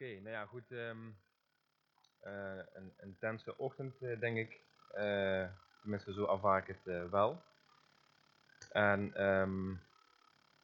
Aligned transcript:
Oké, 0.00 0.20
nou 0.20 0.30
ja, 0.30 0.44
goed. 0.46 0.70
ehm, 0.70 1.08
eh, 2.20 2.58
een 2.72 2.92
intense 3.02 3.58
ochtend, 3.58 4.02
eh, 4.02 4.20
denk 4.20 4.36
ik. 4.36 4.60
Eh, 4.92 5.46
tenminste, 5.80 6.12
zo 6.12 6.26
ervaar 6.26 6.68
ik 6.68 6.76
het 6.76 7.10
wel. 7.10 7.42
En 8.72 9.14
ehm, 9.14 9.66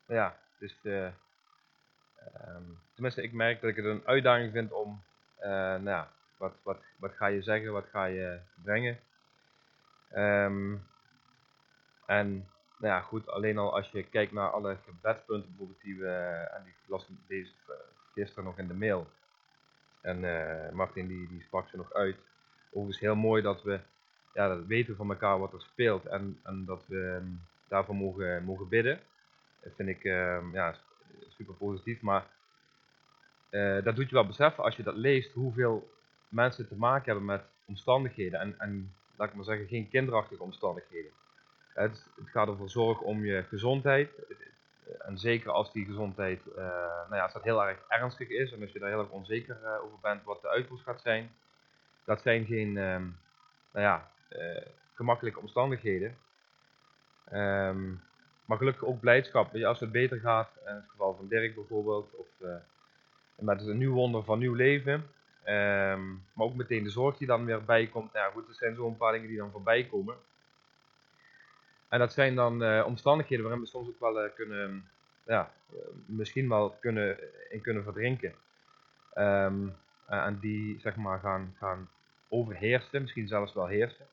nou 0.06 0.20
ja, 0.20 0.36
dus 0.58 0.80
tenminste, 2.94 3.22
ik 3.22 3.32
merk 3.32 3.60
dat 3.60 3.70
ik 3.70 3.76
het 3.76 3.84
een 3.84 4.06
uitdaging 4.06 4.52
vind 4.52 4.72
om, 4.72 5.02
nou 5.40 5.84
ja, 5.84 6.12
wat, 6.36 6.54
wat, 6.62 6.78
wat 6.98 7.14
ga 7.14 7.26
je 7.26 7.42
zeggen, 7.42 7.72
wat 7.72 7.86
ga 7.86 8.04
je 8.04 8.40
brengen. 8.62 8.98
En 12.06 12.48
nou 12.78 12.94
ja, 12.94 13.00
goed, 13.00 13.28
alleen 13.28 13.58
al 13.58 13.74
als 13.74 13.90
je 13.90 14.08
kijkt 14.08 14.32
naar 14.32 14.50
alle 14.50 14.76
gebedspunten 14.76 15.48
bijvoorbeeld 15.48 15.80
die 15.80 15.98
we, 15.98 16.12
en 16.52 16.64
die 16.64 16.74
las 16.86 17.08
deze, 17.26 17.52
gisteren 18.14 18.44
nog 18.44 18.58
in 18.58 18.68
de 18.68 18.74
mail. 18.74 19.06
En 20.04 20.24
eh, 20.24 20.72
Martin 20.72 21.06
die, 21.06 21.28
die 21.28 21.42
sprak 21.42 21.68
ze 21.68 21.76
nog 21.76 21.92
uit. 21.92 22.16
Overigens 22.70 23.00
heel 23.00 23.16
mooi 23.16 23.42
dat 23.42 23.62
we 23.62 23.80
ja, 24.34 24.48
dat 24.48 24.66
weten 24.66 24.96
van 24.96 25.10
elkaar 25.10 25.38
wat 25.38 25.52
er 25.52 25.60
speelt 25.60 26.06
en, 26.06 26.40
en 26.42 26.64
dat 26.64 26.84
we 26.86 27.14
ehm, 27.20 27.28
daarvoor 27.68 27.96
mogen, 27.96 28.44
mogen 28.44 28.68
bidden. 28.68 29.00
Dat 29.62 29.72
vind 29.76 29.88
ik 29.88 30.04
ehm, 30.04 30.52
ja, 30.52 30.74
super 31.28 31.54
positief, 31.54 32.00
maar 32.00 32.26
eh, 33.50 33.82
dat 33.82 33.96
doet 33.96 34.08
je 34.08 34.14
wel 34.14 34.26
beseffen 34.26 34.64
als 34.64 34.76
je 34.76 34.82
dat 34.82 34.96
leest 34.96 35.32
hoeveel 35.32 35.90
mensen 36.28 36.68
te 36.68 36.76
maken 36.76 37.04
hebben 37.04 37.24
met 37.24 37.42
omstandigheden 37.64 38.40
en, 38.40 38.54
en 38.58 38.94
laat 39.16 39.28
ik 39.28 39.34
maar 39.34 39.44
zeggen 39.44 39.66
geen 39.66 39.88
kinderachtige 39.88 40.42
omstandigheden. 40.42 41.10
Het, 41.74 42.06
het 42.16 42.28
gaat 42.28 42.48
over 42.48 42.70
zorg 42.70 43.00
om 43.00 43.24
je 43.24 43.42
gezondheid 43.42 44.10
en 44.98 45.18
zeker 45.18 45.50
als 45.50 45.72
die 45.72 45.84
gezondheid 45.84 46.40
eh, 46.56 46.64
nou 47.08 47.14
ja, 47.14 47.22
als 47.22 47.32
dat 47.32 47.42
heel 47.42 47.64
erg 47.64 47.78
ernstig 47.88 48.28
is 48.28 48.52
en 48.52 48.60
als 48.60 48.72
je 48.72 48.78
daar 48.78 48.88
heel 48.88 48.98
erg 48.98 49.10
onzeker 49.10 49.58
eh, 49.64 49.84
over 49.84 49.98
bent 50.02 50.24
wat 50.24 50.42
de 50.42 50.48
uitkomst 50.48 50.84
gaat 50.84 51.00
zijn. 51.00 51.30
Dat 52.04 52.22
zijn 52.22 52.46
geen 52.46 52.78
ehm, 52.78 53.02
nou 53.72 53.84
ja, 53.84 54.10
eh, 54.28 54.66
gemakkelijke 54.94 55.40
omstandigheden. 55.40 56.16
Ehm, 57.24 57.90
maar 58.44 58.58
gelukkig 58.58 58.84
ook 58.84 59.00
blijdschap. 59.00 59.54
Als 59.54 59.80
het 59.80 59.92
beter 59.92 60.20
gaat, 60.20 60.50
in 60.66 60.74
het 60.74 60.88
geval 60.88 61.14
van 61.14 61.28
Dirk 61.28 61.54
bijvoorbeeld, 61.54 62.14
of 62.16 62.26
eh, 62.40 62.56
met 63.34 63.66
een 63.66 63.78
nieuw 63.78 63.92
wonder 63.92 64.24
van 64.24 64.38
nieuw 64.38 64.54
leven. 64.54 65.10
Ehm, 65.42 66.08
maar 66.08 66.46
ook 66.46 66.54
meteen 66.54 66.84
de 66.84 66.90
zorg 66.90 67.16
die 67.16 67.26
dan 67.26 67.44
weer 67.44 67.64
bijkomt. 67.64 68.12
Nou 68.12 68.26
ja, 68.26 68.32
goed, 68.32 68.48
er 68.48 68.54
zijn 68.54 68.74
zo'n 68.74 68.96
paar 68.96 69.12
dingen 69.12 69.28
die 69.28 69.38
dan 69.38 69.50
voorbij 69.50 69.84
komen. 69.84 70.16
En 71.94 72.00
dat 72.00 72.12
zijn 72.12 72.34
dan 72.34 72.62
eh, 72.62 72.86
omstandigheden 72.86 73.44
waarin 73.44 73.62
we 73.62 73.68
soms 73.68 73.88
ook 73.88 74.00
wel 74.00 74.20
eh, 74.20 74.34
kunnen, 74.34 74.90
ja, 75.26 75.52
eh, 75.70 75.76
misschien 76.06 76.48
wel 76.48 76.76
kunnen, 76.80 77.18
in 77.50 77.60
kunnen 77.60 77.82
verdrinken. 77.82 78.34
Ehm, 79.12 79.68
en 80.06 80.38
die 80.40 80.80
zeg 80.80 80.96
maar 80.96 81.18
gaan, 81.18 81.54
gaan 81.58 81.88
overheersen, 82.28 83.00
misschien 83.00 83.28
zelfs 83.28 83.54
wel 83.54 83.66
heersen. 83.66 84.06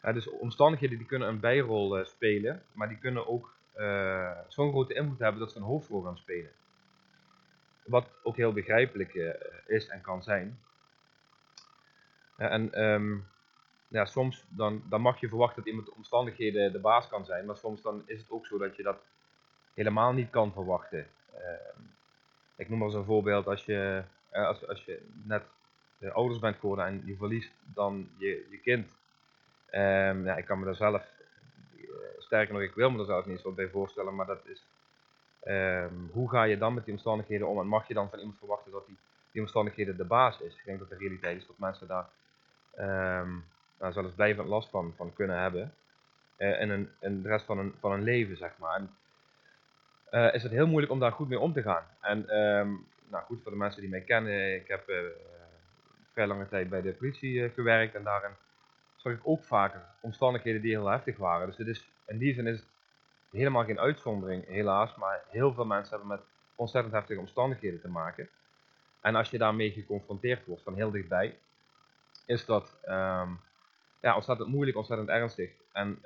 Dus 0.00 0.28
omstandigheden 0.28 0.98
die 0.98 1.06
kunnen 1.06 1.28
een 1.28 1.40
bijrol 1.40 2.04
spelen, 2.04 2.62
maar 2.72 2.88
die 2.88 2.98
kunnen 2.98 3.26
ook 3.26 3.54
zo'n 4.48 4.70
grote 4.70 4.94
invloed 4.94 5.18
hebben 5.18 5.40
dat 5.40 5.50
ze 5.52 5.56
een 5.58 5.64
hoofdrol 5.64 6.02
gaan 6.02 6.16
spelen. 6.16 6.50
Wat 7.84 8.08
ook 8.22 8.36
heel 8.36 8.52
begrijpelijk 8.52 9.14
is 9.66 9.88
en 9.88 10.00
kan 10.00 10.22
zijn. 10.22 10.58
En 12.36 12.72
ehm, 12.72 13.16
ja, 13.94 14.04
soms 14.04 14.44
dan, 14.48 14.82
dan 14.88 15.00
mag 15.00 15.20
je 15.20 15.28
verwachten 15.28 15.56
dat 15.56 15.66
iemand 15.66 15.86
de 15.86 15.94
omstandigheden 15.94 16.72
de 16.72 16.78
baas 16.78 17.08
kan 17.08 17.24
zijn, 17.24 17.46
maar 17.46 17.56
soms 17.56 17.82
dan 17.82 18.02
is 18.06 18.18
het 18.18 18.30
ook 18.30 18.46
zo 18.46 18.58
dat 18.58 18.76
je 18.76 18.82
dat 18.82 18.98
helemaal 19.74 20.12
niet 20.12 20.30
kan 20.30 20.52
verwachten. 20.52 21.06
Ehm, 21.34 21.80
ik 22.56 22.68
noem 22.68 22.78
maar 22.78 22.88
eens 22.88 22.96
een 22.96 23.04
voorbeeld, 23.04 23.46
als 23.46 23.64
je, 23.64 24.02
eh, 24.30 24.46
als, 24.46 24.68
als 24.68 24.84
je 24.84 25.02
net 25.24 25.42
ouders 26.12 26.38
bent 26.38 26.56
geworden 26.56 26.86
en 26.86 27.02
je 27.04 27.16
verliest 27.16 27.52
dan 27.74 28.08
je, 28.16 28.46
je 28.50 28.58
kind. 28.58 28.88
Ehm, 29.66 30.24
ja, 30.24 30.36
ik 30.36 30.44
kan 30.44 30.58
me 30.58 30.64
daar 30.64 30.74
zelf, 30.74 31.02
eh, 31.02 31.86
sterker 32.18 32.54
nog, 32.54 32.62
ik 32.62 32.74
wil 32.74 32.90
me 32.90 32.98
er 32.98 33.04
zelf 33.04 33.26
niet 33.26 33.40
zo 33.40 33.52
bij 33.52 33.68
voorstellen, 33.68 34.14
maar 34.14 34.26
dat 34.26 34.46
is, 34.46 34.64
ehm, 35.40 35.94
hoe 36.12 36.30
ga 36.30 36.42
je 36.42 36.58
dan 36.58 36.74
met 36.74 36.84
die 36.84 36.94
omstandigheden 36.94 37.48
om 37.48 37.58
en 37.58 37.66
mag 37.66 37.88
je 37.88 37.94
dan 37.94 38.10
van 38.10 38.18
iemand 38.18 38.38
verwachten 38.38 38.72
dat 38.72 38.86
die, 38.86 38.98
die 39.32 39.42
omstandigheden 39.42 39.96
de 39.96 40.04
baas 40.04 40.40
is? 40.40 40.54
Ik 40.54 40.64
denk 40.64 40.78
dat 40.78 40.88
de 40.88 40.96
realiteit 40.96 41.36
is 41.36 41.46
dat 41.46 41.58
mensen 41.58 41.86
daar 41.86 42.08
nou, 43.78 43.92
zelfs 43.92 44.14
blijvend 44.14 44.48
last 44.48 44.70
van, 44.70 44.92
van 44.96 45.12
kunnen 45.12 45.38
hebben 45.40 45.74
eh, 46.36 46.60
in, 46.60 46.70
een, 46.70 46.90
in 47.00 47.22
de 47.22 47.28
rest 47.28 47.44
van 47.44 47.58
een, 47.58 47.74
van 47.80 47.92
een 47.92 48.02
leven, 48.02 48.36
zeg 48.36 48.58
maar. 48.58 48.76
En, 48.76 48.90
eh, 50.10 50.34
is 50.34 50.42
het 50.42 50.52
heel 50.52 50.66
moeilijk 50.66 50.92
om 50.92 50.98
daar 50.98 51.12
goed 51.12 51.28
mee 51.28 51.38
om 51.38 51.52
te 51.52 51.62
gaan. 51.62 51.84
En 52.00 52.28
ehm, 52.28 52.68
nou 53.08 53.24
goed, 53.24 53.42
voor 53.42 53.52
de 53.52 53.58
mensen 53.58 53.80
die 53.80 53.90
mij 53.90 54.00
kennen, 54.00 54.54
ik 54.54 54.68
heb 54.68 54.88
eh, 54.88 54.96
vrij 56.12 56.26
lange 56.26 56.48
tijd 56.48 56.68
bij 56.68 56.82
de 56.82 56.92
politie 56.92 57.50
gewerkt 57.50 57.94
en 57.94 58.02
daarin 58.02 58.32
zag 58.96 59.12
ik 59.12 59.20
ook 59.22 59.44
vaker 59.44 59.82
omstandigheden 60.00 60.60
die 60.60 60.70
heel 60.70 60.86
heftig 60.86 61.16
waren. 61.16 61.46
Dus 61.46 61.56
het 61.56 61.66
is, 61.66 61.88
in 62.06 62.18
die 62.18 62.34
zin 62.34 62.46
is 62.46 62.56
het 62.56 62.66
helemaal 63.30 63.64
geen 63.64 63.80
uitzondering, 63.80 64.46
helaas, 64.46 64.96
maar 64.96 65.22
heel 65.28 65.54
veel 65.54 65.64
mensen 65.64 65.90
hebben 65.90 66.16
met 66.16 66.26
ontzettend 66.54 66.94
heftige 66.94 67.20
omstandigheden 67.20 67.80
te 67.80 67.88
maken. 67.88 68.28
En 69.00 69.14
als 69.14 69.30
je 69.30 69.38
daarmee 69.38 69.70
geconfronteerd 69.70 70.46
wordt 70.46 70.62
van 70.62 70.74
heel 70.74 70.90
dichtbij, 70.90 71.38
is 72.26 72.44
dat 72.44 72.78
ehm, 72.82 73.30
ja, 74.04 74.14
ontzettend 74.14 74.48
moeilijk, 74.48 74.76
ontzettend 74.76 75.08
ernstig. 75.08 75.50
En 75.72 75.98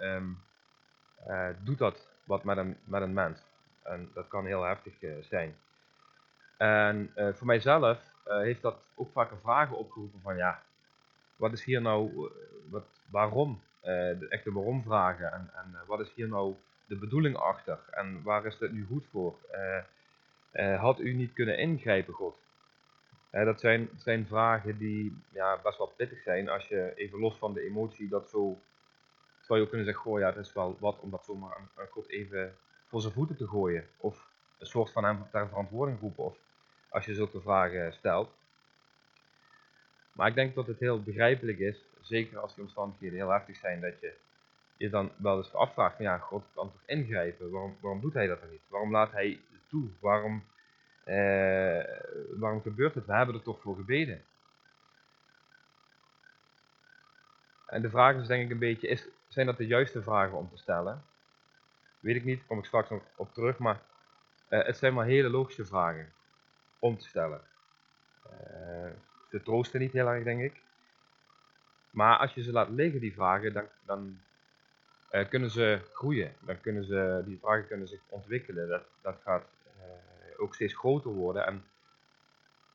eh, 1.27 1.49
doet 1.63 1.79
dat 1.79 2.09
wat 2.25 2.45
met 2.45 2.57
een, 2.57 2.77
met 2.85 3.03
een 3.03 3.13
mens. 3.13 3.39
En 3.83 4.11
dat 4.15 4.29
kan 4.29 4.47
heel 4.47 4.63
heftig 4.63 5.03
eh, 5.03 5.11
zijn. 5.21 5.57
En 6.57 7.11
eh, 7.15 7.29
voor 7.33 7.47
mijzelf 7.47 7.99
heeft 8.25 8.63
dat 8.63 8.77
ook 8.95 9.13
vaker 9.13 9.37
vragen 9.43 9.77
opgeroepen 9.77 10.21
van 10.21 10.37
ja, 10.37 10.63
wat 11.37 11.53
is 11.53 11.65
hier 11.65 11.81
nou, 11.81 12.31
wat, 12.71 12.85
waarom? 13.11 13.61
De 13.83 14.27
echte 14.29 14.53
waarom 14.53 14.83
vragen. 14.83 15.33
En, 15.33 15.51
en 15.55 15.77
wat 15.87 16.01
is 16.01 16.13
hier 16.15 16.29
nou 16.29 16.55
de 16.87 16.97
bedoeling 16.97 17.37
achter? 17.37 17.79
En 17.91 18.23
waar 18.23 18.47
is 18.47 18.59
dit 18.59 18.73
nu 18.73 18.87
goed 18.87 19.07
voor? 19.11 19.35
Had 20.79 21.01
u 21.01 21.13
niet 21.13 21.33
kunnen 21.33 21.59
ingrijpen, 21.59 22.15
God? 22.15 22.37
Dat 23.31 23.61
zijn, 23.97 24.27
vragen 24.27 24.79
die 24.79 25.23
ja, 25.33 25.61
best 25.63 25.79
wel 25.79 25.93
pittig 25.97 26.23
zijn 26.23 26.49
als 26.49 26.69
je 26.69 26.93
even 26.95 27.19
los 27.19 27.37
van 27.37 27.53
de 27.53 27.63
emotie 27.63 28.09
dat 28.09 28.29
zo, 28.29 28.61
zou 29.41 29.59
je 29.59 29.65
ook 29.65 29.69
kunnen 29.69 29.87
zeggen, 29.87 30.05
goh 30.05 30.19
ja, 30.19 30.27
het 30.27 30.47
is 30.47 30.53
wel 30.53 30.77
wat 30.81 30.99
om 31.01 31.11
dat 31.11 31.25
zomaar 31.25 31.57
aan, 31.57 31.89
God 31.91 32.09
even 32.09 32.57
voor 32.89 33.01
zijn 33.01 33.13
voeten 33.13 33.37
te 33.37 33.47
gooien. 33.47 33.89
Of 33.97 34.29
een 34.59 34.67
soort 34.67 34.93
van 34.93 35.05
hem 35.05 35.27
ter 35.31 35.49
verantwoording 35.49 36.01
roepen. 36.01 36.25
Of 36.25 36.37
als 36.89 37.05
je 37.05 37.15
zulke 37.15 37.41
vragen 37.41 37.93
stelt. 37.93 38.31
Maar 40.13 40.29
ik 40.29 40.35
denk 40.35 40.55
dat 40.55 40.67
het 40.67 40.79
heel 40.79 41.03
begrijpelijk 41.03 41.59
is, 41.59 41.85
zeker 42.01 42.39
als 42.39 42.55
die 42.55 42.65
omstandigheden 42.65 43.19
heel 43.19 43.31
heftig 43.31 43.57
zijn, 43.57 43.81
dat 43.81 44.01
je 44.01 44.15
je 44.77 44.91
dan 44.91 45.11
wel 45.17 45.37
eens 45.37 45.55
afvraagt 45.55 45.99
ja, 45.99 46.19
God 46.19 46.45
kan 46.55 46.73
toch 46.73 46.83
ingrijpen? 46.87 47.51
Waarom, 47.51 47.77
waarom 47.81 48.01
doet 48.01 48.15
hij 48.15 48.27
dat 48.27 48.41
dan 48.41 48.51
niet? 48.51 48.61
Waarom 48.69 48.91
laat 48.91 49.13
hij 49.13 49.41
toe? 49.69 49.89
Waarom, 50.01 50.45
eh, 51.09 51.85
waarom 52.39 52.63
gebeurt 52.63 52.95
het? 52.95 53.07
We 53.07 53.13
hebben 53.13 53.35
er 53.35 53.43
toch 53.43 53.61
voor 53.61 53.77
gebeden. 53.77 54.25
En 57.67 57.83
de 57.83 57.91
vraag 57.91 58.17
is 58.17 58.27
denk 58.27 58.45
ik 58.45 58.51
een 58.51 58.59
beetje, 58.59 58.89
is, 58.89 59.07
zijn 59.29 59.47
dat 59.47 59.57
de 59.57 59.67
juiste 59.67 60.03
vragen 60.03 60.37
om 60.37 60.49
te 60.51 60.57
stellen? 60.57 61.05
Weet 62.01 62.17
ik 62.17 62.25
niet, 62.25 62.47
kom 62.47 62.59
ik 62.59 62.65
straks 62.65 62.91
nog 62.91 63.03
op 63.17 63.35
terug, 63.35 63.59
maar 63.59 63.81
eh, 64.49 64.65
het 64.65 64.77
zijn 64.77 64.95
maar 64.95 65.07
hele 65.07 65.29
logische 65.29 65.65
vragen 65.65 66.13
om 66.79 66.99
te 66.99 67.09
stellen. 67.09 67.41
Eh, 68.23 68.91
ze 69.31 69.43
troosten 69.43 69.81
niet 69.81 69.93
heel 69.93 70.09
erg, 70.09 70.25
denk 70.25 70.41
ik. 70.41 70.61
Maar 71.91 72.17
als 72.17 72.35
je 72.35 72.43
ze 72.43 72.53
laat 72.53 72.69
liggen, 72.69 73.01
die 73.01 73.15
vragen, 73.15 73.53
dan, 73.53 73.67
dan 73.87 74.21
kunnen 75.29 75.51
ze 75.51 75.81
groeien. 75.93 76.33
Dan 76.41 76.61
kunnen 76.61 76.85
ze, 76.85 77.23
die 77.25 77.39
vragen 77.39 77.67
kunnen 77.67 77.89
zich 77.89 78.01
ontwikkelen. 78.09 78.83
Dat, 79.03 79.17
gaat 79.23 79.45
ook 80.39 80.55
steeds 80.55 80.75
groter 80.75 81.11
worden. 81.11 81.47
En 81.47 81.65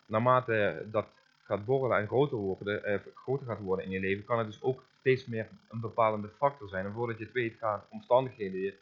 naarmate 0.05 0.85
dat 0.91 1.07
gaat 1.43 1.65
borrelen 1.65 1.97
en 1.97 2.07
groter, 2.07 2.37
worden, 2.37 2.83
eh, 2.83 2.99
groter 3.15 3.45
gaat 3.45 3.59
worden 3.59 3.85
in 3.85 3.91
je 3.91 3.99
leven, 3.99 4.25
kan 4.25 4.37
het 4.37 4.47
dus 4.47 4.61
ook 4.61 4.83
steeds 4.99 5.25
meer 5.25 5.47
een 5.69 5.79
bepalende 5.79 6.29
factor 6.37 6.69
zijn. 6.69 6.85
En 6.85 6.93
voordat 6.93 7.17
je 7.17 7.23
het 7.23 7.33
weet 7.33 7.55
gaan 7.57 7.83
omstandigheden 7.89 8.59
je, 8.59 8.77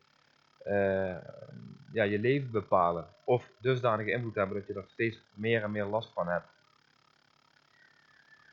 eh, 0.64 1.32
ja, 1.92 2.04
je 2.04 2.20
leven 2.20 2.52
bepalen. 2.52 3.08
Of 3.24 3.50
dusdanige 3.60 4.12
invloed 4.12 4.36
hebben 4.36 4.58
dat 4.58 4.68
je 4.68 4.74
er 4.74 4.86
steeds 4.88 5.22
meer 5.34 5.64
en 5.64 5.72
meer 5.72 5.86
last 5.86 6.14
van 6.14 6.28
hebt. 6.28 6.48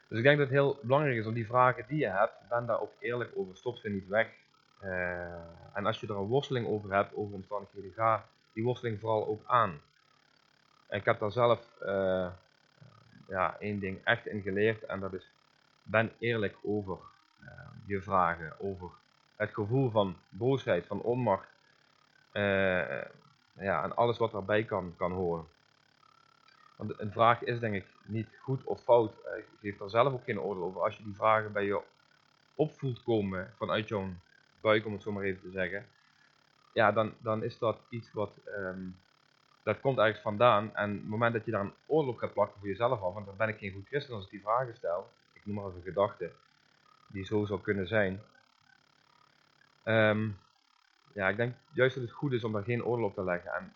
Dus 0.09 0.19
ik 0.19 0.25
denk 0.25 0.39
dat 0.39 0.47
het 0.47 0.57
heel 0.57 0.79
belangrijk 0.83 1.17
is 1.17 1.27
om 1.27 1.35
die 1.35 1.47
vragen 1.47 1.85
die 1.89 1.99
je 1.99 2.09
hebt, 2.09 2.33
ben 2.49 2.67
daar 2.67 2.81
ook 2.81 2.93
eerlijk 2.99 3.33
over. 3.35 3.57
Stop 3.57 3.77
ze 3.77 3.89
niet 3.89 4.09
weg. 4.09 4.29
Eh, 4.81 5.75
en 5.75 5.87
als 5.87 6.01
je 6.01 6.07
er 6.07 6.17
een 6.17 6.27
worsteling 6.27 6.67
over 6.67 6.93
hebt, 6.93 7.15
over 7.15 7.35
omstandigheden, 7.35 7.93
ga 7.93 8.29
die 8.53 8.65
worsteling 8.65 9.01
vooral 9.01 9.27
ook 9.27 9.43
aan. 9.47 9.81
Ik 10.89 11.05
heb 11.05 11.19
daar 11.19 11.33
zelf 11.33 11.81
eh, 11.81 12.31
ja, 13.29 13.57
één 13.59 13.79
ding 13.79 14.05
echt 14.05 14.27
in 14.27 14.43
geleerd 14.43 14.83
en 14.83 15.01
dat 15.01 15.13
is, 15.13 15.31
ben 15.83 16.13
eerlijk 16.19 16.57
over 16.63 16.99
eh, 17.41 17.49
je 17.87 18.03
vragen, 18.03 18.61
over 18.61 18.91
het 19.37 19.55
gevoel 19.55 19.91
van 19.91 20.17
boosheid, 20.29 20.87
van 20.87 21.01
onmacht 21.01 21.49
eh, 22.33 23.03
ja, 23.53 23.83
en 23.83 23.97
alles 23.97 24.19
wat 24.19 24.33
daarbij 24.33 24.65
kan, 24.65 24.95
kan 24.97 25.13
horen. 25.13 25.47
Want 26.79 27.01
een 27.01 27.13
vraag 27.13 27.43
is 27.43 27.61
denk 27.61 27.75
ik 27.75 27.87
niet 28.05 28.29
goed 28.41 28.65
of 28.65 28.83
fout. 28.83 29.13
Uh, 29.13 29.45
geef 29.61 29.81
er 29.81 29.91
zelf 29.91 30.13
ook 30.13 30.25
geen 30.25 30.41
oordeel 30.41 30.65
over. 30.65 30.83
Als 30.83 30.97
je 30.97 31.05
die 31.05 31.15
vragen 31.15 31.53
bij 31.53 31.65
je 31.65 31.81
opvoelt 32.55 33.03
komen 33.03 33.53
vanuit 33.57 33.89
jouw 33.89 34.09
buik, 34.61 34.87
om 34.87 34.93
het 34.93 35.03
zo 35.03 35.13
maar 35.13 35.23
even 35.23 35.41
te 35.41 35.51
zeggen. 35.51 35.87
Ja, 36.73 36.93
dan, 36.93 37.15
dan 37.19 37.43
is 37.43 37.59
dat 37.59 37.79
iets 37.89 38.13
wat, 38.13 38.31
ehm, 38.45 38.81
dat 39.63 39.81
komt 39.81 39.99
ergens 39.99 40.21
vandaan. 40.21 40.75
En 40.75 40.91
het 40.91 41.09
moment 41.09 41.33
dat 41.33 41.45
je 41.45 41.51
daar 41.51 41.61
een 41.61 41.75
oordeel 41.87 42.13
op 42.13 42.19
gaat 42.19 42.33
plakken 42.33 42.59
voor 42.59 42.69
jezelf 42.69 43.03
af, 43.03 43.15
want 43.15 43.27
dan 43.27 43.37
ben 43.37 43.49
ik 43.49 43.59
geen 43.59 43.73
goed 43.73 43.87
christen 43.87 44.15
als 44.15 44.25
ik 44.25 44.31
die 44.31 44.41
vragen 44.41 44.75
stel. 44.75 45.11
Ik 45.33 45.47
noem 45.47 45.55
maar 45.55 45.65
even 45.65 45.77
een 45.77 45.83
gedachte 45.83 46.31
die 47.07 47.25
zo 47.25 47.45
zou 47.45 47.61
kunnen 47.61 47.89
zijn. 47.89 48.23
Um, 49.85 50.39
ja, 51.13 51.29
ik 51.29 51.37
denk 51.37 51.55
juist 51.73 51.95
dat 51.95 52.05
het 52.05 52.13
goed 52.13 52.33
is 52.33 52.45
om 52.45 52.53
daar 52.53 52.63
geen 52.63 52.85
oordeel 52.85 53.07
op 53.07 53.15
te 53.15 53.25
leggen. 53.25 53.53
En 53.53 53.73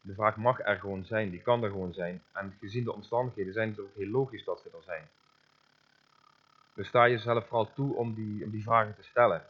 de 0.00 0.14
vraag 0.14 0.36
mag 0.36 0.60
er 0.60 0.78
gewoon 0.78 1.04
zijn, 1.04 1.30
die 1.30 1.42
kan 1.42 1.62
er 1.62 1.70
gewoon 1.70 1.94
zijn. 1.94 2.22
En 2.32 2.56
gezien 2.60 2.84
de 2.84 2.92
omstandigheden 2.92 3.52
zijn 3.52 3.68
het 3.68 3.80
ook 3.80 3.94
heel 3.94 4.10
logisch 4.10 4.44
dat 4.44 4.60
ze 4.60 4.76
er 4.76 4.82
zijn. 4.84 5.08
Dus 6.74 6.88
sta 6.88 7.08
jezelf 7.08 7.46
vooral 7.46 7.72
toe 7.72 7.94
om 7.94 8.14
die, 8.14 8.50
die 8.50 8.62
vragen 8.62 8.94
te 8.94 9.02
stellen. 9.02 9.42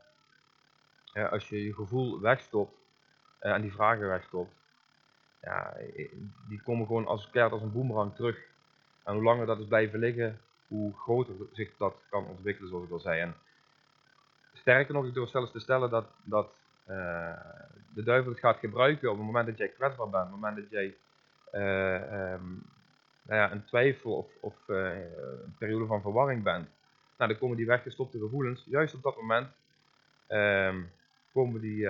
Ja, 1.04 1.26
als 1.26 1.48
je 1.48 1.64
je 1.64 1.74
gevoel 1.74 2.20
wegstopt 2.20 2.74
uh, 3.42 3.52
en 3.52 3.62
die 3.62 3.72
vragen 3.72 4.08
wegstopt, 4.08 4.52
ja, 5.46 5.76
die 6.48 6.62
komen 6.62 6.86
gewoon 6.86 7.06
als, 7.06 7.32
als 7.32 7.62
een 7.62 7.72
boemerang 7.72 8.14
terug. 8.14 8.38
En 9.04 9.14
hoe 9.14 9.22
langer 9.22 9.46
dat 9.46 9.58
is 9.58 9.66
blijven 9.66 9.98
liggen, 9.98 10.40
hoe 10.68 10.92
groter 10.94 11.34
zich 11.52 11.76
dat 11.76 11.94
kan 12.10 12.26
ontwikkelen, 12.26 12.70
zoals 12.70 12.84
ik 12.84 12.90
al 12.90 12.98
zei. 12.98 13.20
En 13.20 13.34
sterker 14.52 14.94
nog, 14.94 15.06
ik 15.06 15.14
durf 15.14 15.30
zelfs 15.30 15.52
te 15.52 15.60
stellen 15.60 15.90
dat, 15.90 16.06
dat 16.22 16.48
uh, 16.88 17.40
de 17.94 18.02
duivel 18.02 18.30
het 18.30 18.40
gaat 18.40 18.58
gebruiken 18.58 19.10
op 19.10 19.16
het 19.16 19.26
moment 19.26 19.46
dat 19.46 19.58
jij 19.58 19.68
kwetsbaar 19.68 20.10
bent, 20.10 20.24
op 20.24 20.30
het 20.30 20.40
moment 20.40 20.56
dat 20.56 20.70
jij 20.70 20.94
uh, 21.52 22.40
nou 23.22 23.40
ja, 23.40 23.52
een 23.52 23.64
twijfel 23.64 24.16
of, 24.16 24.26
of 24.40 24.54
uh, 24.66 24.94
een 25.44 25.54
periode 25.58 25.86
van 25.86 26.00
verwarring 26.00 26.42
bent. 26.42 26.68
Nou, 27.16 27.30
dan 27.30 27.38
komen 27.38 27.56
die 27.56 27.66
weggestopte 27.66 28.18
gevoelens, 28.18 28.64
juist 28.66 28.94
op 28.94 29.02
dat 29.02 29.16
moment 29.16 29.48
um, 30.28 30.90
komen 31.32 31.60
die 31.60 31.88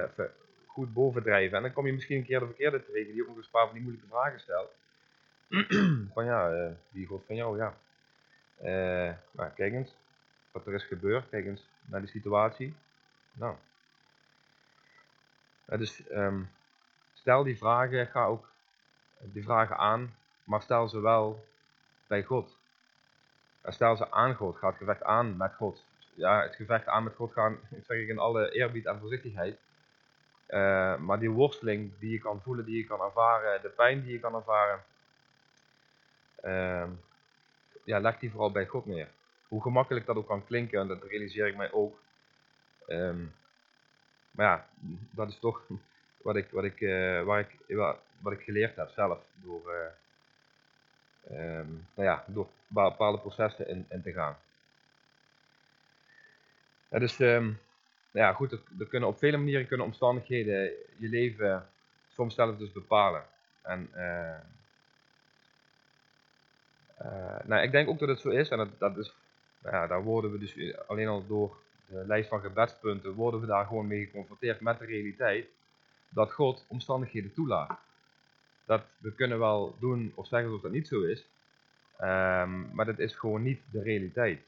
goed 0.77 0.93
bovendrijven. 0.93 1.57
En 1.57 1.63
dan 1.63 1.73
kom 1.73 1.87
je 1.87 1.93
misschien 1.93 2.17
een 2.17 2.25
keer 2.25 2.41
de 2.41 2.47
verkeerde 2.47 2.85
tegen 2.85 3.13
die 3.13 3.23
ook 3.23 3.29
nog 3.29 3.37
een 3.37 3.51
paar 3.51 3.65
van 3.65 3.75
die 3.75 3.83
moeilijke 3.83 4.09
vragen 4.09 4.41
stelt. 4.41 4.71
van 6.15 6.25
ja, 6.25 6.73
wie 6.91 7.07
God 7.07 7.25
van 7.27 7.37
jou, 7.37 7.57
ja. 7.57 7.75
nou, 9.31 9.51
kijk 9.55 9.73
eens, 9.73 9.97
wat 10.53 10.67
er 10.67 10.75
is 10.75 10.85
gebeurd, 10.85 11.29
kijk 11.29 11.47
eens 11.47 11.69
naar 11.85 12.01
die 12.01 12.11
situatie. 12.11 12.75
Nou, 13.33 13.57
dus 15.67 16.03
um, 16.11 16.51
stel 17.15 17.43
die 17.43 17.57
vragen, 17.57 18.07
ga 18.07 18.25
ook 18.25 18.49
die 19.21 19.43
vragen 19.43 19.77
aan, 19.77 20.15
maar 20.45 20.63
stel 20.63 20.89
ze 20.89 21.01
wel 21.01 21.45
bij 22.07 22.23
God. 22.23 22.57
En 23.61 23.73
stel 23.73 23.97
ze 23.97 24.11
aan 24.11 24.35
God, 24.35 24.57
ga 24.57 24.69
het 24.69 24.77
gevecht 24.77 25.03
aan 25.03 25.37
met 25.37 25.55
God. 25.55 25.85
Ja, 26.15 26.43
het 26.43 26.55
gevecht 26.55 26.87
aan 26.87 27.05
met 27.05 27.15
God 27.15 27.33
gaan, 27.33 27.59
zeg 27.87 27.99
ik 27.99 28.09
in 28.09 28.19
alle 28.19 28.51
eerbied 28.51 28.87
en 28.87 28.99
voorzichtigheid. 28.99 29.59
Uh, 30.49 30.97
maar 30.97 31.19
die 31.19 31.31
worsteling 31.31 31.99
die 31.99 32.11
je 32.11 32.19
kan 32.19 32.41
voelen, 32.43 32.65
die 32.65 32.77
je 32.77 32.87
kan 32.87 33.01
ervaren, 33.01 33.63
de 33.63 33.69
pijn 33.69 34.03
die 34.03 34.13
je 34.13 34.21
kan 34.21 34.35
ervaren, 34.35 34.85
uh, 36.45 36.91
ja, 37.85 37.99
leg 38.01 38.19
die 38.19 38.31
vooral 38.31 38.51
bij 38.51 38.67
God 38.67 38.87
neer. 38.87 39.09
Hoe 39.49 39.63
gemakkelijk 39.63 40.07
dat 40.07 40.17
ook 40.17 40.27
kan 40.27 40.47
klinken, 40.47 40.81
en 40.81 40.89
dat 40.89 41.03
realiseer 41.03 41.47
ik 41.47 41.57
mij 41.57 41.73
ook. 41.73 41.99
Um, 42.89 43.35
maar 44.31 44.47
ja, 44.47 44.67
dat 45.11 45.29
is 45.29 45.39
toch 45.39 45.63
wat 46.23 46.37
ik, 46.37 46.51
wat 46.51 46.65
ik, 46.65 46.81
uh, 46.81 47.39
ik, 47.39 47.59
wat 48.19 48.33
ik 48.33 48.41
geleerd 48.41 48.77
heb 48.77 48.91
zelf. 48.91 49.19
Door, 49.35 49.75
uh, 51.31 51.59
um, 51.59 51.87
nou 51.95 52.09
ja, 52.09 52.25
door 52.27 52.49
bepaalde 52.67 53.19
processen 53.19 53.69
in, 53.89 54.03
te 54.03 54.13
gaan. 54.13 54.39
Ja, 56.89 56.99
dus 56.99 57.19
um, 57.19 57.59
ja, 58.25 58.33
goed, 58.33 58.53
er, 58.53 58.61
er, 58.79 58.87
kunnen 58.87 59.09
op 59.09 59.19
vele 59.19 59.37
manieren 59.37 59.67
kunnen 59.67 59.87
omstandigheden 59.87 60.71
je 60.97 61.09
leven 61.09 61.69
soms 62.09 62.35
zelf 62.35 62.57
dus 62.57 62.73
bepalen. 62.73 63.25
En 63.63 63.91
uh, 63.95 64.37
nou, 67.45 67.63
ik 67.63 67.71
denk 67.71 67.89
ook 67.89 67.99
dat 67.99 68.09
het 68.09 68.21
zo 68.21 68.29
is, 68.29 68.49
en 68.49 68.59
dat, 68.59 68.79
dat 68.79 68.97
is, 68.97 69.15
nou 69.63 69.75
ja, 69.77 69.87
daar 69.87 70.03
worden 70.03 70.33
we 70.33 70.39
dus 70.39 70.77
alleen 70.87 71.09
al 71.09 71.27
door 71.27 71.57
de 71.87 72.05
lijst 72.07 72.29
van 72.29 72.41
gebedspunten, 72.41 73.13
worden 73.13 73.41
we 73.41 73.47
daar 73.47 73.67
gewoon 73.67 73.87
mee 73.87 74.05
geconfronteerd 74.05 74.61
met 74.61 74.79
de 74.79 74.85
realiteit 74.85 75.47
dat 76.09 76.33
God 76.33 76.65
omstandigheden 76.69 77.33
toelaat. 77.33 77.79
Dat 78.65 78.83
we 78.99 79.13
kunnen 79.13 79.39
wel 79.39 79.77
doen 79.81 80.13
of 80.15 80.27
zeggen 80.27 80.49
alsof 80.49 80.63
dat 80.63 80.73
niet 80.73 80.89
zo 80.89 81.03
is, 81.03 81.27
um, 82.01 82.75
maar 82.75 82.85
dat 82.85 82.99
is 82.99 83.15
gewoon 83.15 83.43
niet 83.43 83.61
de 83.71 83.83
realiteit. 83.83 84.41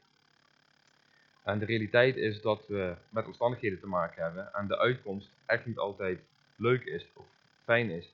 En 1.49 1.59
de 1.59 1.65
realiteit 1.65 2.15
is 2.15 2.41
dat 2.41 2.67
we 2.67 2.95
met 3.09 3.25
omstandigheden 3.25 3.79
te 3.79 3.87
maken 3.87 4.23
hebben 4.23 4.53
en 4.53 4.67
de 4.67 4.77
uitkomst 4.77 5.29
echt 5.45 5.65
niet 5.65 5.77
altijd 5.77 6.19
leuk 6.55 6.83
is 6.83 7.07
of 7.13 7.25
fijn 7.63 7.89
is. 7.89 8.13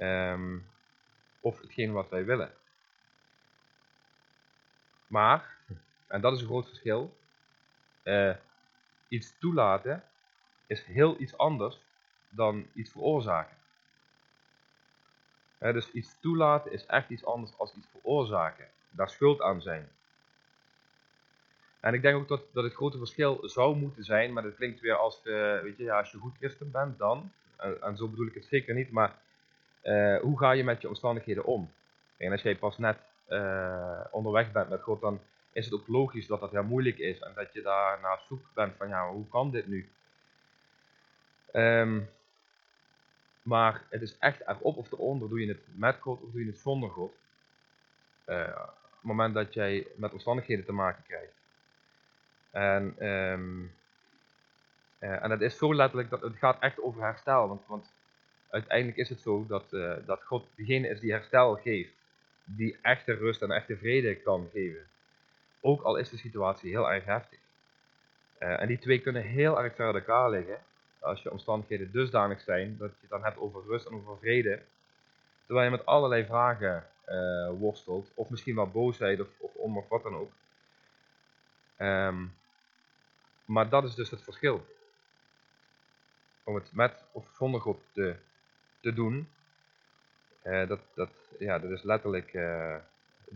Um, 0.00 0.66
of 1.40 1.60
hetgeen 1.60 1.92
wat 1.92 2.08
wij 2.08 2.24
willen. 2.24 2.52
Maar, 5.06 5.56
en 6.06 6.20
dat 6.20 6.32
is 6.32 6.40
een 6.40 6.46
groot 6.46 6.68
verschil, 6.68 7.16
uh, 8.04 8.34
iets 9.08 9.38
toelaten 9.38 10.04
is 10.66 10.84
heel 10.84 11.20
iets 11.20 11.36
anders 11.36 11.78
dan 12.28 12.66
iets 12.74 12.90
veroorzaken. 12.90 13.56
Dus 15.58 15.90
iets 15.90 16.20
toelaten 16.20 16.72
is 16.72 16.86
echt 16.86 17.10
iets 17.10 17.24
anders 17.24 17.50
dan 17.56 17.70
iets 17.76 17.88
veroorzaken. 17.90 18.68
Daar 18.90 19.10
schuld 19.10 19.40
aan 19.40 19.62
zijn. 19.62 19.88
En 21.80 21.94
ik 21.94 22.02
denk 22.02 22.16
ook 22.16 22.28
dat, 22.28 22.42
dat 22.52 22.64
het 22.64 22.74
grote 22.74 22.98
verschil 22.98 23.40
zou 23.42 23.76
moeten 23.76 24.04
zijn, 24.04 24.32
maar 24.32 24.42
dat 24.42 24.54
klinkt 24.54 24.80
weer 24.80 24.94
als, 24.94 25.20
uh, 25.24 25.60
weet 25.60 25.76
je, 25.76 25.84
ja, 25.84 25.98
als 25.98 26.10
je 26.10 26.18
goed 26.18 26.36
christen 26.36 26.70
bent 26.70 26.98
dan, 26.98 27.32
en, 27.56 27.82
en, 27.82 27.96
zo 27.96 28.08
bedoel 28.08 28.26
ik 28.26 28.34
het 28.34 28.44
zeker 28.44 28.74
niet, 28.74 28.90
maar 28.90 29.14
hoe 30.20 30.38
ga 30.38 30.52
je 30.52 30.64
met 30.64 30.80
je 30.80 30.88
omstandigheden 30.88 31.44
om? 31.44 31.70
En 32.16 32.32
als 32.32 32.42
jij 32.42 32.56
pas 32.56 32.78
net 32.78 32.98
onderweg 34.10 34.52
bent 34.52 34.68
met 34.68 34.82
God, 34.82 35.00
dan 35.00 35.20
is 35.52 35.64
het 35.64 35.74
ook 35.74 35.88
logisch 35.88 36.26
dat 36.26 36.40
dat 36.40 36.50
heel 36.50 36.62
moeilijk 36.62 36.98
is 36.98 37.18
en 37.18 37.32
dat 37.34 37.52
je 37.52 37.62
daar 37.62 38.00
naar 38.00 38.20
zoek 38.28 38.42
bent 38.54 38.76
van 38.76 38.88
ja, 38.88 39.10
hoe 39.10 39.28
kan 39.28 39.50
dit 39.50 39.66
nu? 39.66 39.88
Um, 41.52 42.08
maar 43.42 43.82
het 43.88 44.02
is 44.02 44.18
echt 44.18 44.40
erop 44.46 44.76
of 44.76 44.92
eronder, 44.92 45.28
doe 45.28 45.40
je 45.40 45.48
het 45.48 45.62
met 45.74 45.96
God 46.00 46.20
of 46.20 46.30
doe 46.30 46.40
je 46.40 46.50
het 46.50 46.58
zonder 46.58 46.90
God. 46.90 47.12
Op 48.24 48.36
het 48.36 49.02
moment 49.02 49.34
dat 49.34 49.54
jij 49.54 49.86
met 49.96 50.12
omstandigheden 50.12 50.64
te 50.64 50.72
maken 50.72 51.02
krijgt. 51.02 51.39
En, 52.50 53.06
um, 53.06 53.72
uh, 55.00 55.22
en 55.22 55.28
dat 55.28 55.40
is 55.40 55.58
zo 55.58 55.74
letterlijk, 55.74 56.10
dat 56.10 56.20
het 56.20 56.36
gaat 56.36 56.60
echt 56.60 56.80
over 56.80 57.02
herstel. 57.02 57.48
Want, 57.48 57.66
want 57.66 57.92
uiteindelijk 58.50 58.98
is 58.98 59.08
het 59.08 59.20
zo 59.20 59.46
dat, 59.48 59.72
uh, 59.72 59.94
dat 60.06 60.22
God 60.22 60.46
degene 60.54 60.88
is 60.88 61.00
die 61.00 61.12
herstel 61.12 61.54
geeft. 61.54 61.92
Die 62.44 62.78
echte 62.82 63.14
rust 63.14 63.42
en 63.42 63.50
echte 63.50 63.76
vrede 63.76 64.14
kan 64.14 64.48
geven. 64.52 64.86
Ook 65.60 65.82
al 65.82 65.96
is 65.96 66.10
de 66.10 66.16
situatie 66.16 66.70
heel 66.70 66.90
erg 66.90 67.04
heftig. 67.04 67.38
Uh, 68.38 68.60
en 68.60 68.66
die 68.66 68.78
twee 68.78 69.00
kunnen 69.00 69.22
heel 69.22 69.62
erg 69.62 69.74
ver 69.74 69.94
elkaar 69.94 70.30
liggen. 70.30 70.58
Als 70.98 71.22
je 71.22 71.30
omstandigheden 71.30 71.92
dusdanig 71.92 72.40
zijn 72.40 72.76
dat 72.78 72.88
je 72.90 72.96
het 73.00 73.10
dan 73.10 73.24
hebt 73.24 73.38
over 73.38 73.62
rust 73.66 73.86
en 73.86 73.94
over 73.94 74.18
vrede. 74.18 74.62
Terwijl 75.46 75.70
je 75.70 75.76
met 75.76 75.86
allerlei 75.86 76.24
vragen 76.24 76.84
worstelt. 77.58 78.10
Of 78.14 78.30
misschien 78.30 78.54
wel 78.54 78.70
boosheid 78.70 79.20
of, 79.20 79.28
of 79.38 79.54
of 79.54 79.88
wat 79.88 80.02
dan 80.02 80.14
ook. 80.14 80.30
Um, 81.78 82.32
maar 83.50 83.68
dat 83.68 83.84
is 83.84 83.94
dus 83.94 84.10
het 84.10 84.22
verschil. 84.22 84.66
Om 86.44 86.54
het 86.54 86.72
met 86.72 87.04
of 87.12 87.26
zonder 87.36 87.60
God 87.60 87.80
te, 87.92 88.16
te 88.80 88.92
doen. 88.92 89.28
Uh, 90.44 90.68
dat, 90.68 90.80
dat, 90.94 91.10
ja, 91.38 91.58
dat 91.58 91.70
is 91.70 91.82
letterlijk 91.82 92.32
uh, 92.32 92.76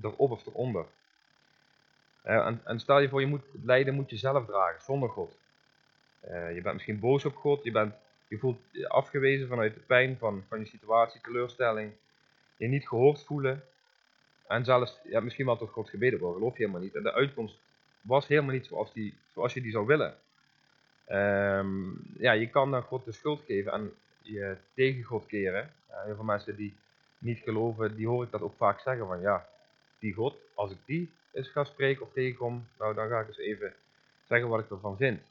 erop 0.02 0.30
of 0.30 0.47
eronder. 0.47 0.87
Uh, 2.26 2.56
en, 2.64 2.80
stel 2.80 2.99
je 2.99 3.09
voor, 3.09 3.21
je 3.21 3.26
moet 3.26 3.44
het 3.52 3.64
lijden 3.64 3.94
moet 3.94 4.11
je 4.11 4.16
zelf 4.16 4.47
dragen, 4.47 4.83
zonder 4.83 5.09
God. 5.09 5.37
Uh, 6.28 6.54
je 6.54 6.61
bent 6.61 6.75
misschien 6.75 7.00
boos 7.00 7.25
op 7.25 7.37
God, 7.37 7.64
je, 7.64 7.71
bent, 7.71 7.94
je 8.28 8.38
voelt 8.38 8.61
je 8.71 8.88
afgewezen 8.88 9.49
vanuit 9.49 9.75
de 9.75 9.80
pijn 9.80 10.18
van, 10.18 10.44
van 10.49 10.59
je 10.59 10.66
situatie, 10.66 11.21
teleurstelling. 11.21 11.92
Je 12.56 12.66
niet 12.66 12.88
gehoord 12.88 13.25
voelen. 13.25 13.64
En 14.47 14.64
zelfs, 14.64 15.00
ja, 15.04 15.21
misschien 15.21 15.47
wel 15.47 15.56
tot 15.56 15.71
God 15.71 15.90
gebeden 15.90 16.18
worden, 16.18 16.38
geloof 16.38 16.56
je 16.56 16.62
helemaal 16.62 16.83
niet. 16.83 16.94
En 16.94 17.02
de 17.02 17.12
uitkomst 17.12 17.63
was 18.04 18.26
helemaal 18.26 18.52
niet 18.52 18.66
zoals, 18.66 18.92
die, 18.92 19.14
zoals 19.32 19.54
je 19.54 19.61
die 19.61 19.70
zou 19.70 19.87
willen. 19.87 20.16
Um, 21.08 22.02
ja, 22.18 22.32
je 22.32 22.50
kan 22.50 22.70
dan 22.70 22.82
God 22.82 23.04
de 23.04 23.12
schuld 23.12 23.42
geven 23.46 23.73
en 23.73 23.94
je 24.23 24.56
tegen 24.75 25.02
God 25.02 25.26
keren. 25.26 25.70
Uh, 25.90 26.02
heel 26.04 26.14
veel 26.14 26.25
mensen 26.25 26.56
die 26.56 26.75
niet 27.18 27.38
geloven, 27.38 27.96
die 27.96 28.06
hoor 28.06 28.25
ik 28.25 28.30
dat 28.30 28.40
ook 28.40 28.56
vaak 28.56 28.80
zeggen 28.80 29.06
van 29.06 29.20
ja, 29.20 29.49
die 29.99 30.14
God, 30.14 30.37
als 30.54 30.70
ik 30.70 30.78
die 30.84 31.11
eens 31.32 31.49
ga 31.49 31.64
spreken 31.64 32.02
of 32.02 32.12
tegenkom, 32.12 32.66
nou 32.78 32.94
dan 32.94 33.08
ga 33.08 33.20
ik 33.20 33.26
eens 33.26 33.38
even 33.38 33.75
zeggen 34.25 34.49
wat 34.49 34.61
ik 34.61 34.70
ervan 34.70 34.96
vind. 34.96 35.23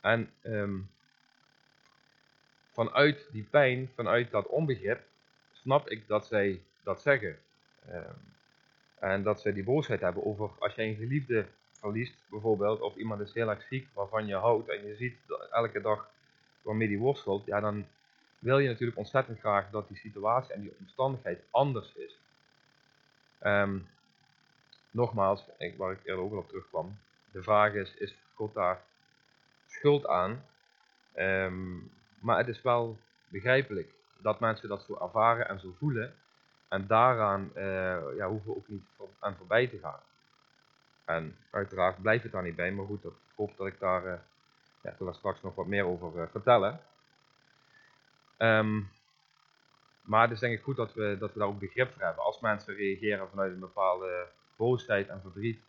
En 0.00 0.30
um, 0.42 0.90
vanuit 2.72 3.28
die 3.32 3.46
pijn, 3.50 3.90
vanuit 3.94 4.30
dat 4.30 4.46
onbegrip, 4.46 5.02
snap 5.52 5.88
ik 5.88 6.06
dat 6.06 6.26
zij 6.26 6.62
dat 6.82 7.02
zeggen. 7.02 7.38
Ehm, 7.88 8.14
en 9.02 9.22
dat 9.22 9.40
ze 9.40 9.52
die 9.52 9.64
boosheid 9.64 10.00
hebben 10.00 10.24
over 10.24 10.50
als 10.58 10.74
jij 10.74 10.88
een 10.88 10.96
geliefde 10.96 11.46
verliest, 11.72 12.14
bijvoorbeeld, 12.30 12.80
of 12.80 12.96
iemand 12.96 13.20
is 13.20 13.32
heel 13.32 13.48
erg 13.48 13.62
ziek 13.62 13.88
waarvan 13.92 14.26
je 14.26 14.34
houdt 14.34 14.68
en 14.68 14.86
je 14.86 14.96
ziet 14.96 15.16
elke 15.50 15.80
dag 15.80 16.10
waarmee 16.62 16.88
die 16.88 16.98
worstelt, 16.98 17.46
ja, 17.46 17.60
dan 17.60 17.86
wil 18.38 18.58
je 18.58 18.68
natuurlijk 18.68 18.98
ontzettend 18.98 19.38
graag 19.38 19.70
dat 19.70 19.88
die 19.88 19.96
situatie 19.96 20.54
en 20.54 20.60
die 20.60 20.74
omstandigheid 20.78 21.42
anders 21.50 21.92
is. 21.94 22.18
Ehm, 23.38 23.78
nogmaals, 24.90 25.44
waar 25.76 25.92
ik 25.92 26.00
eerder 26.04 26.24
ook 26.24 26.32
al 26.32 26.38
op 26.38 26.48
terugkwam, 26.48 26.98
de 27.32 27.42
vraag 27.42 27.72
is, 27.72 27.94
is 27.94 28.14
God 28.34 28.54
daar 28.54 28.82
schuld 29.66 30.06
aan? 30.06 30.44
Ehm, 31.12 31.76
maar 32.18 32.38
het 32.38 32.48
is 32.48 32.62
wel 32.62 32.98
begrijpelijk 33.28 33.90
dat 34.18 34.40
mensen 34.40 34.68
dat 34.68 34.82
zo 34.82 34.98
ervaren 35.00 35.48
en 35.48 35.60
zo 35.60 35.74
voelen. 35.78 36.14
En 36.72 36.86
daaraan 36.86 37.50
uh, 37.54 38.16
ja, 38.16 38.28
hoeven 38.28 38.50
we 38.50 38.56
ook 38.56 38.68
niet 38.68 38.84
aan 39.18 39.36
voorbij 39.36 39.66
te 39.66 39.78
gaan. 39.78 40.00
En 41.04 41.36
uiteraard 41.50 42.02
blijft 42.02 42.22
het 42.22 42.32
daar 42.32 42.42
niet 42.42 42.56
bij, 42.56 42.72
maar 42.72 42.86
goed, 42.86 43.02
dat, 43.02 43.12
ik 43.12 43.32
hoop 43.36 43.56
dat 43.56 43.66
ik 43.66 43.78
daar, 43.78 44.06
uh, 44.06 44.14
ja, 44.80 44.90
ik 44.90 44.98
wil 44.98 45.14
straks 45.14 45.42
nog 45.42 45.54
wat 45.54 45.66
meer 45.66 45.86
over 45.86 46.12
uh, 46.16 46.22
vertellen. 46.30 46.80
Um, 48.38 48.90
maar 50.02 50.22
het 50.22 50.30
is 50.30 50.38
denk 50.38 50.54
ik 50.54 50.62
goed 50.62 50.76
dat 50.76 50.94
we, 50.94 51.16
dat 51.18 51.32
we 51.32 51.38
daar 51.38 51.48
ook 51.48 51.58
begrip 51.58 51.92
voor 51.92 52.02
hebben. 52.02 52.24
Als 52.24 52.40
mensen 52.40 52.74
reageren 52.74 53.28
vanuit 53.28 53.52
een 53.52 53.60
bepaalde 53.60 54.26
boosheid 54.56 55.08
en 55.08 55.20
verdriet, 55.20 55.60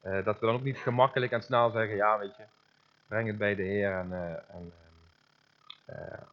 dat 0.00 0.38
we 0.40 0.46
dan 0.46 0.54
ook 0.54 0.62
niet 0.62 0.78
gemakkelijk 0.78 1.32
en 1.32 1.42
snel 1.42 1.70
zeggen, 1.70 1.96
ja 1.96 2.18
weet 2.18 2.36
je, 2.36 2.44
breng 3.06 3.26
het 3.26 3.38
bij 3.38 3.54
de 3.54 3.62
Heer 3.62 3.92
en, 3.92 4.12
en, 4.48 4.72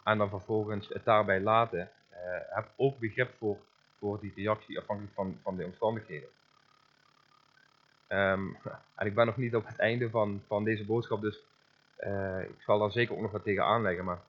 en 0.03 0.17
dan 0.17 0.29
vervolgens 0.29 0.87
het 0.87 1.05
daarbij 1.05 1.41
laten. 1.41 1.91
heb 2.49 2.67
ook 2.75 2.99
begrip 2.99 3.33
voor, 3.37 3.57
voor 4.01 4.19
die 4.19 4.33
reactie 4.35 4.79
afhankelijk 4.79 5.13
van, 5.13 5.39
van 5.43 5.55
de 5.55 5.65
omstandigheden. 5.65 6.29
Um, 8.07 8.57
en 8.95 9.05
ik 9.05 9.15
ben 9.15 9.25
nog 9.25 9.37
niet 9.37 9.55
op 9.55 9.67
het 9.67 9.79
einde 9.79 10.09
van, 10.09 10.43
van 10.47 10.63
deze 10.63 10.85
boodschap, 10.85 11.21
dus 11.21 11.43
uh, 11.99 12.41
ik 12.41 12.61
zal 12.61 12.79
daar 12.79 12.91
zeker 12.91 13.15
ook 13.15 13.21
nog 13.21 13.31
wat 13.31 13.43
tegen 13.43 13.65
aanleggen. 13.65 14.05
Maar 14.05 14.21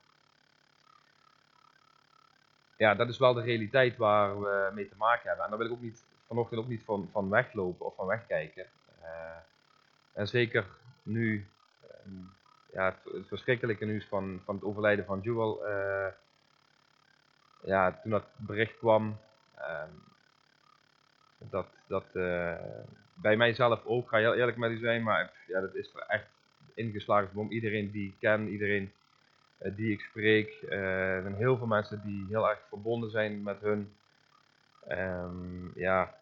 ja, 2.77 2.95
dat 2.95 3.09
is 3.09 3.17
wel 3.17 3.33
de 3.33 3.41
realiteit 3.41 3.97
waar 3.97 4.41
we 4.41 4.71
mee 4.73 4.89
te 4.89 4.95
maken 4.97 5.27
hebben. 5.27 5.43
En 5.43 5.49
daar 5.49 5.59
wil 5.59 5.67
ik 5.67 5.73
ook 5.73 5.81
niet, 5.81 6.03
vanochtend 6.27 6.59
ook 6.59 6.67
niet 6.67 6.83
van, 6.83 7.09
van 7.11 7.29
weglopen 7.29 7.85
of 7.85 7.95
van 7.95 8.07
wegkijken. 8.07 8.65
Uh, 9.01 9.37
en 10.13 10.27
zeker 10.27 10.65
nu, 11.03 11.47
um, 12.05 12.33
ja, 12.71 12.85
het, 12.85 13.27
verschrikkelijke 13.27 13.85
nieuws 13.85 14.05
van, 14.05 14.41
van 14.45 14.55
het 14.55 14.63
overlijden 14.63 15.05
van 15.05 15.19
Jewel. 15.19 15.69
Uh, 15.69 16.07
ja, 17.63 17.99
toen 18.01 18.11
dat 18.11 18.25
bericht 18.35 18.77
kwam, 18.77 19.19
dat, 21.37 21.67
dat 21.87 22.05
bij 23.13 23.37
mijzelf 23.37 23.85
ook, 23.85 24.09
ga 24.09 24.17
heel 24.17 24.33
eerlijk 24.33 24.57
met 24.57 24.71
u 24.71 24.77
zijn, 24.77 25.03
maar 25.03 25.31
ja, 25.47 25.61
dat 25.61 25.75
is 25.75 25.91
echt 26.07 26.27
ingeslagen 26.73 27.29
bom. 27.33 27.51
Iedereen 27.51 27.91
die 27.91 28.07
ik 28.07 28.15
ken, 28.19 28.47
iedereen 28.47 28.91
uh, 29.61 29.75
die 29.75 29.91
ik 29.91 30.01
spreek, 30.01 30.61
er 30.69 31.21
zijn 31.21 31.35
heel 31.35 31.57
veel 31.57 31.67
mensen 31.67 32.01
die 32.05 32.25
heel 32.29 32.49
erg 32.49 32.59
verbonden 32.69 33.11
zijn 33.11 33.43
met 33.43 33.59
hun. 33.61 33.93
Um, 34.89 35.71
ja. 35.75 36.15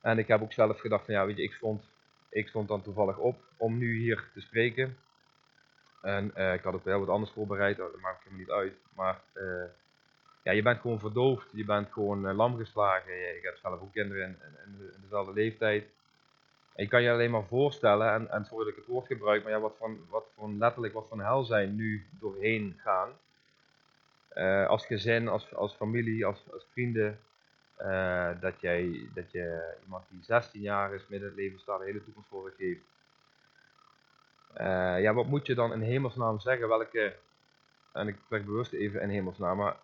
En 0.00 0.18
ik 0.18 0.28
heb 0.28 0.42
ook 0.42 0.52
zelf 0.52 0.80
gedacht 0.80 1.04
van 1.04 1.14
ja, 1.14 1.26
weet 1.26 1.36
je, 1.36 1.42
ik 1.42 1.52
stond, 1.52 1.84
ik 2.28 2.48
stond 2.48 2.68
dan 2.68 2.82
toevallig 2.82 3.18
op 3.18 3.42
om 3.56 3.78
nu 3.78 3.96
hier 3.96 4.28
te 4.34 4.40
spreken. 4.40 4.96
En 6.02 6.24
ik 6.54 6.62
had 6.62 6.74
ook 6.74 6.84
wel 6.84 6.98
wat 6.98 7.08
anders 7.08 7.32
voorbereid, 7.32 7.76
dat 7.76 8.00
maakt 8.00 8.24
helemaal 8.24 8.40
niet 8.40 8.50
uit. 8.50 8.74
Maar 8.94 9.20
ja, 10.48 10.54
je 10.54 10.62
bent 10.62 10.80
gewoon 10.80 10.98
verdoofd, 10.98 11.48
je 11.52 11.64
bent 11.64 11.92
gewoon 11.92 12.28
uh, 12.28 12.36
lam 12.36 12.56
geslagen. 12.56 13.14
Je, 13.14 13.36
ik 13.36 13.42
heb 13.42 13.56
zelf 13.56 13.80
ook 13.80 13.92
kinderen 13.92 14.28
in, 14.64 15.00
dezelfde 15.02 15.32
leeftijd. 15.32 15.84
En 16.74 16.82
je 16.82 16.88
kan 16.88 17.02
je 17.02 17.10
alleen 17.10 17.30
maar 17.30 17.46
voorstellen, 17.46 18.12
en, 18.12 18.30
en 18.30 18.44
sorry 18.44 18.68
ik 18.68 18.76
het 18.76 18.86
woord 18.86 19.06
gebruik, 19.06 19.42
maar 19.42 19.52
ja, 19.52 19.60
wat 19.60 19.76
van, 19.78 19.98
wat 20.08 20.24
van 20.36 20.58
letterlijk 20.58 20.94
wat 20.94 21.06
van 21.08 21.20
hel 21.20 21.44
zijn 21.44 21.74
nu 21.74 22.06
doorheen 22.20 22.80
gaan. 22.82 23.08
Uh, 24.34 24.66
als 24.66 24.86
gezin, 24.86 25.28
als, 25.28 25.54
als 25.54 25.74
familie, 25.74 26.26
als, 26.26 26.44
als 26.52 26.66
vrienden. 26.72 27.18
Uh, 27.80 28.30
dat, 28.40 28.60
jij, 28.60 29.08
dat 29.14 29.32
je 29.32 29.74
iemand 29.82 30.04
die 30.08 30.22
16 30.22 30.60
jaar 30.60 30.94
is, 30.94 31.06
midden 31.08 31.28
in 31.28 31.34
het 31.34 31.44
leven 31.44 31.60
staat, 31.60 31.78
de 31.78 31.84
hele 31.84 32.04
toekomst 32.04 32.28
voor 32.28 32.52
geeft. 32.56 32.82
Ja, 35.02 35.14
wat 35.14 35.26
moet 35.26 35.46
je 35.46 35.54
dan 35.54 35.72
in 35.72 35.80
hemelsnaam 35.80 36.40
zeggen? 36.40 36.68
Welke, 36.68 37.16
en 37.92 38.08
ik 38.08 38.16
spreek 38.24 38.44
bewust 38.44 38.72
even 38.72 39.00
in 39.00 39.08
hemelsnaam, 39.08 39.56
maar 39.56 39.76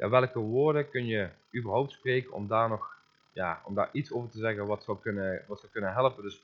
ja, 0.00 0.08
welke 0.08 0.38
woorden 0.38 0.90
kun 0.90 1.06
je 1.06 1.28
überhaupt 1.54 1.90
spreken 1.90 2.32
om 2.32 2.46
daar 2.46 2.68
nog 2.68 2.96
ja, 3.32 3.60
om 3.64 3.74
daar 3.74 3.88
iets 3.92 4.12
over 4.12 4.30
te 4.30 4.38
zeggen 4.38 4.66
wat 4.66 4.82
zou 4.82 4.98
kunnen, 5.00 5.44
wat 5.46 5.58
zou 5.58 5.72
kunnen 5.72 5.92
helpen. 5.92 6.22
Dus, 6.22 6.42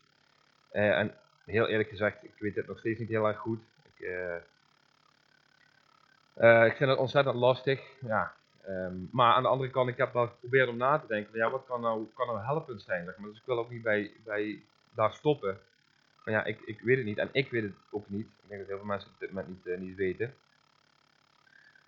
uh, 0.72 0.98
en 0.98 1.14
heel 1.44 1.66
eerlijk 1.66 1.88
gezegd, 1.88 2.24
ik 2.24 2.34
weet 2.38 2.56
het 2.56 2.66
nog 2.66 2.78
steeds 2.78 2.98
niet 2.98 3.08
heel 3.08 3.26
erg 3.26 3.38
goed. 3.38 3.60
Ik, 3.82 4.06
uh, 4.06 4.36
uh, 6.36 6.66
ik 6.66 6.76
vind 6.76 6.90
het 6.90 6.98
ontzettend 6.98 7.36
lastig. 7.36 7.80
Ja. 8.00 8.34
Um, 8.68 9.08
maar 9.12 9.34
aan 9.34 9.42
de 9.42 9.48
andere 9.48 9.70
kant, 9.70 9.88
ik 9.88 9.96
heb 9.96 10.12
wel 10.12 10.26
geprobeerd 10.26 10.68
om 10.68 10.76
na 10.76 10.98
te 10.98 11.06
denken 11.06 11.30
van 11.30 11.40
ja, 11.40 11.50
wat 11.50 11.64
kan 11.66 11.80
nou, 11.80 12.06
kan 12.14 12.26
nou 12.26 12.44
helpend 12.44 12.82
zijn? 12.82 13.04
Maar. 13.04 13.14
Dus 13.18 13.38
ik 13.38 13.46
wil 13.46 13.58
ook 13.58 13.70
niet 13.70 13.82
bij, 13.82 14.12
bij 14.24 14.62
daar 14.94 15.12
stoppen. 15.12 15.58
Maar 16.24 16.34
ja, 16.34 16.44
ik, 16.44 16.60
ik 16.60 16.80
weet 16.80 16.96
het 16.96 17.06
niet 17.06 17.18
en 17.18 17.28
ik 17.32 17.50
weet 17.50 17.62
het 17.62 17.72
ook 17.90 18.08
niet. 18.08 18.26
Ik 18.26 18.48
denk 18.48 18.60
dat 18.60 18.68
heel 18.68 18.78
veel 18.78 18.86
mensen 18.86 19.08
het 19.08 19.14
op 19.14 19.20
dit 19.20 19.32
moment 19.32 19.64
niet, 19.64 19.78
niet 19.78 19.96
weten. 19.96 20.34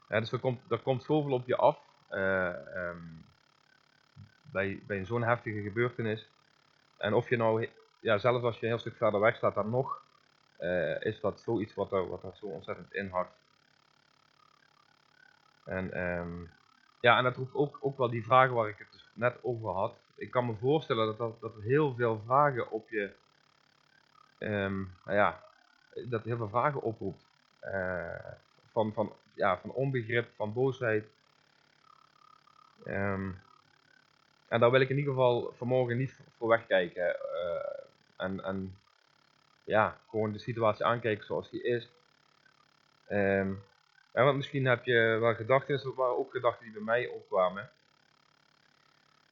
Ja, 0.08 0.20
dus 0.20 0.32
er 0.32 0.38
komt, 0.38 0.70
er 0.70 0.78
komt 0.78 1.02
zoveel 1.02 1.32
op 1.32 1.46
je 1.46 1.56
af. 1.56 1.78
Um, 2.10 3.26
bij, 4.50 4.82
bij 4.86 5.04
zo'n 5.04 5.22
heftige 5.22 5.62
gebeurtenis. 5.62 6.30
En 6.96 7.14
of 7.14 7.28
je 7.28 7.36
nou, 7.36 7.68
ja, 8.00 8.18
zelfs 8.18 8.44
als 8.44 8.54
je 8.54 8.62
een 8.62 8.72
heel 8.72 8.78
stuk 8.78 8.96
verder 8.96 9.20
weg 9.20 9.36
staat, 9.36 9.54
dan 9.54 9.70
nog 9.70 10.02
uh, 10.60 11.02
is 11.02 11.20
dat 11.20 11.40
zoiets 11.40 11.74
wat 11.74 11.92
er, 11.92 12.08
wat 12.08 12.22
er 12.22 12.36
zo 12.36 12.46
ontzettend 12.46 12.94
inhakt. 12.94 13.36
En, 15.64 16.00
um, 16.00 16.50
ja, 17.00 17.18
en 17.18 17.24
dat 17.24 17.36
roept 17.36 17.54
ook, 17.54 17.78
ook 17.80 17.98
wel 17.98 18.10
die 18.10 18.24
vragen 18.24 18.54
waar 18.54 18.68
ik 18.68 18.78
het 18.78 18.92
dus 18.92 19.08
net 19.12 19.38
over 19.42 19.70
had. 19.70 19.94
Ik 20.14 20.30
kan 20.30 20.46
me 20.46 20.54
voorstellen 20.54 21.06
dat, 21.06 21.18
dat, 21.18 21.40
dat 21.40 21.62
heel 21.62 21.94
veel 21.94 22.22
vragen 22.24 22.70
op 22.70 22.88
je, 22.88 23.12
um, 24.38 24.94
nou 25.04 25.16
ja, 25.16 25.42
dat 26.04 26.24
heel 26.24 26.36
veel 26.36 26.48
vragen 26.48 26.82
oproept. 26.82 27.26
Uh, 27.64 28.14
van, 28.72 28.92
van 28.92 29.12
ja, 29.38 29.58
van 29.58 29.70
onbegrip, 29.70 30.28
van 30.36 30.52
boosheid. 30.52 31.06
Um, 32.86 33.40
en 34.48 34.60
daar 34.60 34.70
wil 34.70 34.80
ik 34.80 34.88
in 34.88 34.96
ieder 34.96 35.12
geval 35.12 35.52
vanmorgen 35.56 35.96
niet 35.96 36.20
voor 36.36 36.48
wegkijken. 36.48 37.16
Uh, 37.34 37.80
en, 38.16 38.44
en 38.44 38.76
ja, 39.64 39.98
gewoon 40.08 40.32
de 40.32 40.38
situatie 40.38 40.84
aankijken 40.84 41.26
zoals 41.26 41.50
die 41.50 41.62
is. 41.62 41.88
Um, 43.10 43.62
ja, 44.12 44.24
want 44.24 44.36
misschien 44.36 44.66
heb 44.66 44.84
je 44.84 45.16
wel 45.20 45.34
gedachten, 45.34 45.74
er 45.74 45.94
waren 45.94 46.18
ook 46.18 46.30
gedachten 46.30 46.64
die 46.64 46.72
bij 46.72 46.82
mij 46.82 47.06
opkwamen. 47.06 47.70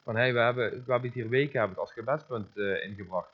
Van 0.02 0.16
hey, 0.16 0.32
we 0.32 0.38
hebben, 0.38 0.70
we 0.70 0.92
hebben 0.92 1.10
het 1.10 1.14
hier 1.14 1.28
weken 1.28 1.58
hebben 1.58 1.70
het 1.70 1.78
als 1.78 1.92
gebedspunt 1.92 2.56
uh, 2.56 2.84
ingebracht. 2.84 3.32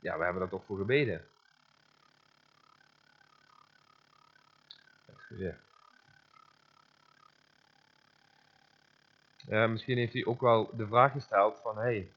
Ja, 0.00 0.18
we 0.18 0.22
hebben 0.24 0.40
daar 0.40 0.50
toch 0.50 0.64
voor 0.64 0.78
gebeden. 0.78 1.24
Excuseer. 5.06 5.58
Uh, 9.50 9.68
misschien 9.68 9.96
heeft 9.96 10.12
hij 10.12 10.24
ook 10.24 10.40
wel 10.40 10.70
de 10.76 10.86
vraag 10.86 11.12
gesteld 11.12 11.60
van, 11.62 11.78
hey, 11.78 12.08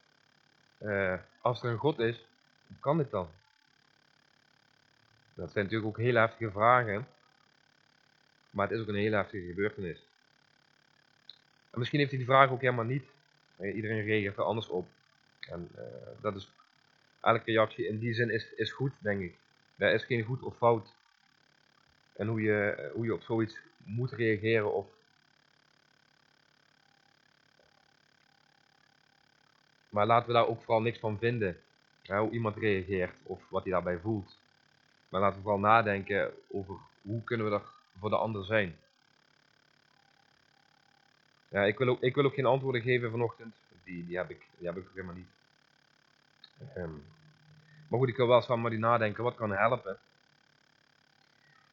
uh, 0.79 1.17
als 1.41 1.63
er 1.63 1.69
een 1.69 1.77
God 1.77 2.00
is, 2.00 2.25
hoe 2.67 2.77
kan 2.79 2.97
dit 2.97 3.11
dan? 3.11 3.29
Dat 5.33 5.51
zijn 5.51 5.63
natuurlijk 5.63 5.91
ook 5.91 6.03
heel 6.03 6.15
heftige 6.15 6.51
vragen, 6.51 7.07
maar 8.50 8.67
het 8.67 8.75
is 8.75 8.81
ook 8.81 8.88
een 8.88 8.95
heel 8.95 9.11
heftige 9.11 9.45
gebeurtenis. 9.45 10.07
En 11.69 11.79
misschien 11.79 12.00
heeft 12.00 12.11
hij 12.11 12.19
die 12.19 12.29
vraag 12.29 12.50
ook 12.50 12.61
helemaal 12.61 12.85
niet. 12.85 13.05
Uh, 13.59 13.75
iedereen 13.75 14.03
reageert 14.03 14.38
er 14.38 14.43
anders 14.43 14.67
op. 14.67 14.88
En 15.39 15.69
dat 16.21 16.35
is, 16.35 16.51
elke 17.21 17.51
reactie 17.51 17.88
in 17.88 18.00
die 18.00 18.13
zin 18.13 18.29
is, 18.29 18.53
is 18.53 18.71
goed, 18.71 18.91
denk 19.00 19.21
ik. 19.21 19.35
Er 19.77 19.93
is 19.93 20.03
geen 20.03 20.23
goed 20.23 20.41
of 20.41 20.57
fout. 20.57 20.93
En 22.15 22.27
hoe 22.27 22.41
je, 22.41 22.89
hoe 22.93 23.05
je 23.05 23.13
op 23.13 23.21
zoiets 23.21 23.57
moet 23.77 24.11
reageren 24.11 24.73
of 24.73 24.88
Maar 29.91 30.05
laten 30.05 30.27
we 30.27 30.33
daar 30.33 30.48
ook 30.48 30.62
vooral 30.62 30.81
niks 30.81 31.00
van 31.00 31.17
vinden. 31.17 31.57
hoe 32.05 32.31
iemand 32.31 32.57
reageert 32.57 33.15
of 33.24 33.50
wat 33.50 33.63
hij 33.63 33.71
daarbij 33.71 34.00
voelt. 34.00 34.38
Maar 35.10 35.21
laten 35.21 35.38
we 35.38 35.41
vooral 35.41 35.60
nadenken 35.60 36.31
over 36.48 36.75
hoe 37.01 37.24
kunnen 37.24 37.50
we 37.50 37.53
er 37.55 37.63
voor 38.00 38.10
de 38.10 38.15
ander 38.17 38.45
zijn. 38.45 38.77
Ja, 41.48 41.63
ik 41.63 41.77
wil 41.77 41.88
ook, 41.88 42.01
ik 42.01 42.15
wil 42.15 42.25
ook 42.25 42.33
geen 42.33 42.45
antwoorden 42.45 42.81
geven 42.81 43.12
vanochtend. 43.12 43.55
Die, 43.83 44.05
die, 44.05 44.17
heb, 44.17 44.29
ik, 44.29 44.45
die 44.57 44.67
heb 44.67 44.77
ik 44.77 44.88
helemaal 44.93 45.15
niet. 45.15 45.29
Um, 46.77 47.03
maar 47.88 48.00
goed, 48.00 48.10
ik 48.10 48.17
wil 48.17 48.27
wel 48.27 48.36
eens 48.36 48.45
van 48.45 48.69
die 48.69 48.79
nadenken. 48.79 49.24
Wat 49.24 49.36
kan 49.36 49.51
helpen? 49.51 49.98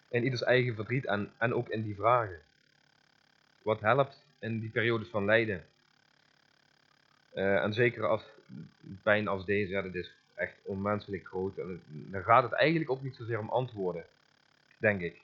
In 0.09 0.25
ieders 0.25 0.43
eigen 0.43 0.75
verdriet 0.75 1.07
en, 1.07 1.33
en 1.37 1.55
ook 1.55 1.69
in 1.69 1.83
die 1.83 1.95
vragen. 1.95 2.41
Wat 3.63 3.81
helpt 3.81 4.25
in 4.39 4.61
die 4.61 4.71
periodes 4.71 5.09
van 5.09 5.25
lijden. 5.25 5.65
En 7.39 7.73
zeker 7.73 8.07
als 8.07 8.23
pijn 9.03 9.29
als 9.29 9.45
deze, 9.45 9.71
ja, 9.71 9.83
dat 9.83 9.95
is 9.95 10.13
echt 10.35 10.55
onmenselijk 10.63 11.27
groot. 11.27 11.59
En 11.59 11.83
dan 11.87 12.23
gaat 12.23 12.43
het 12.43 12.53
eigenlijk 12.53 12.91
ook 12.91 13.03
niet 13.03 13.17
zozeer 13.17 13.39
om 13.39 13.49
antwoorden, 13.49 14.05
denk 14.77 15.01
ik. 15.01 15.21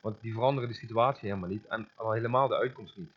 Want 0.00 0.20
die 0.20 0.32
veranderen 0.32 0.68
de 0.68 0.74
situatie 0.74 1.28
helemaal 1.28 1.48
niet 1.48 1.66
en 1.66 1.88
al 1.94 2.12
helemaal 2.12 2.48
de 2.48 2.56
uitkomst 2.56 2.96
niet. 2.96 3.10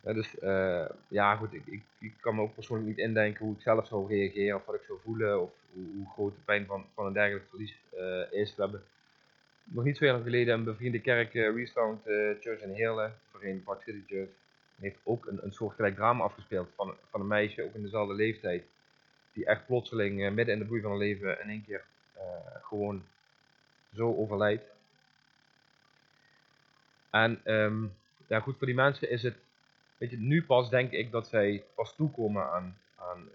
Dus 0.00 0.34
uh, 0.42 0.88
ja, 1.08 1.36
goed, 1.36 1.54
ik, 1.54 1.66
ik, 1.66 1.82
ik, 1.98 2.14
kan 2.20 2.34
me 2.34 2.40
ook 2.40 2.54
persoonlijk 2.54 2.88
niet 2.88 2.98
indenken 2.98 3.44
hoe 3.44 3.54
ik 3.54 3.62
zelf 3.62 3.86
zou 3.86 4.08
reageren 4.08 4.56
of 4.56 4.64
wat 4.64 4.74
ik 4.74 4.84
zou 4.86 4.98
voelen 5.02 5.42
of 5.42 5.52
hoe, 5.72 5.84
hoe 5.96 6.10
groot 6.12 6.34
de 6.34 6.40
pijn 6.44 6.66
van, 6.66 6.86
van 6.94 7.06
een 7.06 7.12
dergelijk 7.12 7.48
verlies 7.48 7.76
uh, 7.94 8.32
is. 8.32 8.54
We 8.54 8.62
hebben 8.62 8.82
nog 9.64 9.84
niet 9.84 9.96
zo 9.96 10.04
lang 10.04 10.22
geleden 10.22 10.54
een 10.54 10.64
bevriende 10.64 11.00
kerk, 11.00 11.34
uh, 11.34 11.54
Restound 11.54 12.02
Church 12.40 12.60
in 12.60 12.72
Heerlen, 12.72 13.14
voorheen 13.30 13.62
Park 13.62 13.82
City 13.82 14.02
Church, 14.06 14.30
heeft 14.84 15.00
ook 15.02 15.26
een, 15.26 15.38
een 15.42 15.52
soortgelijk 15.52 15.94
drama 15.94 16.24
afgespeeld 16.24 16.68
van, 16.76 16.94
van 17.10 17.20
een 17.20 17.26
meisje, 17.26 17.62
ook 17.62 17.74
in 17.74 17.82
dezelfde 17.82 18.14
leeftijd, 18.14 18.64
die 19.32 19.46
echt 19.46 19.66
plotseling 19.66 20.30
midden 20.34 20.54
in 20.54 20.58
de 20.58 20.64
bloei 20.64 20.80
van 20.80 20.90
haar 20.90 20.98
leven 20.98 21.42
in 21.42 21.48
één 21.48 21.64
keer 21.64 21.84
gewoon 22.62 23.04
zo 23.94 24.14
overlijdt. 24.16 24.64
En 27.10 27.40
um, 27.44 27.94
ja, 28.26 28.40
goed, 28.40 28.56
voor 28.58 28.66
die 28.66 28.76
mensen 28.76 29.10
is 29.10 29.22
het 29.22 29.36
weet 29.96 30.10
je, 30.10 30.16
nu 30.16 30.44
pas 30.44 30.70
denk 30.70 30.90
ik 30.90 31.10
dat 31.10 31.26
zij 31.26 31.64
pas 31.74 31.94
toekomen 31.94 32.50
aan, 32.52 32.78
aan 32.96 33.28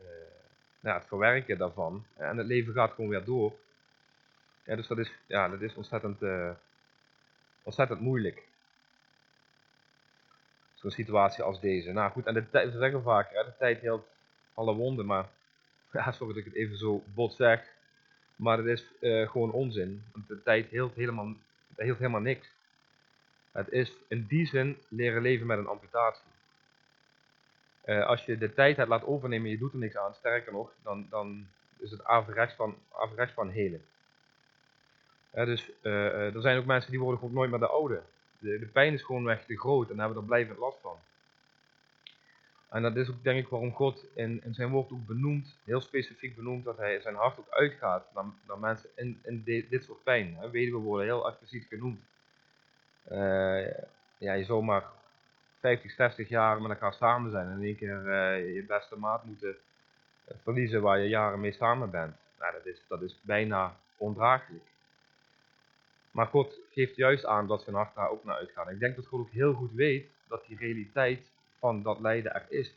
nou, 0.80 0.98
het 0.98 1.08
verwerken 1.08 1.58
daarvan. 1.58 2.06
En 2.16 2.38
het 2.38 2.48
leven 2.48 2.74
gaat 2.74 2.92
gewoon 2.92 3.10
weer 3.10 3.24
door. 3.24 3.54
Ja, 4.64 4.76
dus 4.76 4.88
dat 4.88 4.98
is, 4.98 5.12
ja, 5.26 5.50
dat 5.50 5.62
is 5.62 5.76
ontzettend, 5.76 6.22
ontzettend 7.64 8.00
moeilijk. 8.00 8.44
Zo'n 10.82 10.92
situatie 10.92 11.44
als 11.44 11.60
deze. 11.60 11.92
Nou 11.92 12.12
goed, 12.12 12.26
en 12.26 12.34
de 12.34 12.50
tijd, 12.50 12.72
we 12.72 12.78
zeggen 12.78 13.02
vaker, 13.02 13.38
hè, 13.38 13.44
de 13.44 13.58
tijd 13.58 13.80
heelt 13.80 14.08
alle 14.54 14.74
wonden, 14.74 15.06
maar 15.06 15.30
ja, 15.92 16.12
sorry 16.12 16.34
dat 16.34 16.46
ik 16.46 16.54
het 16.54 16.62
even 16.62 16.78
zo 16.78 17.04
bot 17.14 17.34
zeg. 17.34 17.78
Maar 18.36 18.58
het 18.58 18.68
is 18.68 18.86
uh, 19.00 19.30
gewoon 19.30 19.52
onzin. 19.52 20.04
Want 20.12 20.28
de 20.28 20.44
tijd 20.44 20.70
heelt 20.70 20.96
helemaal, 20.96 21.34
heelt 21.76 21.98
helemaal 21.98 22.22
niks. 22.22 22.48
Het 23.52 23.70
is 23.70 23.94
in 24.08 24.26
die 24.28 24.46
zin 24.46 24.78
leren 24.88 25.22
leven 25.22 25.48
met 25.48 25.58
een 25.58 25.68
amputatie. 25.68 26.24
Uh, 27.86 28.06
als 28.06 28.26
je 28.26 28.38
de 28.38 28.54
tijd 28.54 28.78
hebt 28.78 28.90
laat 28.90 29.06
overnemen 29.06 29.46
en 29.46 29.52
je 29.52 29.58
doet 29.58 29.74
er 29.74 29.80
niks 29.80 29.98
aan, 29.98 30.14
sterker 30.14 30.52
nog, 30.52 30.72
dan, 30.84 31.08
dan 31.10 31.48
is 31.78 31.92
het 31.92 32.04
averechts 32.04 32.56
van, 32.56 32.78
averechts 32.92 33.34
van 33.34 33.50
helen. 33.50 33.82
Uh, 35.34 35.46
dus 35.46 35.72
er 35.82 36.42
zijn 36.42 36.58
ook 36.58 36.66
mensen 36.66 36.92
die 36.92 37.00
worden 37.00 37.20
gewoon 37.20 37.34
nooit 37.34 37.50
meer 37.50 37.60
de 37.60 37.68
oude. 37.68 38.02
De, 38.40 38.70
pijn 38.74 38.94
is 38.94 39.04
gewoon 39.04 39.24
weg 39.24 39.46
te 39.46 39.58
groot 39.58 39.90
en 39.90 40.00
hebben 40.00 40.18
er 40.18 40.24
blijvend 40.24 40.58
last 40.58 40.78
van. 40.82 40.98
En 42.70 42.82
dat 42.82 42.96
is 42.96 43.10
ook 43.10 43.24
denk 43.24 43.40
ik 43.40 43.48
waarom 43.48 43.74
God 43.74 44.06
in, 44.14 44.44
in 44.44 44.54
zijn 44.54 44.70
woord 44.70 44.92
ook 44.92 45.06
benoemt, 45.06 45.58
heel 45.64 45.82
specifiek 45.82 46.36
benoemt, 46.36 46.66
dat 46.66 46.78
hij 46.78 47.02
zijn 47.02 47.16
hart 47.16 47.40
ook 47.40 47.50
uitgaat 47.50 48.06
naar, 48.14 48.26
naar 48.48 48.60
mensen 48.60 48.90
in, 48.96 49.20
in 49.24 49.44
dit 49.44 49.84
soort 49.84 50.04
pijn. 50.04 50.36
Hè. 50.36 50.50
we 50.50 50.72
worden 50.72 51.06
heel 51.06 51.28
expliciet 51.28 51.66
genoemd. 51.66 52.00
ja, 54.18 54.34
je 54.34 54.44
zomaar 54.44 54.84
50, 55.60 55.92
60 55.92 56.30
jaar 56.30 56.62
met 56.62 56.72
elkaar 56.72 56.94
samen 56.94 57.32
zijn 57.32 57.48
en 57.48 57.58
in 57.58 57.66
één 57.66 57.76
keer 57.76 58.06
uh, 58.06 58.56
je 58.56 58.64
beste 58.68 58.96
maat 58.96 59.24
moeten 59.24 59.56
eh, 60.26 60.36
verliezen 60.44 60.82
waar 60.82 61.00
je 61.00 61.08
jaren 61.08 61.40
mee 61.40 61.52
samen 61.52 61.90
bent. 61.90 62.16
Nou, 62.40 62.54
dat, 62.54 62.66
is, 62.66 62.82
dat 62.88 63.02
is 63.02 63.20
bijna 63.22 63.76
ondraaglijk. 63.98 64.64
Maar 66.20 66.28
God 66.28 66.60
geeft 66.72 66.96
juist 66.96 67.26
aan 67.26 67.48
dat 67.48 67.62
zijn 67.62 67.76
hart 67.76 67.96
daar 67.96 68.10
ook 68.10 68.24
naar 68.24 68.36
uitgaat. 68.36 68.70
ik 68.70 68.80
denk 68.80 68.96
dat 68.96 69.06
God 69.06 69.20
ook 69.20 69.32
heel 69.32 69.54
goed 69.54 69.72
weet 69.74 70.08
dat 70.28 70.46
die 70.48 70.58
realiteit 70.58 71.32
van 71.60 71.84
dat 71.84 72.00
lijden 72.00 72.34
er 72.34 72.46
is. 72.50 72.74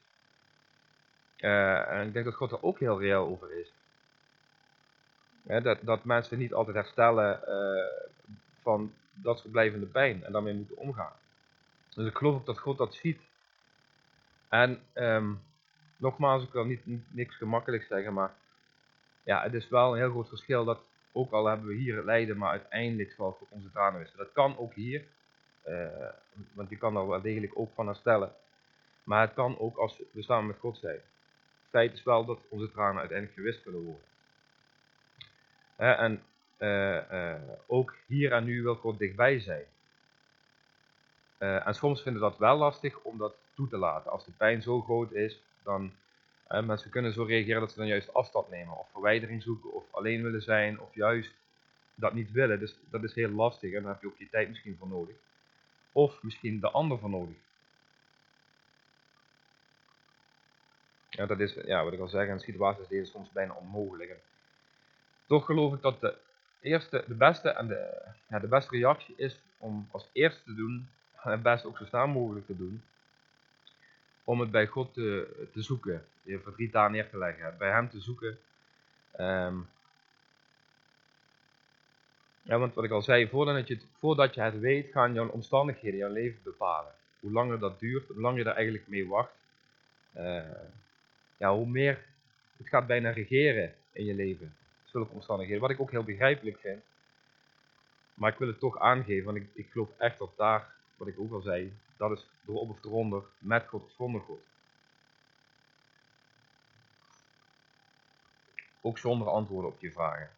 Uh, 1.39 1.91
en 1.91 2.07
ik 2.07 2.13
denk 2.13 2.25
dat 2.25 2.35
God 2.35 2.51
er 2.51 2.63
ook 2.63 2.79
heel 2.79 3.01
reëel 3.01 3.27
over 3.27 3.59
is. 3.59 3.73
dat, 5.63 5.79
dat 5.83 6.05
mensen 6.05 6.39
niet 6.39 6.55
altijd 6.55 6.77
herstellen 6.77 7.41
uh, 7.49 8.09
van 8.61 8.93
dat 9.15 9.39
soort 9.39 9.53
blijvende 9.53 9.87
pijn 9.87 10.25
en 10.25 10.33
daarmee 10.33 10.55
moeten 10.55 10.77
omgaan. 10.77 11.17
Dus 11.95 12.07
ik 12.07 12.17
geloof 12.17 12.35
ook 12.35 12.47
dat 12.47 12.59
God 12.59 12.79
dat 12.79 12.95
ziet. 12.95 13.21
En 14.49 14.81
um, 14.95 15.43
nogmaals, 15.97 16.43
ik 16.43 16.53
wil 16.53 16.65
niet, 16.65 17.13
niks 17.13 17.37
gemakkelijk 17.37 17.85
zeggen, 17.85 18.13
maar 18.13 18.35
ja, 19.23 19.43
het 19.43 19.55
is 19.55 19.69
wel 19.69 19.93
een 19.93 19.99
heel 19.99 20.11
groot 20.11 20.29
verschil 20.29 20.65
dat 20.65 20.81
ook 21.13 21.33
al 21.33 21.47
hebben 21.47 21.67
we 21.67 21.75
hier 21.75 22.05
lijden, 22.05 22.37
maar 22.37 22.51
uiteindelijk 22.51 23.13
zal 23.13 23.39
onze 23.49 23.71
tranen 23.71 24.01
wissen. 24.01 24.19
Dat 24.19 24.33
kan 24.33 24.59
ook 24.59 24.75
hier, 24.75 25.05
uh, 25.67 25.87
want 26.53 26.71
je 26.71 26.77
kan 26.77 26.97
er 26.97 27.09
wel 27.09 27.21
degelijk 27.21 27.59
ook 27.59 27.71
van 27.75 27.87
herstellen. 27.87 28.33
Maar 29.05 29.21
het 29.21 29.35
kan 29.35 29.59
ook 29.59 29.77
als 29.77 30.03
we 30.13 30.23
samen 30.23 30.47
met 30.47 30.59
God 30.59 30.79
zijn. 30.79 31.01
Het 31.63 31.71
feit 31.71 31.93
is 31.93 32.03
wel 32.03 32.25
dat 32.25 32.39
onze 32.49 32.71
tranen 32.71 32.99
uiteindelijk 32.99 33.39
gewist 33.39 33.63
kunnen 33.63 33.83
worden. 33.83 34.07
En 35.77 36.23
uh, 36.59 37.35
ook 37.67 37.95
hier 38.07 38.33
en 38.33 38.45
nu 38.45 38.63
wil 38.63 38.75
God 38.75 38.99
dichtbij 38.99 39.41
zijn. 39.41 39.65
En 41.39 41.75
soms 41.75 42.03
vinden 42.03 42.23
dat 42.23 42.39
wel 42.39 42.57
lastig 42.57 43.01
om 43.01 43.19
dat 43.19 43.35
toe 43.55 43.69
te 43.69 43.77
laten. 43.77 44.11
Als 44.11 44.25
de 44.25 44.33
pijn 44.33 44.63
zo 44.63 44.81
groot 44.81 45.13
is, 45.13 45.43
dan 45.63 45.93
uh, 46.53 46.63
mensen 46.63 46.91
kunnen 46.91 47.13
zo 47.13 47.23
reageren 47.23 47.61
dat 47.61 47.71
ze 47.71 47.79
dan 47.79 47.87
juist 47.87 48.15
afstand 48.15 48.49
nemen. 48.49 48.79
Of 48.79 48.91
verwijdering 48.91 49.43
zoeken, 49.43 49.73
of 49.73 49.85
alleen 49.91 50.23
willen 50.23 50.43
zijn, 50.43 50.81
of 50.81 50.95
juist 50.95 51.33
dat 51.95 52.15
niet 52.15 52.33
willen. 52.33 52.59
Dus 52.59 52.77
dat 52.91 53.03
is 53.03 53.15
heel 53.15 53.31
lastig 53.31 53.73
en 53.73 53.83
daar 53.83 53.93
heb 53.93 54.03
je 54.03 54.07
ook 54.07 54.19
je 54.19 54.31
tijd 54.31 54.49
misschien 54.49 54.77
voor 54.79 54.89
nodig. 54.89 55.15
Of 55.93 56.23
misschien 56.23 56.61
de 56.61 56.71
ander 56.71 56.99
voor 56.99 57.11
nodig. 57.11 57.37
Ja, 61.09 61.27
dat 61.27 61.41
is, 61.41 61.55
ja, 61.65 61.85
wat 61.85 61.93
ik 61.93 62.01
al 62.01 62.09
zeg, 62.09 62.29
in 62.29 62.41
situaties 62.41 62.89
deze 62.89 63.11
soms 63.11 63.31
bijna 63.33 63.53
onmogelijk. 63.53 64.11
En 64.11 64.21
toch 65.27 65.45
geloof 65.45 65.75
ik 65.75 65.83
dat 65.83 66.01
de 66.01 66.17
eerste, 66.61 67.05
de 67.07 67.15
beste 67.15 67.49
en 67.49 67.67
de, 67.67 68.09
ja, 68.29 68.39
de 68.39 68.47
beste 68.47 68.77
reactie 68.77 69.15
is 69.17 69.41
om 69.59 69.89
als 69.91 70.09
eerste 70.13 70.43
te 70.45 70.55
doen 70.55 70.89
het 71.31 71.43
best 71.43 71.65
ook 71.65 71.77
zo 71.77 71.85
snel 71.85 72.07
mogelijk 72.07 72.47
te 72.47 72.57
doen. 72.57 72.83
Om 74.25 74.41
het 74.41 74.51
bij 74.51 74.67
God 74.67 74.95
te, 74.95 75.49
te 75.53 75.63
zoeken. 75.63 76.05
Je 76.23 76.39
verdriet 76.39 76.73
daar 76.73 76.91
neer 76.91 77.11
te 77.11 77.19
leggen. 77.19 77.55
Bij 77.59 77.71
hem 77.71 77.91
te 77.91 78.01
zoeken. 78.01 78.39
Um, 79.21 79.69
ja, 82.43 82.59
want 82.59 82.75
wat 82.75 82.85
ik 82.85 82.91
al 82.91 83.03
zei, 83.03 83.29
voordat 83.29 83.69
je, 83.69 83.75
het, 83.75 83.87
voordat 83.99 84.35
je 84.35 84.41
het 84.41 84.59
weet, 84.59 84.93
gaan 84.93 85.15
jouw 85.15 85.29
omstandigheden 85.29 85.99
jouw 85.99 86.13
leven 86.13 86.41
bepalen. 86.43 86.93
Hoe 87.21 87.33
langer 87.33 87.59
dat 87.59 87.81
duurt, 87.81 88.09
hoe 88.09 88.21
langer 88.21 88.39
je 88.39 88.45
daar 88.45 88.55
eigenlijk 88.55 88.89
mee 88.89 89.09
wacht. 89.09 89.33
Uh, 90.17 90.43
ja, 91.37 91.55
hoe 91.55 91.67
meer 91.67 92.05
het 92.57 92.69
gaat 92.69 92.87
bijna 92.87 93.11
regeren 93.11 93.75
in 93.93 94.05
je 94.05 94.15
leven. 94.15 94.55
Zulke 94.85 95.13
omstandigheden. 95.13 95.61
Wat 95.61 95.71
ik 95.71 95.81
ook 95.81 95.91
heel 95.91 96.05
begrijpelijk 96.05 96.59
vind. 96.59 96.83
Maar 98.15 98.33
ik 98.33 98.39
wil 98.39 98.49
het 98.49 98.59
toch 98.59 98.79
aangeven, 98.79 99.25
want 99.25 99.37
ik, 99.37 99.47
ik 99.53 99.71
geloof 99.71 99.89
echt 99.99 100.19
dat 100.19 100.31
daar 100.37 100.75
wat 100.97 101.09
ik 101.09 101.19
ook 101.19 101.33
al 101.33 101.41
zei, 101.41 101.73
dat 101.97 102.11
is 102.11 102.27
door 102.45 102.61
op 102.61 102.71
of 102.71 102.85
eronder, 102.85 103.23
met 103.39 103.67
God 103.69 103.85
of 103.85 103.91
zonder 103.97 104.21
God. 104.21 104.41
Ook 108.83 108.99
zonder 108.99 109.29
antwoorden 109.29 109.71
op 109.71 109.81
je 109.81 109.93
vragen. 109.93 110.31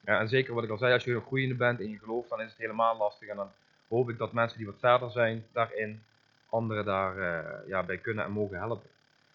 Ja, 0.00 0.20
en 0.20 0.28
zeker 0.28 0.54
wat 0.54 0.64
ik 0.64 0.70
al 0.70 0.78
zei, 0.78 0.92
als 0.92 1.04
je 1.04 1.14
een 1.14 1.20
groeiende 1.20 1.54
bent 1.54 1.80
in 1.80 1.90
je 1.90 1.98
geloof, 1.98 2.28
dan 2.28 2.40
is 2.40 2.48
het 2.48 2.58
helemaal 2.58 2.96
lastig. 2.96 3.28
En 3.28 3.36
dan 3.36 3.50
hoop 3.88 4.10
ik 4.10 4.18
dat 4.18 4.32
mensen 4.32 4.58
die 4.58 4.66
wat 4.66 4.78
verder 4.78 5.10
zijn 5.10 5.46
daarin, 5.52 6.02
anderen 6.48 6.84
daar 6.84 7.16
uh, 7.16 7.68
ja, 7.68 7.82
bij 7.82 7.98
kunnen 7.98 8.24
en 8.24 8.30
mogen 8.30 8.58
helpen. 8.58 8.90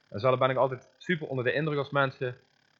En 0.07 0.19
zelf 0.19 0.39
ben 0.39 0.49
ik 0.49 0.57
altijd 0.57 0.87
super 0.97 1.27
onder 1.27 1.45
de 1.45 1.53
indruk 1.53 1.77
als 1.77 1.89
mensen 1.89 2.37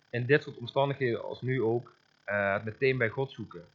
in 0.09 0.25
dit 0.25 0.43
soort 0.43 0.57
omstandigheden, 0.57 1.23
als 1.23 1.41
nu 1.41 1.61
ook, 1.61 1.93
uh, 2.29 2.53
het 2.53 2.63
meteen 2.63 2.97
bij 2.97 3.09
God 3.09 3.31
zoeken. 3.31 3.65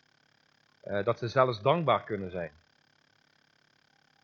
Uh, 0.87 1.05
dat 1.05 1.19
ze 1.19 1.29
zelfs 1.29 1.63
dankbaar 1.63 2.05
kunnen 2.05 2.31
zijn. 2.31 2.53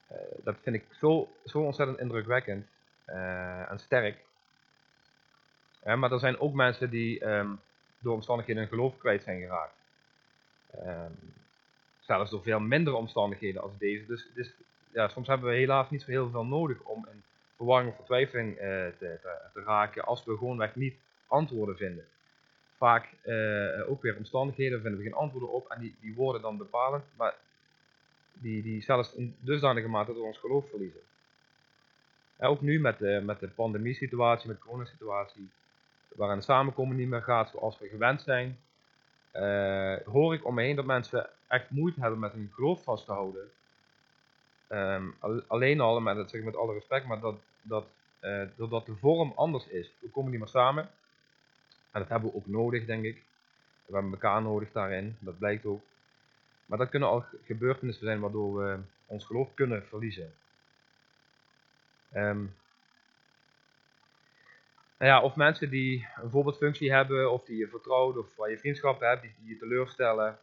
Eh, 0.09 0.17
dat 0.45 0.57
vind 0.63 0.77
ik 0.77 0.85
zo, 0.91 1.29
zo 1.45 1.59
ontzettend 1.59 1.99
indrukwekkend 1.99 2.67
eh, 3.05 3.71
en 3.71 3.79
sterk. 3.79 4.17
Maar 5.83 6.13
er 6.13 6.19
zijn 6.19 6.41
ook 6.41 6.55
mensen 6.55 6.91
die 6.91 7.21
ehm, 7.21 7.51
door 7.99 8.15
omstandigheden 8.15 8.63
hun 8.63 8.73
geloof 8.73 8.99
kwijt 8.99 9.23
zijn 9.23 9.41
geraakt. 9.41 9.75
Ehm, 10.71 11.13
zelfs 12.01 12.31
door 12.31 12.43
veel 12.43 12.61
mindere 12.61 12.97
omstandigheden 12.97 13.63
als 13.63 13.73
deze. 13.79 14.07
Dus, 14.07 14.29
dus 14.35 14.53
ja, 14.93 15.09
soms 15.09 15.27
hebben 15.27 15.51
we 15.51 15.57
helaas 15.57 15.91
niet 15.91 16.03
zo 16.03 16.11
heel 16.11 16.31
veel 16.31 16.45
nodig 16.45 16.81
om 16.83 17.07
in 17.13 17.23
verwarring 17.57 17.91
of 17.91 17.97
vertwijfeling 17.97 18.55
uh, 18.55 18.61
te, 18.61 18.93
te, 18.99 19.39
te, 19.53 19.63
raken 19.63 20.05
als 20.05 20.25
we 20.25 20.37
gewoonweg 20.37 20.75
niet 20.75 20.95
antwoorden 21.27 21.77
vinden. 21.77 22.05
Vaak 22.77 23.09
uh, 23.25 23.91
ook 23.91 24.03
weer 24.03 24.17
omstandigheden 24.17 24.81
vinden 24.81 24.99
we 24.99 25.05
geen 25.05 25.15
antwoorden 25.15 25.53
op 25.53 25.69
en 25.69 25.81
die, 25.81 25.95
die 26.01 26.15
worden 26.15 26.43
dan 26.43 26.57
bepalend, 26.57 27.05
maar 27.17 27.35
die, 28.33 28.63
die 28.63 28.83
zelfs 28.83 29.15
in 29.15 29.37
dusdanige 29.41 29.89
mate 29.89 30.15
door 30.15 30.27
ons 30.27 30.39
geloof 30.39 30.69
verliezen. 30.71 31.01
En 32.37 32.49
ook 32.49 32.61
nu 32.61 32.81
met 32.81 32.99
de, 32.99 33.21
met 33.25 33.41
de 33.41 33.49
pandemie-situatie, 33.49 34.49
met 34.49 34.57
de 34.57 34.63
coronasituatie, 34.63 35.51
waarin 36.09 36.39
de 36.39 36.45
samenkoming 36.45 36.99
niet 36.99 37.09
meer 37.09 37.23
gaat 37.23 37.51
zoals 37.51 37.79
we 37.79 37.89
gewend 37.89 38.23
zijn, 38.23 38.59
uh, 39.35 39.97
hoor 40.07 40.35
ik 40.35 40.45
om 40.45 40.55
me 40.55 40.63
heen 40.63 40.77
dat 40.77 40.85
mensen 40.85 41.29
echt 41.47 41.71
moeite 41.71 42.01
hebben 42.01 42.19
met 42.19 42.33
hun 42.33 42.51
geloof 42.55 42.83
vast 42.83 43.05
te 43.05 43.13
houden. 43.13 43.51
ehm, 44.69 45.07
alleen 45.47 45.81
al, 45.81 46.01
maar 46.01 46.15
dat 46.15 46.31
zeg 46.31 46.41
ik 46.41 46.47
met 46.47 46.57
alle 46.57 46.73
respect, 46.73 47.07
maar 47.07 47.21
dat, 47.21 47.37
dat 47.63 47.87
uh, 48.21 48.43
doordat 48.57 48.87
de 48.87 48.97
vorm 48.97 49.33
anders 49.35 49.67
is. 49.67 49.93
We 49.99 50.09
komen 50.09 50.31
niet 50.31 50.41
meer 50.41 50.49
samen. 50.49 50.83
En 51.91 52.01
dat 52.01 52.09
hebben 52.09 52.31
we 52.31 52.37
ook 52.37 52.47
nodig, 52.47 52.85
denk 52.85 53.05
ik. 53.05 53.23
We 53.87 53.95
hebben 53.95 54.13
elkaar 54.13 54.43
nodig 54.43 54.73
daarin, 54.73 55.17
dat 55.21 55.39
blijkt 55.39 55.65
ook. 55.65 55.83
Maar 56.67 56.79
dat 56.79 56.89
kunnen 56.89 57.09
al 57.09 57.25
gebeurtenissen 57.45 58.05
zijn 58.05 58.21
waardoor 58.21 58.57
we 58.57 58.79
ons 59.07 59.25
geloof 59.25 59.55
kunnen 59.55 59.87
verliezen. 59.87 60.33
Um, 62.15 62.55
ja, 64.99 65.23
of 65.23 65.37
mensen 65.37 65.71
die 65.71 66.09
een 66.23 66.31
voorbeeldfunctie 66.31 66.93
hebben, 66.93 67.33
of 67.33 67.45
die 67.45 67.57
je 67.57 67.69
vertrouwt, 67.69 68.17
of 68.17 68.37
waar 68.37 68.51
je 68.51 68.59
vriendschappen 68.59 69.09
hebt, 69.09 69.23
die, 69.23 69.35
die 69.41 69.55
je 69.55 69.59
teleurstellen. 69.59 70.39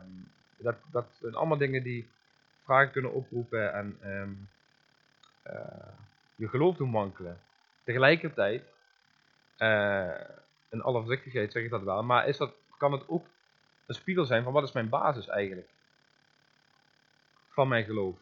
Um, 0.00 0.30
dat, 0.56 0.76
dat 0.90 1.06
zijn 1.20 1.34
allemaal 1.34 1.58
dingen 1.58 1.82
die 1.82 2.08
vragen 2.64 2.90
kunnen 2.90 3.12
oproepen 3.12 3.72
en 3.72 3.98
um, 4.04 4.48
uh, 5.46 5.52
je 6.34 6.48
geloof 6.48 6.76
doen 6.76 6.92
wankelen. 6.92 7.40
Tegelijkertijd, 7.84 8.62
uh, 9.58 10.10
in 10.68 10.82
alle 10.82 11.00
voorzichtigheid 11.00 11.52
zeg 11.52 11.62
ik 11.62 11.70
dat 11.70 11.82
wel, 11.82 12.02
maar 12.02 12.28
is 12.28 12.36
dat, 12.36 12.52
kan 12.76 12.92
het 12.92 13.08
ook 13.08 13.26
een 13.86 13.94
spiegel 13.94 14.24
zijn 14.24 14.42
van 14.42 14.52
wat 14.52 14.62
is 14.62 14.72
mijn 14.72 14.88
basis 14.88 15.28
eigenlijk? 15.28 15.68
Van 17.48 17.68
mijn 17.68 17.84
geloof. 17.84 18.16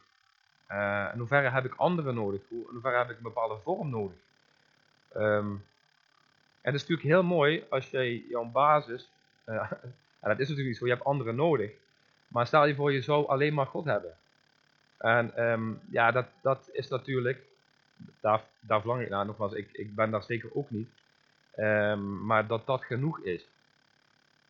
Uh, 0.70 1.09
in 1.12 1.18
hoeverre 1.18 1.50
heb 1.50 1.64
ik 1.64 1.74
anderen 1.74 2.14
nodig? 2.14 2.40
In 2.50 2.66
hoeverre 2.70 2.96
heb 2.96 3.11
ik 3.11 3.16
een 3.16 3.22
bepaalde 3.22 3.57
vorm 3.62 3.90
nodig? 3.90 4.16
Um, 5.18 5.64
het 6.61 6.74
is 6.74 6.81
natuurlijk 6.81 7.09
heel 7.09 7.22
mooi 7.22 7.64
als 7.68 7.90
jij 7.90 8.24
jouw 8.28 8.44
basis, 8.44 9.11
en 9.44 9.59
dat 10.20 10.38
is 10.38 10.48
natuurlijk 10.48 10.66
niet 10.66 10.76
zo, 10.76 10.85
je 10.87 10.92
hebt 10.92 11.04
anderen 11.04 11.35
nodig. 11.35 11.70
Maar 12.28 12.46
stel 12.46 12.66
je 12.66 12.74
voor, 12.74 12.92
je 12.92 13.02
zou 13.02 13.26
alleen 13.28 13.54
maar 13.54 13.66
God 13.66 13.85
hebben. 13.85 14.16
En 14.98 15.42
um, 15.50 15.81
ja, 15.90 16.11
dat, 16.11 16.26
dat 16.42 16.68
is 16.72 16.88
natuurlijk, 16.88 17.42
daar, 18.20 18.42
daar 18.61 18.81
verlang 18.81 19.02
ik 19.02 19.09
naar, 19.09 19.26
nogmaals, 19.26 19.52
ik, 19.52 19.68
ik 19.72 19.94
ben 19.94 20.11
daar 20.11 20.22
zeker 20.22 20.50
ook 20.54 20.70
niet. 20.70 20.88
Um, 21.57 22.24
maar 22.26 22.46
dat 22.46 22.66
dat 22.66 22.85
genoeg 22.85 23.20
is. 23.20 23.48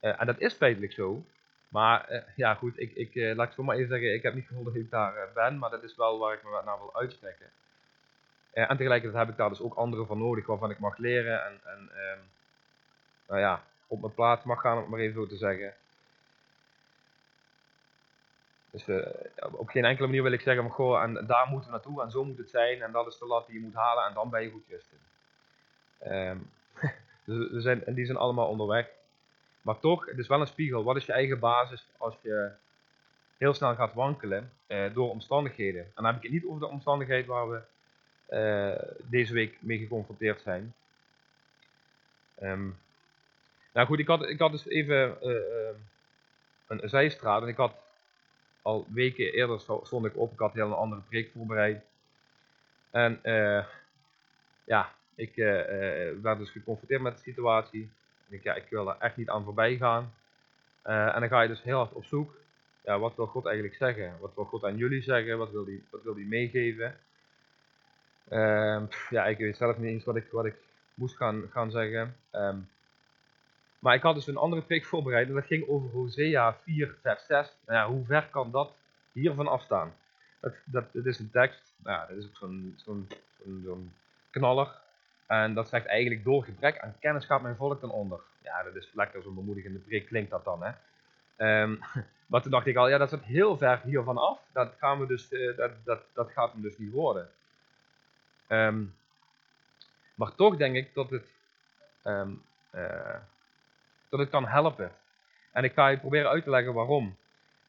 Uh, 0.01 0.21
en 0.21 0.27
dat 0.27 0.41
is 0.41 0.55
feitelijk 0.55 0.93
zo. 0.93 1.25
Maar 1.69 2.13
uh, 2.13 2.21
ja, 2.37 2.55
goed, 2.55 2.81
ik, 2.81 2.93
ik, 2.95 3.37
laat 3.37 3.49
ik 3.49 3.55
zo 3.55 3.63
maar 3.63 3.77
even 3.77 3.89
zeggen, 3.89 4.15
ik 4.15 4.23
heb 4.23 4.35
niet 4.35 4.47
gevoeld 4.47 4.65
dat 4.65 4.75
ik 4.75 4.91
daar 4.91 5.29
ben, 5.35 5.59
maar 5.59 5.71
dat 5.71 5.83
is 5.83 5.97
wel 5.97 6.19
waar 6.19 6.35
ik 6.35 6.43
me 6.43 6.63
naar 6.65 6.79
wil 6.79 6.97
uitstrekken. 6.97 7.47
En 8.63 8.77
tegelijkertijd 8.77 9.23
heb 9.23 9.33
ik 9.33 9.37
daar 9.37 9.49
dus 9.49 9.61
ook 9.61 9.75
anderen 9.75 10.07
van 10.07 10.19
nodig 10.19 10.47
waarvan 10.47 10.71
ik 10.71 10.79
mag 10.79 10.97
leren 10.97 11.45
en, 11.45 11.61
en 11.65 11.79
um, 11.81 12.21
nou 13.27 13.41
ja, 13.41 13.63
op 13.87 14.01
mijn 14.01 14.15
plaats 14.15 14.45
mag 14.45 14.61
gaan, 14.61 14.77
om 14.77 14.81
het 14.81 14.91
maar 14.91 15.01
even 15.01 15.23
zo 15.23 15.27
te 15.27 15.37
zeggen. 15.37 15.75
Dus 18.71 18.85
op 19.51 19.69
geen 19.69 19.85
enkele 19.85 20.07
manier 20.07 20.23
wil 20.23 20.33
ik 20.33 20.41
zeggen 20.41 20.63
van 20.63 20.73
goh, 20.73 21.03
en 21.03 21.27
daar 21.27 21.47
moeten 21.49 21.71
we 21.71 21.77
naartoe 21.77 22.03
en 22.03 22.11
zo 22.11 22.25
moet 22.25 22.39
het 22.39 22.51
zijn 22.51 22.83
en 22.83 22.93
dat 22.93 23.07
is 23.07 23.19
de 23.19 23.27
lat 23.27 23.47
die 23.47 23.55
je 23.55 23.61
moet 23.61 23.75
halen 23.75 24.05
en 24.05 24.15
dan 24.15 24.31
ben 24.31 24.43
je 24.43 24.51
goed 24.51 24.65
christen. 24.69 24.99
Um, 26.07 26.51
dus 27.25 27.51
we 27.51 27.61
zijn, 27.61 27.83
die 27.87 28.07
zijn 28.07 28.19
allemaal 28.19 28.49
onderweg. 28.49 28.89
Maar 29.63 29.79
toch, 29.79 30.07
het 30.07 30.19
is 30.19 30.27
wel 30.27 30.41
een 30.41 30.47
spiegel. 30.47 30.85
Wat 30.85 30.97
is 30.97 31.07
je 31.07 31.13
eigen 31.13 31.39
basis 31.39 31.87
als 31.97 32.15
je 32.23 32.51
heel 33.37 33.55
snel 33.55 33.75
gaat 33.75 33.95
wankelen 33.95 34.53
eh, 34.67 34.95
door 34.95 35.11
omstandigheden? 35.11 35.83
En 35.83 35.91
dan 35.95 36.05
heb 36.05 36.17
ik 36.17 36.23
het 36.23 36.33
niet 36.33 36.45
over 36.45 36.61
de 36.61 36.67
omstandigheid 36.67 37.27
waar 37.27 37.51
we 37.51 37.57
eh, 37.57 37.63
deze 39.03 39.33
week 39.33 39.57
mee 39.61 39.79
geconfronteerd 39.79 40.41
zijn. 40.41 40.75
Um, 42.43 42.79
nou 43.73 43.87
goed, 43.87 43.99
ik 43.99 44.07
had, 44.07 44.29
ik 44.29 44.39
had 44.39 44.51
dus 44.51 44.67
even 44.67 45.19
uh, 45.23 45.37
een, 46.67 46.83
een 46.83 46.89
zijstraat 46.89 47.43
en 47.43 47.49
ik 47.49 47.57
had 47.57 47.75
al 48.63 48.87
weken 48.89 49.33
eerder 49.33 49.61
stond 49.61 50.07
ik 50.07 50.17
op, 50.17 50.33
ik 50.33 50.39
had 50.39 50.53
heel 50.53 50.67
een 50.67 50.73
andere 50.73 51.01
preek 51.09 51.31
voorbereid. 51.33 51.85
En 52.91 53.21
ja, 54.65 54.93
ik 55.15 55.35
werd 56.23 56.39
dus 56.39 56.51
geconfronteerd 56.51 57.03
met 57.03 57.15
de 57.15 57.23
situatie. 57.23 57.91
En 58.29 58.35
ik, 58.35 58.43
ja, 58.43 58.55
ik 58.55 58.67
wil 58.69 58.89
er 58.89 58.97
echt 58.99 59.17
niet 59.17 59.29
aan 59.29 59.45
voorbij 59.45 59.77
gaan. 59.77 60.15
En 60.83 61.21
dan 61.21 61.29
ga 61.29 61.43
je 61.43 61.49
dus 61.49 61.63
heel 61.63 61.77
hard 61.77 61.93
op 61.93 62.05
zoek. 62.05 62.37
Ja, 62.85 62.99
wat 62.99 63.17
wil 63.17 63.27
God 63.27 63.47
eigenlijk 63.47 63.77
zeggen? 63.77 64.17
Wat 64.21 64.35
wil 64.35 64.45
God 64.45 64.65
aan 64.65 64.77
jullie 64.77 65.03
zeggen? 65.03 65.39
Wat 65.39 65.51
wil 66.03 66.15
hij 66.15 66.25
meegeven? 66.25 66.99
Uh, 68.31 68.83
ja, 69.11 69.27
ik 69.27 69.39
weet 69.39 69.57
zelf 69.57 69.79
niet 69.79 69.91
eens 69.91 70.05
wat 70.05 70.17
ik, 70.17 70.27
wat 70.31 70.45
ik 70.45 70.55
moest 70.95 71.17
gaan, 71.17 71.45
gaan 71.51 71.71
zeggen. 71.71 72.17
Um, 72.33 72.69
maar 73.79 73.95
ik 73.95 74.03
had 74.03 74.15
dus 74.15 74.27
een 74.27 74.37
andere 74.37 74.63
preek 74.63 74.85
voorbereid 74.85 75.29
en 75.29 75.35
dat 75.35 75.47
ging 75.47 75.69
over 75.69 75.91
Hosea 75.91 76.57
4, 76.63 76.95
vers 77.03 77.27
6. 77.27 77.57
Nou 77.67 77.79
ja, 77.79 77.87
hoe 77.95 78.05
ver 78.05 78.29
kan 78.31 78.51
dat 78.51 78.73
hiervan 79.13 79.47
afstaan? 79.47 79.93
Dat, 80.41 80.55
dat, 80.65 80.85
dat 80.93 81.07
is 81.07 81.19
een 81.19 81.31
tekst, 81.31 81.75
nou 81.83 81.99
ja, 82.01 82.07
dat 82.07 82.17
is 82.17 82.25
ook 82.25 82.37
zo'n 82.37 83.11
zo'n 83.65 83.93
knaller. 84.31 84.69
En 85.27 85.55
dat 85.55 85.69
zegt 85.69 85.87
eigenlijk 85.87 86.25
door 86.25 86.45
gebrek 86.45 86.79
aan 86.79 86.97
kennis 87.01 87.25
gaat 87.25 87.43
mijn 87.43 87.57
volk 87.57 87.81
ten 87.81 87.91
onder. 87.91 88.21
Ja, 88.43 88.63
dat 88.63 88.75
is 88.75 88.91
lekker 88.95 89.23
zo'n 89.23 89.35
bemoedigende 89.35 89.79
preek 89.79 90.07
klinkt 90.07 90.31
dat 90.31 90.45
dan, 90.45 90.63
hè. 90.63 90.73
Um, 91.63 91.79
maar 92.27 92.43
toen 92.43 92.51
dacht 92.51 92.67
ik 92.67 92.77
al, 92.77 92.89
ja, 92.89 92.99
dat 92.99 93.09
zit 93.09 93.23
heel 93.23 93.57
ver 93.57 93.81
hiervan 93.85 94.19
af. 94.19 94.41
Dat, 94.53 94.75
gaan 94.79 95.01
we 95.01 95.07
dus, 95.07 95.33
uh, 95.33 95.57
dat, 95.57 95.71
dat, 95.85 96.03
dat 96.15 96.31
gaat 96.31 96.53
hem 96.53 96.63
dus 96.63 96.79
niet 96.79 96.93
worden. 96.93 97.31
Um, 98.49 98.95
maar 100.15 100.35
toch 100.35 100.57
denk 100.57 100.77
ik 100.77 100.95
dat 100.95 101.11
het, 101.11 101.33
um, 102.05 102.43
uh, 102.75 103.17
dat 104.09 104.21
het 104.21 104.29
kan 104.29 104.47
helpen. 104.47 104.93
En 105.53 105.65
ik 105.65 105.73
ga 105.73 105.89
je 105.89 105.99
proberen 105.99 106.31
uit 106.31 106.45
te 106.45 106.51
leggen 106.51 106.75
waarom. 106.75 107.17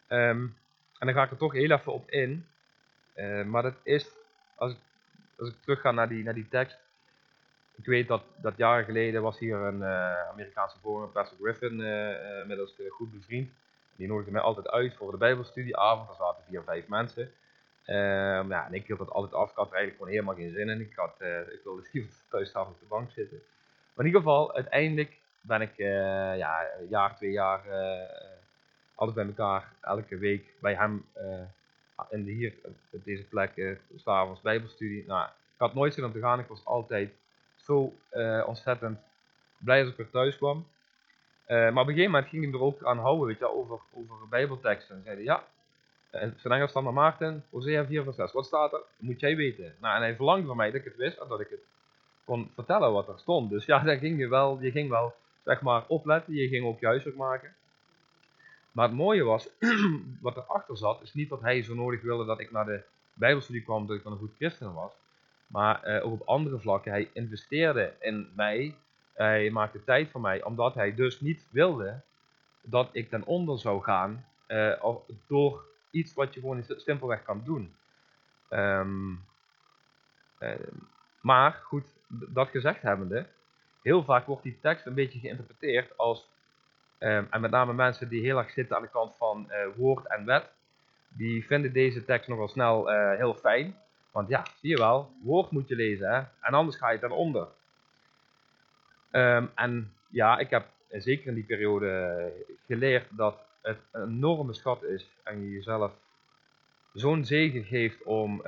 en 0.08 0.56
dan 1.00 1.14
ga 1.14 1.24
ik 1.24 1.32
er 1.32 1.38
toch 1.38 1.54
heel 1.54 1.72
even 1.72 1.94
op 1.94 2.10
in. 2.10 2.48
Uh, 3.16 3.44
maar 3.44 3.64
dat 3.64 3.76
is, 3.84 4.08
als 4.56 4.72
ik, 4.72 4.78
als 5.38 5.50
ik 5.50 5.56
terug 5.62 5.82
ga 5.82 5.92
naar 5.92 6.10
die, 6.10 6.24
naar 6.24 6.34
die 6.34 6.48
tekst, 6.50 6.78
ik 7.76 7.86
weet 7.86 8.08
dat, 8.08 8.24
dat 8.36 8.58
jaren 8.58 8.86
geleden 8.86 9.22
was 9.22 9.40
hier 9.40 9.56
een 9.56 9.80
uh, 9.80 10.28
Amerikaanse 10.30 10.78
vorm, 10.80 11.12
Pastor 11.12 11.38
Griffin, 11.42 11.82
inmiddels 12.42 12.76
goed 12.90 13.12
bevriend. 13.12 13.52
Die 13.96 14.08
nodigde 14.08 14.32
mij 14.32 14.42
altijd 14.42 14.70
uit 14.70 14.96
voor 14.96 15.12
de 15.12 15.18
bijbelstudieavond. 15.18 16.10
Er 16.10 16.16
zaten 16.16 16.44
vier, 16.44 16.64
vijf 16.64 16.88
mensen. 16.88 17.32
Um, 17.90 18.50
ja, 18.50 18.66
en 18.66 18.74
ik 18.74 18.88
hield 18.88 19.00
dat 19.00 19.10
altijd 19.10 19.34
af. 19.34 19.50
Ik 19.50 19.56
had 19.56 19.72
er 19.72 19.76
eigenlijk 19.76 19.98
gewoon 19.98 20.12
helemaal 20.12 20.36
geen 20.36 20.52
zin 20.52 20.70
in. 20.70 20.82
Ik, 20.82 20.96
had, 20.96 21.16
ik 21.52 21.62
wilde 21.64 21.88
liever 21.92 22.12
thuis 22.30 22.54
op 22.54 22.80
de 22.80 22.86
bank 22.88 23.12
zitten. 23.12 23.42
Maar 23.94 24.06
in 24.06 24.12
ieder 24.12 24.22
geval, 24.22 24.56
uiteindelijk 24.56 25.18
ben 25.42 25.62
ik 25.62 25.78
ja, 25.78 26.68
een 26.80 26.88
jaar, 26.90 27.16
twee 27.16 27.32
jaar 27.32 27.62
altijd 28.96 29.18
bij 29.18 29.26
elkaar, 29.26 29.74
elke 29.82 30.18
week 30.18 30.54
bij 30.60 30.76
hem 30.76 31.06
in 32.10 32.24
de, 32.26 32.32
hier, 32.32 32.54
op 32.92 33.04
deze 33.04 33.24
plek, 33.24 33.52
uh, 33.56 33.78
s'avonds 33.96 34.42
bijbelstudie. 34.42 35.06
Nou, 35.08 35.26
ik 35.28 35.60
had 35.60 35.74
nooit 35.74 35.94
zin 35.94 36.06
om 36.06 36.12
te 36.12 36.20
gaan. 36.20 36.40
Ik 36.40 36.48
was 36.48 36.66
altijd 36.66 37.12
zo 37.56 37.94
ontzettend 38.46 39.00
blij 39.58 39.80
als 39.80 39.90
ik 39.90 39.98
weer 39.98 40.10
thuis 40.10 40.38
kwam. 40.38 40.68
Maar 41.48 41.70
op 41.70 41.78
een 41.78 41.86
gegeven 41.86 42.12
moment 42.12 42.30
ging 42.30 42.44
hij 42.44 42.54
er 42.54 42.62
ook 42.62 42.84
aan 42.84 43.00
houden, 43.00 43.28
weet 43.28 43.40
je, 43.40 43.54
over, 43.54 43.80
over 43.94 44.28
bijbelteksten. 44.30 45.04
Ja, 45.18 45.44
en 46.10 46.34
zijn 46.38 46.54
Engels 46.54 46.74
naar 46.74 46.94
Maarten, 46.94 47.44
Hosea 47.50 47.86
4 47.86 48.04
vers 48.04 48.16
6, 48.16 48.32
wat 48.32 48.46
staat 48.46 48.74
er? 48.74 48.82
moet 48.98 49.20
jij 49.20 49.36
weten. 49.36 49.76
Nou, 49.80 49.96
en 49.96 50.02
hij 50.02 50.16
verlangde 50.16 50.48
van 50.48 50.58
mij 50.58 50.72
dat 50.72 50.80
ik 50.80 50.86
het 50.86 50.96
wist 50.96 51.18
en 51.18 51.28
dat 51.28 51.40
ik 51.40 51.50
het 51.50 51.64
kon 52.24 52.52
vertellen 52.54 52.92
wat 52.92 53.08
er 53.08 53.20
stond. 53.20 53.50
Dus 53.50 53.66
ja, 53.66 53.80
daar 53.84 53.98
ging 53.98 54.20
je 54.20 54.28
wel, 54.28 54.62
je 54.62 54.72
ging 54.72 54.90
wel, 54.90 55.14
zeg 55.44 55.62
maar, 55.62 55.84
opletten, 55.88 56.34
je 56.34 56.48
ging 56.48 56.66
ook 56.66 56.80
juist 56.80 57.16
maken. 57.16 57.54
Maar 58.72 58.88
het 58.88 58.98
mooie 58.98 59.24
was, 59.24 59.50
wat 60.22 60.38
erachter 60.38 60.78
zat, 60.78 61.02
is 61.02 61.14
niet 61.14 61.30
dat 61.30 61.42
hij 61.42 61.64
zo 61.64 61.76
nodig 61.76 62.02
wilde 62.02 62.26
dat 62.26 62.40
ik 62.40 62.52
naar 62.52 62.66
de 62.66 62.84
bijbelstudie 63.14 63.64
kwam, 63.64 63.88
dat 63.88 63.96
ik 63.98 64.04
dan 64.04 64.12
een 64.12 64.18
goed 64.18 64.36
christen 64.36 64.74
was. 64.74 64.92
Maar 65.48 65.88
uh, 65.88 66.06
ook 66.06 66.12
op 66.12 66.28
andere 66.28 66.60
vlakken. 66.60 66.92
Hij 66.92 67.10
investeerde 67.14 67.94
in 68.00 68.30
mij. 68.36 68.76
Hij 69.14 69.50
maakte 69.50 69.84
tijd 69.84 70.10
voor 70.10 70.22
mij. 70.22 70.44
Omdat 70.44 70.74
hij 70.74 70.96
dus 70.96 71.22
niet 71.22 71.48
wilde 71.52 72.02
dat 72.62 72.90
ik 72.92 73.10
ten 73.10 73.26
onder 73.26 73.60
zou 73.60 73.84
gaan. 73.84 74.26
Uh, 74.48 74.96
door 75.28 75.64
iets 75.92 76.14
wat 76.14 76.34
je 76.34 76.40
gewoon 76.40 76.64
simpelweg 76.68 77.24
kan 77.24 77.42
doen. 77.46 77.76
Um, 78.50 79.24
uh, 80.40 80.54
maar 81.22 81.62
goed, 81.64 81.86
dat 82.08 82.50
gezegd 82.50 82.82
hebbende. 82.82 83.26
Heel 83.82 84.04
vaak 84.04 84.26
wordt 84.26 84.44
die 84.44 84.60
tekst 84.62 84.86
een 84.86 84.94
beetje 84.94 85.20
geïnterpreteerd 85.20 85.98
als. 85.98 86.30
Um, 87.00 87.28
en 87.30 87.42
met 87.42 87.52
name 87.52 87.74
mensen 87.74 88.10
die 88.10 88.22
heel 88.22 88.38
erg 88.38 88.52
zitten 88.52 88.76
aan 88.76 88.82
de 88.82 88.90
kant 88.90 89.16
van 89.18 89.52
woord 89.76 90.08
en 90.08 90.26
wet. 90.26 90.50
Die 91.08 91.46
vinden 91.46 91.74
deze 91.74 92.06
tekst 92.06 92.28
nogal 92.28 92.48
snel 92.48 92.90
heel 93.18 93.34
fijn. 93.34 93.76
Want 94.12 94.30
ja, 94.30 94.46
zie 94.60 94.70
je 94.70 94.78
wel, 94.78 95.12
woord 95.24 95.52
moet 95.52 95.68
je 95.68 95.76
lezen, 95.76 96.10
hè? 96.10 96.18
en 96.42 96.54
anders 96.54 96.78
ga 96.78 96.90
je 96.90 97.00
ten 97.00 97.12
onder. 97.12 97.48
Um, 99.12 99.52
en 99.56 99.94
ja, 100.10 100.38
ik 100.38 100.50
heb 100.50 100.66
zeker 100.92 101.28
in 101.28 101.34
die 101.34 101.44
periode 101.44 102.32
geleerd 102.68 103.08
dat 103.12 103.46
het 103.62 103.78
een 103.92 104.10
enorme 104.10 104.54
schat 104.54 104.84
is 104.84 105.10
en 105.24 105.42
je 105.42 105.50
jezelf 105.50 105.92
zo'n 106.94 107.26
zegen 107.26 107.64
geeft 107.64 108.04
om 108.04 108.34
uh, 108.34 108.42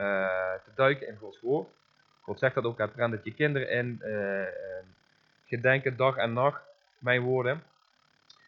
te 0.63 0.71
duiken 0.75 1.07
in 1.07 1.17
Gods 1.17 1.41
woord. 1.41 1.67
God 2.21 2.39
zegt 2.39 2.55
dat 2.55 2.63
ook, 2.63 2.77
hij 2.77 3.09
dat 3.09 3.23
je 3.23 3.33
kinderen 3.33 3.69
in, 3.69 4.01
uh, 4.03 4.43
gedenken 5.45 5.97
dag 5.97 6.15
en 6.15 6.33
nacht, 6.33 6.61
mijn 6.97 7.21
woorden. 7.21 7.63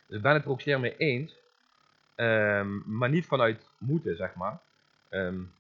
Dus 0.08 0.22
ben 0.22 0.34
het 0.34 0.44
er 0.44 0.50
ook 0.50 0.62
zeer 0.62 0.80
mee 0.80 0.98
eens, 0.98 1.36
um, 2.16 2.84
maar 2.86 3.10
niet 3.10 3.26
vanuit 3.26 3.70
moeten, 3.78 4.16
zeg 4.16 4.36
maar. 4.36 4.60
Um, 5.10 5.54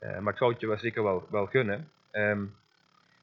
maar 0.00 0.32
ik 0.32 0.38
zou 0.38 0.52
het 0.52 0.60
je 0.60 0.66
wel 0.66 0.78
zeker 0.78 1.02
wel, 1.02 1.26
wel 1.30 1.46
gunnen. 1.46 1.90
Ehm, 2.10 2.44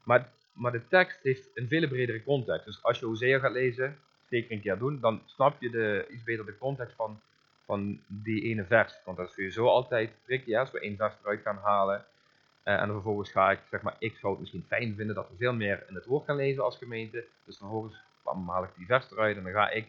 maar, 0.02 0.28
maar 0.52 0.72
de 0.72 0.88
tekst 0.88 1.22
heeft 1.22 1.48
een 1.54 1.68
veel 1.68 1.88
bredere 1.88 2.22
context. 2.22 2.64
Dus 2.64 2.82
als 2.82 2.98
je 2.98 3.06
Hosea 3.06 3.38
gaat 3.38 3.52
lezen, 3.52 3.98
zeker 4.28 4.52
een 4.52 4.60
keer 4.60 4.78
doen, 4.78 5.00
dan 5.00 5.22
snap 5.24 5.60
je 5.60 5.70
de, 5.70 6.06
iets 6.10 6.22
beter 6.22 6.46
de 6.46 6.58
context 6.58 6.96
van, 6.96 7.20
van 7.64 8.00
die 8.06 8.42
ene 8.42 8.64
vers. 8.64 9.00
Want 9.04 9.16
dat 9.16 9.28
is 9.28 9.34
sowieso 9.34 9.66
altijd 9.66 10.12
tricky, 10.24 10.56
als 10.56 10.70
we 10.70 10.80
één 10.80 10.96
vers 10.96 11.14
eruit 11.22 11.42
gaan 11.42 11.58
halen. 11.62 12.04
Uh, 12.64 12.80
en 12.80 12.90
vervolgens 12.90 13.30
ga 13.30 13.50
ik, 13.50 13.60
zeg 13.70 13.82
maar, 13.82 13.96
ik 13.98 14.16
zou 14.16 14.32
het 14.32 14.40
misschien 14.40 14.64
fijn 14.68 14.94
vinden 14.94 15.14
dat 15.14 15.28
we 15.28 15.36
veel 15.36 15.54
meer 15.54 15.84
in 15.88 15.94
het 15.94 16.06
woord 16.06 16.24
gaan 16.24 16.36
lezen 16.36 16.64
als 16.64 16.76
gemeente. 16.76 17.24
Dus 17.44 17.56
vervolgens 17.56 18.04
dan 18.24 18.48
haal 18.48 18.64
ik 18.64 18.74
die 18.76 18.86
vers 18.86 19.10
eruit 19.10 19.36
en 19.36 19.42
dan 19.42 19.52
ga 19.52 19.70
ik, 19.70 19.88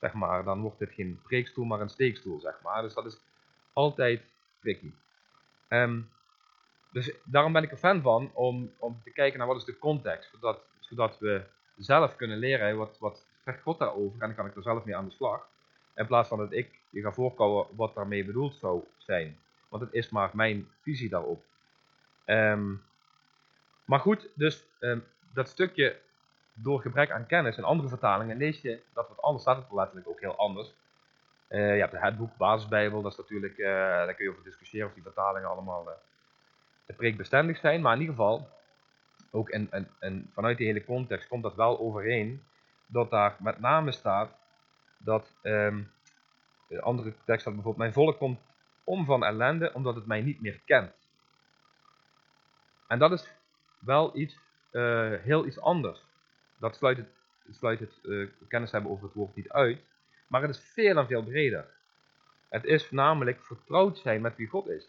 zeg 0.00 0.12
maar, 0.12 0.44
dan 0.44 0.60
wordt 0.60 0.78
dit 0.78 0.92
geen 0.92 1.20
preekstoel, 1.22 1.64
maar 1.64 1.80
een 1.80 1.88
steekstoel, 1.88 2.40
zeg 2.40 2.60
maar. 2.62 2.82
Dus 2.82 2.94
dat 2.94 3.06
is 3.06 3.20
altijd 3.72 4.22
tricky. 4.60 4.92
Um, 5.68 6.08
dus 6.92 7.12
daarom 7.24 7.52
ben 7.52 7.62
ik 7.62 7.70
er 7.70 7.76
fan 7.76 8.02
van 8.02 8.30
om, 8.34 8.72
om 8.78 9.00
te 9.04 9.10
kijken 9.10 9.38
naar 9.38 9.46
wat 9.46 9.56
is 9.56 9.64
de 9.64 9.78
context, 9.78 10.30
zodat, 10.30 10.60
zodat 10.78 11.18
we 11.18 11.42
zelf 11.76 12.16
kunnen 12.16 12.38
leren 12.38 12.76
wat, 12.76 12.98
wat 12.98 13.26
zegt 13.44 13.62
God 13.62 13.78
daarover 13.78 14.12
en 14.12 14.26
dan 14.26 14.34
kan 14.34 14.46
ik 14.46 14.56
er 14.56 14.62
zelf 14.62 14.84
mee 14.84 14.96
aan 14.96 15.08
de 15.08 15.14
slag. 15.14 15.48
In 15.94 16.06
plaats 16.06 16.28
van 16.28 16.38
dat 16.38 16.52
ik 16.52 16.78
je 16.90 17.00
ga 17.00 17.12
voorkomen 17.12 17.66
wat 17.76 17.94
daarmee 17.94 18.24
bedoeld 18.24 18.54
zou 18.54 18.84
zijn. 18.96 19.38
Want 19.68 19.82
het 19.82 19.92
is 19.92 20.08
maar 20.08 20.30
mijn 20.32 20.68
visie 20.82 21.08
daarop. 21.08 21.42
Um, 22.26 22.82
maar 23.84 24.00
goed, 24.00 24.28
dus 24.34 24.64
um, 24.80 25.04
dat 25.32 25.48
stukje 25.48 25.96
door 26.52 26.80
gebrek 26.80 27.10
aan 27.10 27.26
kennis 27.26 27.56
en 27.56 27.64
andere 27.64 27.88
vertalingen 27.88 28.36
lees 28.36 28.60
je 28.60 28.80
dat 28.94 29.08
wat 29.08 29.22
anders 29.22 29.42
staat 29.42 29.56
het 29.56 29.72
letterlijk 29.72 30.08
ook 30.08 30.20
heel 30.20 30.36
anders. 30.36 30.72
Uh, 31.48 31.74
je 31.74 31.80
hebt 31.80 32.00
het 32.00 32.16
boek 32.16 32.36
Basisbijbel, 32.36 33.02
dat 33.02 33.12
is 33.12 33.18
natuurlijk, 33.18 33.58
uh, 33.58 33.66
daar 33.66 34.14
kun 34.14 34.24
je 34.24 34.30
over 34.30 34.44
discussiëren 34.44 34.88
of 34.88 34.94
die 34.94 35.02
vertalingen 35.02 35.48
allemaal 35.48 35.88
uh, 35.88 36.96
preekbestendig 36.96 37.58
zijn. 37.58 37.80
Maar 37.80 37.94
in 37.94 38.00
ieder 38.00 38.14
geval, 38.14 38.48
ook 39.30 39.50
in, 39.50 39.70
in, 40.00 40.30
vanuit 40.32 40.58
die 40.58 40.66
hele 40.66 40.84
context 40.84 41.28
komt 41.28 41.42
dat 41.42 41.54
wel 41.54 41.78
overeen. 41.78 42.44
Dat 42.92 43.10
daar 43.10 43.36
met 43.38 43.60
name 43.60 43.92
staat 43.92 44.30
dat, 44.98 45.34
um, 45.42 45.90
de 46.68 46.80
andere 46.80 47.14
tekst 47.24 47.40
staat 47.40 47.54
bijvoorbeeld, 47.54 47.76
mijn 47.76 47.92
volk 47.92 48.18
komt 48.18 48.40
om 48.84 49.04
van 49.04 49.24
ellende 49.24 49.72
omdat 49.72 49.94
het 49.94 50.06
mij 50.06 50.20
niet 50.22 50.40
meer 50.40 50.60
kent. 50.64 50.92
En 52.86 52.98
dat 52.98 53.12
is 53.12 53.28
wel 53.78 54.16
iets, 54.16 54.38
heel 55.22 55.46
iets 55.46 55.60
anders 55.60 56.04
dat 56.60 56.76
sluit 56.76 56.96
het, 56.96 57.08
sluit 57.50 57.80
het 57.80 57.98
uh, 58.02 58.28
kennis 58.48 58.70
hebben 58.70 58.90
over 58.90 59.04
het 59.04 59.14
woord 59.14 59.34
niet 59.34 59.48
uit. 59.48 59.80
Maar 60.26 60.42
het 60.42 60.50
is 60.50 60.60
veel 60.60 60.96
en 60.96 61.06
veel 61.06 61.22
breder. 61.22 61.66
Het 62.48 62.64
is 62.64 62.90
namelijk 62.90 63.42
vertrouwd 63.42 63.98
zijn 63.98 64.20
met 64.20 64.36
wie 64.36 64.46
God 64.46 64.68
is. 64.68 64.88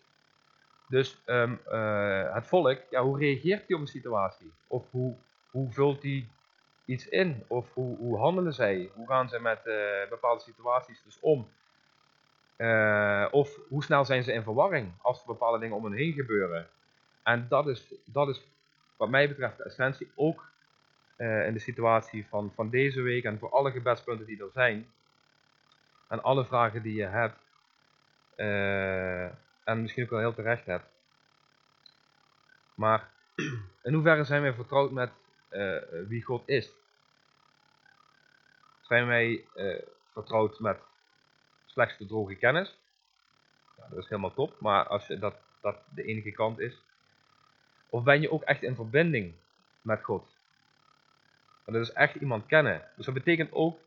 Dus 0.88 1.22
um, 1.26 1.60
uh, 1.68 2.34
het 2.34 2.48
volk, 2.48 2.82
ja, 2.90 3.02
hoe 3.02 3.20
reageert 3.20 3.68
hij 3.68 3.76
op 3.76 3.82
een 3.82 3.88
situatie? 3.88 4.54
Of 4.68 4.92
hoe, 4.92 5.16
hoe 5.52 5.72
vult 5.72 6.04
hij 6.04 6.30
iets 6.86 7.08
in? 7.08 7.44
Of 7.48 7.74
hoe, 7.74 7.98
hoe 7.98 8.17
handelen 8.17 8.54
zij? 8.54 8.91
Hoe 8.94 9.08
gaan 9.08 9.30
ze 9.30 9.39
met 9.39 9.62
uh, 9.65 10.10
bepaalde 10.10 10.41
situaties 10.41 11.04
dus 11.04 11.20
om? 11.20 11.48
Uh, 12.58 13.28
of 13.32 13.60
hoe 13.70 13.84
snel 13.84 14.06
zijn 14.06 14.24
ze 14.24 14.34
in 14.34 14.44
verwarring 14.44 14.91
als 15.02 15.20
er 15.20 15.26
bepaalde 15.26 15.60
dingen 15.60 15.76
om 15.76 15.84
hen 15.84 15.94
heen 15.94 16.13
gebeuren? 16.13 16.67
En 17.24 17.46
dat 17.50 17.67
is, 17.67 17.94
dat 18.06 18.28
is 18.28 18.48
wat 18.98 19.10
mij 19.10 19.28
betreft 19.28 19.58
de 19.58 19.63
essentie 19.63 20.12
ook 20.15 20.50
uh, 21.17 21.46
in 21.46 21.54
de 21.54 21.60
situatie 21.60 22.28
van, 22.28 22.52
van 22.56 22.70
deze 22.70 23.02
week 23.02 23.24
en 23.24 23.39
voor 23.39 23.50
alle 23.50 23.72
gebedspunten 23.72 24.26
die 24.26 24.44
er 24.44 24.52
zijn. 24.54 24.88
En 26.08 26.24
alle 26.24 26.46
vragen 26.46 26.82
die 26.82 26.96
je 26.96 27.06
hebt. 27.06 27.39
En 29.63 29.82
misschien 29.82 30.04
ook 30.04 30.10
wel 30.10 30.20
heel 30.20 30.34
terecht 30.34 30.65
hebt. 30.65 30.86
Maar 32.76 33.10
in 33.84 33.94
hoeverre 33.94 34.24
zijn 34.24 34.41
wij 34.41 34.54
vertrouwd 34.54 34.91
met 34.91 35.12
uh, 35.52 35.78
wie 36.08 36.24
God 36.24 36.44
is? 36.46 36.72
Zijn 38.82 39.08
wij 39.08 39.46
vertrouwd 40.14 40.60
met 40.60 40.78
slechts 41.66 41.98
de 41.98 42.06
droge 42.06 42.36
kennis? 42.36 42.78
Ja, 43.78 43.88
dat 43.90 43.98
is 43.98 44.10
helemaal 44.10 44.34
top, 44.34 44.60
maar 44.60 44.88
als 44.88 45.08
je 45.08 45.20
dat, 45.20 45.36
dat 45.62 45.78
de 45.96 46.04
enige 46.04 46.32
kant 46.32 46.60
is. 46.60 46.82
Of 47.90 48.04
ben 48.04 48.22
je 48.22 48.32
ook 48.32 48.44
echt 48.44 48.64
in 48.64 48.76
verbinding 48.76 49.34
met 49.82 50.04
God? 50.04 50.36
Maar 51.66 51.74
dat 51.76 51.88
is 51.88 51.94
echt 51.94 52.16
iemand 52.16 52.46
kennen. 52.46 52.82
Dus 52.96 53.06
dat 53.06 53.14
betekent 53.14 53.52
ook, 53.52 53.80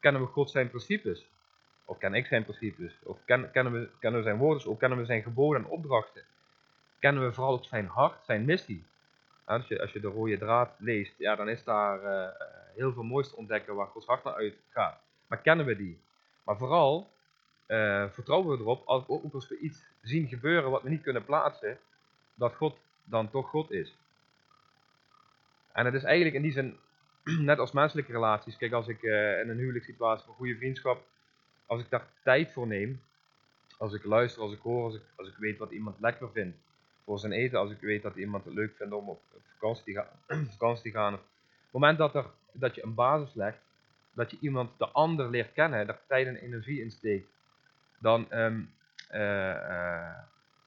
kennen 0.00 0.22
we 0.22 0.26
God 0.26 0.50
zijn 0.50 0.68
principes? 0.68 1.26
Of 1.84 1.98
ken 1.98 2.14
ik 2.14 2.26
zijn 2.26 2.42
principes? 2.42 2.98
Of 3.02 3.18
ken, 3.24 3.50
kennen, 3.50 3.72
we, 3.72 3.88
kennen 3.98 4.20
we 4.20 4.26
zijn 4.26 4.38
woorden? 4.38 4.68
Of 4.68 4.78
kennen 4.78 4.98
we 4.98 5.04
zijn 5.04 5.22
geboden 5.22 5.62
en 5.62 5.68
opdrachten? 5.70 6.22
Kennen 6.98 7.24
we 7.24 7.32
vooral 7.32 7.52
ook 7.52 7.64
zijn 7.64 7.86
hart, 7.86 8.24
zijn 8.24 8.44
missie? 8.44 8.84
Als, 9.44 9.66
je, 9.66 9.80
als 9.80 9.92
je 9.92 10.00
de 10.00 10.08
rode 10.08 10.38
draad 10.38 10.74
leest, 10.78 11.14
ja, 11.18 11.36
dan 11.36 11.48
is 11.48 11.64
daar 11.64 12.02
uh, 12.02 12.28
heel 12.74 12.92
veel 12.92 13.02
moois 13.02 13.28
te 13.28 13.36
ontdekken 13.36 13.74
waar 13.74 13.86
Gods 13.86 14.06
hart 14.06 14.24
naar 14.24 14.34
uitgaat. 14.34 14.98
Maar 15.26 15.38
kennen 15.38 15.66
we 15.66 15.76
die? 15.76 15.98
Maar 16.44 16.56
vooral 16.56 17.10
uh, 17.66 18.08
vertrouwen 18.10 18.56
we 18.56 18.62
erop, 18.62 18.86
als, 18.86 19.08
ook 19.08 19.34
als 19.34 19.48
we 19.48 19.58
iets 19.58 19.82
zien 20.02 20.28
gebeuren 20.28 20.70
wat 20.70 20.82
we 20.82 20.88
niet 20.88 21.02
kunnen 21.02 21.24
plaatsen, 21.24 21.78
dat 22.34 22.54
God 22.54 22.76
dan 23.04 23.30
toch 23.30 23.48
God 23.48 23.70
is. 23.70 23.96
En 25.72 25.84
het 25.84 25.94
is 25.94 26.02
eigenlijk 26.02 26.36
in 26.36 26.42
die 26.42 26.52
zin 26.52 26.76
net 27.50 27.58
als 27.58 27.72
menselijke 27.72 28.12
relaties. 28.12 28.56
Kijk, 28.56 28.72
als 28.72 28.88
ik 28.88 29.02
in 29.02 29.48
een 29.48 29.58
huwelijkssituatie, 29.58 30.28
een 30.28 30.34
goede 30.34 30.56
vriendschap, 30.56 31.02
als 31.66 31.80
ik 31.80 31.90
daar 31.90 32.06
tijd 32.22 32.52
voor 32.52 32.66
neem, 32.66 33.00
als 33.78 33.92
ik 33.92 34.04
luister, 34.04 34.42
als 34.42 34.52
ik 34.52 34.60
hoor, 34.60 34.84
als 34.84 34.94
ik, 34.94 35.02
als 35.16 35.28
ik 35.28 35.36
weet 35.36 35.58
wat 35.58 35.70
iemand 35.70 36.00
lekker 36.00 36.30
vindt 36.30 36.56
voor 37.04 37.18
zijn 37.18 37.32
eten, 37.32 37.58
als 37.58 37.70
ik 37.70 37.80
weet 37.80 38.02
dat 38.02 38.16
iemand 38.16 38.44
het 38.44 38.54
leuk 38.54 38.76
vindt 38.76 38.94
om 38.94 39.08
op 39.08 39.22
vakantie 39.58 39.84
te 39.84 39.92
gaan, 39.92 40.46
vakantie 40.58 40.92
gaan. 40.92 41.14
Op 41.14 41.20
het 41.20 41.72
moment 41.72 41.98
dat, 41.98 42.14
er, 42.14 42.26
dat 42.52 42.74
je 42.74 42.84
een 42.84 42.94
basis 42.94 43.34
legt, 43.34 43.58
dat 44.12 44.30
je 44.30 44.36
iemand, 44.40 44.70
de 44.78 44.88
ander 44.88 45.30
leert 45.30 45.52
kennen, 45.52 45.86
daar 45.86 46.00
tijd 46.06 46.26
en 46.26 46.36
energie 46.36 46.80
in 46.80 46.90
steekt, 46.90 47.28
dan, 47.98 48.26
um, 48.30 48.70
uh, 49.12 49.20
uh, 49.20 50.18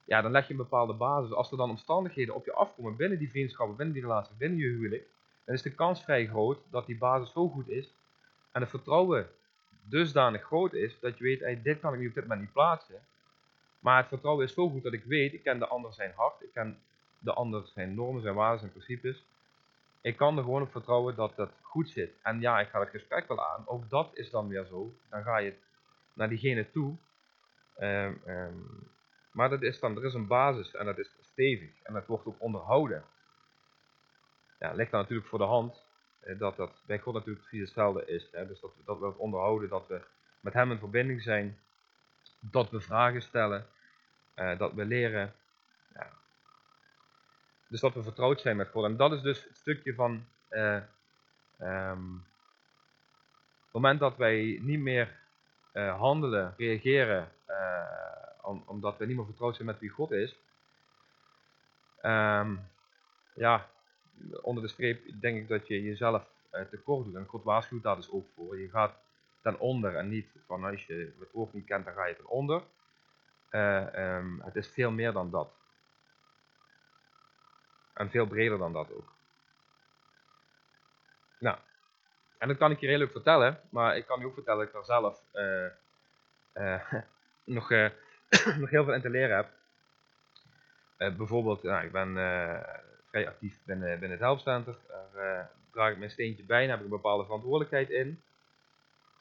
ja, 0.05 0.21
dan 0.21 0.31
leg 0.31 0.45
je 0.45 0.51
een 0.51 0.57
bepaalde 0.57 0.93
basis. 0.93 1.31
Als 1.31 1.51
er 1.51 1.57
dan 1.57 1.69
omstandigheden 1.69 2.35
op 2.35 2.45
je 2.45 2.53
afkomen 2.53 2.95
binnen 2.95 3.19
die 3.19 3.29
vriendschappen, 3.29 3.75
binnen 3.75 3.95
die 3.95 4.03
relatie, 4.03 4.35
binnen 4.37 4.59
je 4.59 4.67
huwelijk, 4.67 5.05
dan 5.45 5.55
is 5.55 5.61
de 5.61 5.75
kans 5.75 6.03
vrij 6.03 6.27
groot 6.27 6.59
dat 6.69 6.85
die 6.85 6.97
basis 6.97 7.31
zo 7.31 7.47
goed 7.47 7.67
is 7.67 7.93
en 8.51 8.61
het 8.61 8.69
vertrouwen 8.69 9.29
dusdanig 9.89 10.43
groot 10.43 10.73
is 10.73 10.99
dat 10.99 11.17
je 11.17 11.23
weet, 11.23 11.39
hey, 11.39 11.61
dit 11.61 11.79
kan 11.79 11.93
ik 11.93 11.99
nu 11.99 12.07
op 12.07 12.13
dit 12.13 12.23
moment 12.23 12.41
niet 12.41 12.53
plaatsen. 12.53 12.95
Maar 13.79 13.97
het 13.97 14.07
vertrouwen 14.07 14.45
is 14.45 14.53
zo 14.53 14.69
goed 14.69 14.83
dat 14.83 14.93
ik 14.93 15.03
weet, 15.03 15.33
ik 15.33 15.43
ken 15.43 15.59
de 15.59 15.67
ander 15.67 15.93
zijn 15.93 16.13
hart, 16.15 16.41
ik 16.41 16.53
ken 16.53 16.79
de 17.19 17.33
ander 17.33 17.67
zijn 17.67 17.95
normen, 17.95 18.21
zijn 18.21 18.35
waarden, 18.35 18.59
zijn 18.59 18.71
principes. 18.71 19.23
Ik 20.01 20.17
kan 20.17 20.37
er 20.37 20.43
gewoon 20.43 20.61
op 20.61 20.71
vertrouwen 20.71 21.15
dat 21.15 21.35
dat 21.35 21.51
goed 21.61 21.89
zit. 21.89 22.11
En 22.23 22.39
ja, 22.39 22.59
ik 22.59 22.69
ga 22.69 22.79
het 22.79 22.89
gesprek 22.89 23.27
wel 23.27 23.47
aan. 23.47 23.67
Ook 23.67 23.89
dat 23.89 24.09
is 24.13 24.29
dan 24.29 24.47
weer 24.47 24.65
zo. 24.65 24.93
Dan 25.09 25.23
ga 25.23 25.37
je 25.37 25.53
naar 26.13 26.29
diegene 26.29 26.71
toe. 26.71 26.95
Um, 27.79 28.21
um, 28.27 28.89
maar 29.31 29.49
dat 29.49 29.61
is 29.61 29.79
dan, 29.79 29.97
er 29.97 30.05
is 30.05 30.13
een 30.13 30.27
basis 30.27 30.73
en 30.73 30.85
dat 30.85 30.97
is 30.97 31.09
stevig. 31.21 31.81
En 31.83 31.93
dat 31.93 32.05
wordt 32.05 32.25
ook 32.25 32.41
onderhouden 32.41 33.03
ja, 34.59 34.73
ligt 34.73 34.91
dan 34.91 35.01
natuurlijk 35.01 35.27
voor 35.27 35.39
de 35.39 35.45
hand 35.45 35.83
eh, 36.19 36.39
dat 36.39 36.55
dat 36.55 36.83
bij 36.85 36.99
God 36.99 37.13
natuurlijk 37.13 37.45
precies 37.45 37.65
hetzelfde 37.65 38.05
is. 38.05 38.27
Hè? 38.31 38.47
Dus 38.47 38.59
dat, 38.59 38.71
dat 38.85 38.99
we 38.99 39.05
het 39.05 39.17
onderhouden, 39.17 39.69
dat 39.69 39.87
we 39.87 40.01
met 40.39 40.53
Hem 40.53 40.71
in 40.71 40.79
verbinding 40.79 41.21
zijn, 41.21 41.59
dat 42.51 42.69
we 42.69 42.81
vragen 42.81 43.21
stellen, 43.21 43.67
eh, 44.33 44.57
dat 44.57 44.73
we 44.73 44.85
leren. 44.85 45.33
Ja. 45.93 46.09
Dus 47.67 47.79
dat 47.79 47.93
we 47.93 48.03
vertrouwd 48.03 48.41
zijn 48.41 48.57
met 48.57 48.69
God. 48.69 48.83
En 48.83 48.97
dat 48.97 49.11
is 49.11 49.21
dus 49.21 49.43
het 49.43 49.57
stukje 49.57 49.93
van 49.93 50.25
uh, 50.49 50.81
um, 51.59 52.25
het 53.63 53.71
moment 53.71 53.99
dat 53.99 54.17
wij 54.17 54.59
niet 54.61 54.79
meer 54.79 55.19
uh, 55.73 55.99
handelen, 55.99 56.53
reageren, 56.57 57.31
om, 58.41 58.63
omdat 58.65 58.97
we 58.97 59.05
niet 59.05 59.15
meer 59.15 59.25
vertrouwd 59.25 59.55
zijn 59.55 59.67
met 59.67 59.79
wie 59.79 59.89
God 59.89 60.11
is. 60.11 60.35
Um, 62.01 62.69
ja, 63.33 63.69
onder 64.41 64.63
de 64.63 64.69
streep 64.69 65.21
denk 65.21 65.37
ik 65.37 65.47
dat 65.47 65.67
je 65.67 65.83
jezelf 65.83 66.27
tekort 66.69 67.05
doet. 67.05 67.15
En 67.15 67.25
God 67.25 67.43
waarschuwt 67.43 67.83
daar 67.83 67.95
dus 67.95 68.11
ook 68.11 68.27
voor. 68.35 68.59
Je 68.59 68.69
gaat 68.69 68.93
ten 69.47 69.59
onder 69.59 69.95
en 69.95 70.09
niet 70.09 70.27
van 70.45 70.63
als 70.63 70.85
je 70.85 71.13
het 71.19 71.31
woord 71.31 71.53
niet 71.53 71.65
kent, 71.65 71.85
dan 71.85 71.93
ga 71.93 72.05
je 72.05 72.15
ten 72.15 72.27
onder. 72.27 72.63
Uh, 73.51 74.15
um, 74.15 74.41
het 74.41 74.55
is 74.55 74.67
veel 74.67 74.91
meer 74.91 75.11
dan 75.11 75.31
dat. 75.31 75.49
En 77.93 78.09
veel 78.09 78.25
breder 78.25 78.57
dan 78.57 78.73
dat 78.73 78.93
ook. 78.93 79.13
Nou, 81.39 81.57
en 82.37 82.47
dat 82.47 82.57
kan 82.57 82.71
ik 82.71 82.79
je 82.79 82.97
leuk 82.97 83.11
vertellen, 83.11 83.59
maar 83.69 83.97
ik 83.97 84.05
kan 84.05 84.19
je 84.19 84.25
ook 84.25 84.33
vertellen 84.33 84.59
dat 84.59 84.67
ik 84.67 84.73
daar 84.73 84.85
zelf 84.85 85.23
uh, 86.53 86.91
nog, 87.57 87.69
nog 88.61 88.69
heel 88.69 88.83
veel 88.83 88.93
in 88.93 89.01
te 89.01 89.09
leren 89.09 89.35
heb. 89.35 89.49
bijvoorbeeld, 91.17 91.63
nou, 91.63 91.85
ik 91.85 91.91
ben 91.91 92.13
vrij 93.09 93.27
actief 93.27 93.59
binnen, 93.63 93.89
binnen 93.89 94.17
het 94.17 94.19
Helpcenter. 94.19 94.77
Daar 94.87 95.51
draag 95.71 95.91
ik 95.91 95.97
mijn 95.97 96.11
steentje 96.11 96.43
bij 96.43 96.63
en 96.63 96.69
heb 96.69 96.77
ik 96.77 96.83
een 96.83 96.89
bepaalde 96.89 97.23
verantwoordelijkheid 97.23 97.89
in. 97.89 98.21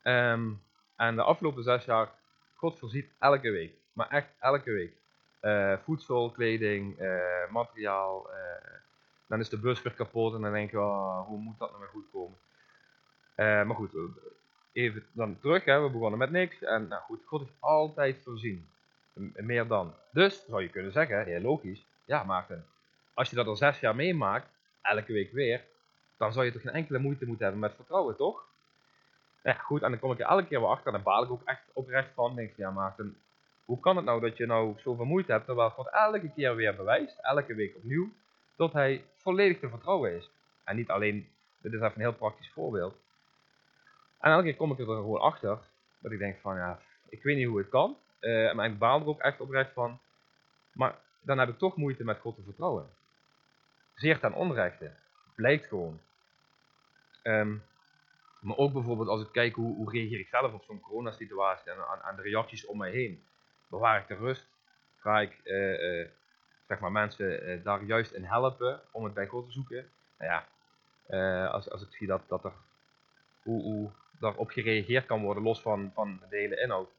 Um, 0.07 0.63
en 0.97 1.15
de 1.15 1.23
afgelopen 1.23 1.63
zes 1.63 1.85
jaar, 1.85 2.09
God 2.55 2.79
voorziet 2.79 3.11
elke 3.19 3.51
week. 3.51 3.75
Maar 3.93 4.09
echt 4.09 4.29
elke 4.41 4.71
week. 4.73 4.93
eh, 5.41 5.77
voedsel, 5.85 6.31
kleding, 6.31 6.99
eh, 6.99 7.51
materiaal. 7.51 8.31
eh, 8.31 8.37
dan 9.27 9.41
is 9.41 9.49
de 9.49 9.59
bus 9.59 9.83
weer 9.83 9.93
kapot 9.93 10.35
en 10.35 10.41
dan 10.41 10.53
denk 10.53 10.71
je, 10.71 10.79
oh, 10.81 11.27
hoe 11.27 11.39
moet 11.39 11.59
dat 11.59 11.69
nou 11.69 11.81
weer 11.81 11.91
goed 11.91 12.11
komen? 12.13 12.37
Maar 13.37 13.77
goed, 13.77 13.91
even 14.73 15.05
dan 15.13 15.39
terug, 15.41 15.65
hè. 15.65 15.83
we 15.83 15.91
begonnen 15.91 16.19
met 16.19 16.31
niks. 16.31 16.63
En 16.63 16.89
nou 16.89 17.03
goed, 17.03 17.21
God 17.25 17.41
heeft 17.41 17.53
altijd 17.61 18.23
voorzien. 18.23 18.69
Meer 19.37 19.67
dan. 19.67 19.95
Dus 20.13 20.45
zou 20.49 20.63
je 20.63 20.69
kunnen 20.69 20.93
zeggen, 20.93 21.25
heel 21.25 21.41
logisch, 21.41 21.87
ja 22.05 22.23
Maarten, 22.25 22.67
als 23.15 23.31
je 23.31 23.37
dat 23.37 23.47
al 23.47 23.57
zes 23.57 23.81
jaar 23.81 23.97
meemaakt, 23.97 24.49
elke 24.83 25.13
week 25.13 25.33
weer, 25.33 25.65
dan 26.17 26.33
zou 26.33 26.45
je 26.45 26.53
toch 26.53 26.63
geen 26.63 26.73
enkele 26.73 26.99
moeite 26.99 27.27
moeten 27.27 27.45
hebben 27.45 27.63
met 27.63 27.75
vertrouwen, 27.75 28.17
toch? 28.17 28.45
Ja, 29.47 29.53
goed, 29.53 29.83
en 29.83 29.91
dan 29.91 29.99
kom 29.99 30.13
ik 30.13 30.19
er 30.21 30.27
elke 30.27 30.47
keer 30.47 30.61
weer 30.61 30.69
achter, 30.69 30.87
en 30.87 30.93
dan 30.93 31.03
baal 31.03 31.23
ik 31.23 31.31
ook 31.31 31.45
echt 31.45 31.63
oprecht 31.73 32.09
van. 32.15 32.35
Denk 32.35 32.51
ik, 32.51 32.57
ja 32.57 32.71
Maarten, 32.71 33.17
hoe 33.65 33.81
kan 33.81 33.97
het 33.97 34.05
nou 34.05 34.21
dat 34.21 34.37
je 34.37 34.47
nou 34.47 34.75
zoveel 34.79 35.05
moeite 35.05 35.33
hebt, 35.33 35.45
terwijl 35.45 35.71
God 35.71 35.89
elke 35.91 36.33
keer 36.33 36.57
weer 36.57 36.77
bewijst, 36.77 37.19
elke 37.19 37.55
week 37.55 37.77
opnieuw, 37.77 38.13
dat 38.57 38.73
hij 38.73 39.05
volledig 39.17 39.59
te 39.59 39.69
vertrouwen 39.69 40.17
is. 40.17 40.31
En 40.65 40.77
niet 40.77 40.91
alleen, 40.91 41.29
dit 41.59 41.73
is 41.73 41.79
even 41.79 41.93
een 41.95 42.01
heel 42.01 42.13
praktisch 42.15 42.51
voorbeeld. 42.51 42.95
En 44.21 44.31
elke 44.33 44.45
keer 44.45 44.57
kom 44.57 44.73
ik 44.73 44.79
er 44.79 44.85
gewoon 44.85 45.21
achter, 45.21 45.59
dat 45.99 46.13
ik 46.13 46.19
denk 46.19 46.39
van, 46.41 46.57
ja, 46.57 46.79
ik 47.09 47.23
weet 47.23 47.37
niet 47.37 47.47
hoe 47.47 47.59
het 47.59 47.69
kan, 47.69 47.97
eh 48.21 48.53
maar 48.55 48.67
ik 48.67 48.79
baal 48.79 49.01
er 49.01 49.07
ook 49.07 49.21
echt 49.21 49.41
oprecht 49.41 49.73
van. 49.73 49.99
Maar 50.73 50.95
dan 51.21 51.39
heb 51.39 51.49
ik 51.49 51.59
toch 51.59 51.77
moeite 51.77 52.05
met 52.05 52.19
God 52.19 52.35
te 52.37 52.43
vertrouwen. 52.43 52.89
Zeer 53.95 54.19
ten 54.19 54.33
onrechte. 54.33 54.91
Blijkt 55.35 55.67
gewoon. 55.67 56.01
Ehm, 57.23 57.55
maar 58.47 58.57
ook 58.57 58.73
bijvoorbeeld 58.73 59.09
als 59.09 59.21
ik 59.21 59.33
kijk 59.33 59.55
hoe, 59.55 59.75
hoe 59.75 59.91
reageer 59.91 60.19
ik 60.19 60.29
zelf 60.29 60.53
op 60.53 60.65
zo'n 60.65 60.81
coronasituatie 60.81 61.71
en 61.71 61.89
aan, 61.89 62.01
aan 62.03 62.17
de 62.17 62.23
reacties 62.23 62.67
om 62.67 62.79
mij 62.79 62.91
heen. 62.91 63.23
Bewaar 63.69 64.01
ik 64.01 64.09
de 64.09 64.15
rust? 64.15 64.47
Ga 64.97 65.21
ik 65.21 65.41
eh, 65.45 66.01
eh, 66.01 66.09
zeg 66.67 66.81
maar 66.81 66.93
mensen 66.93 67.43
eh, 67.43 67.65
daar 67.65 67.83
juist 67.83 68.13
in 68.13 68.25
helpen 68.25 68.81
om 68.93 69.05
het 69.05 69.15
bij 69.15 69.27
God 69.27 69.47
te 69.47 69.53
zoeken? 69.53 69.91
Nou 70.19 70.31
ja, 70.31 71.47
als, 71.47 71.71
als 71.71 71.83
ik 71.83 71.91
zie 71.91 72.07
dat, 72.07 72.23
dat 72.29 72.45
er 72.45 72.53
hoe, 73.43 73.63
hoe 73.63 73.91
daarop 74.21 74.51
gereageerd 74.51 75.07
kan 75.07 75.23
worden, 75.23 75.43
los 75.43 75.61
van, 75.61 75.91
van 75.95 76.21
de 76.31 76.37
hele 76.37 76.61
inhoud, 76.61 76.91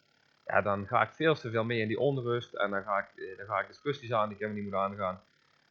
ja, 0.46 0.62
dan 0.62 0.88
ga 0.88 1.02
ik 1.02 1.10
veel 1.14 1.36
te 1.36 1.50
veel 1.50 1.64
mee 1.64 1.82
in 1.82 1.88
die 1.88 2.00
onrust 2.00 2.54
en 2.54 2.72
dan 2.72 2.84
ga 2.84 2.98
ik, 2.98 3.38
dan 3.38 3.46
ga 3.46 3.60
ik 3.60 3.68
discussies 3.68 4.14
aan 4.14 4.28
die 4.28 4.34
ik 4.38 4.42
helemaal 4.42 4.62
niet 4.64 4.72
moet 4.72 4.80
aangaan. 4.80 5.22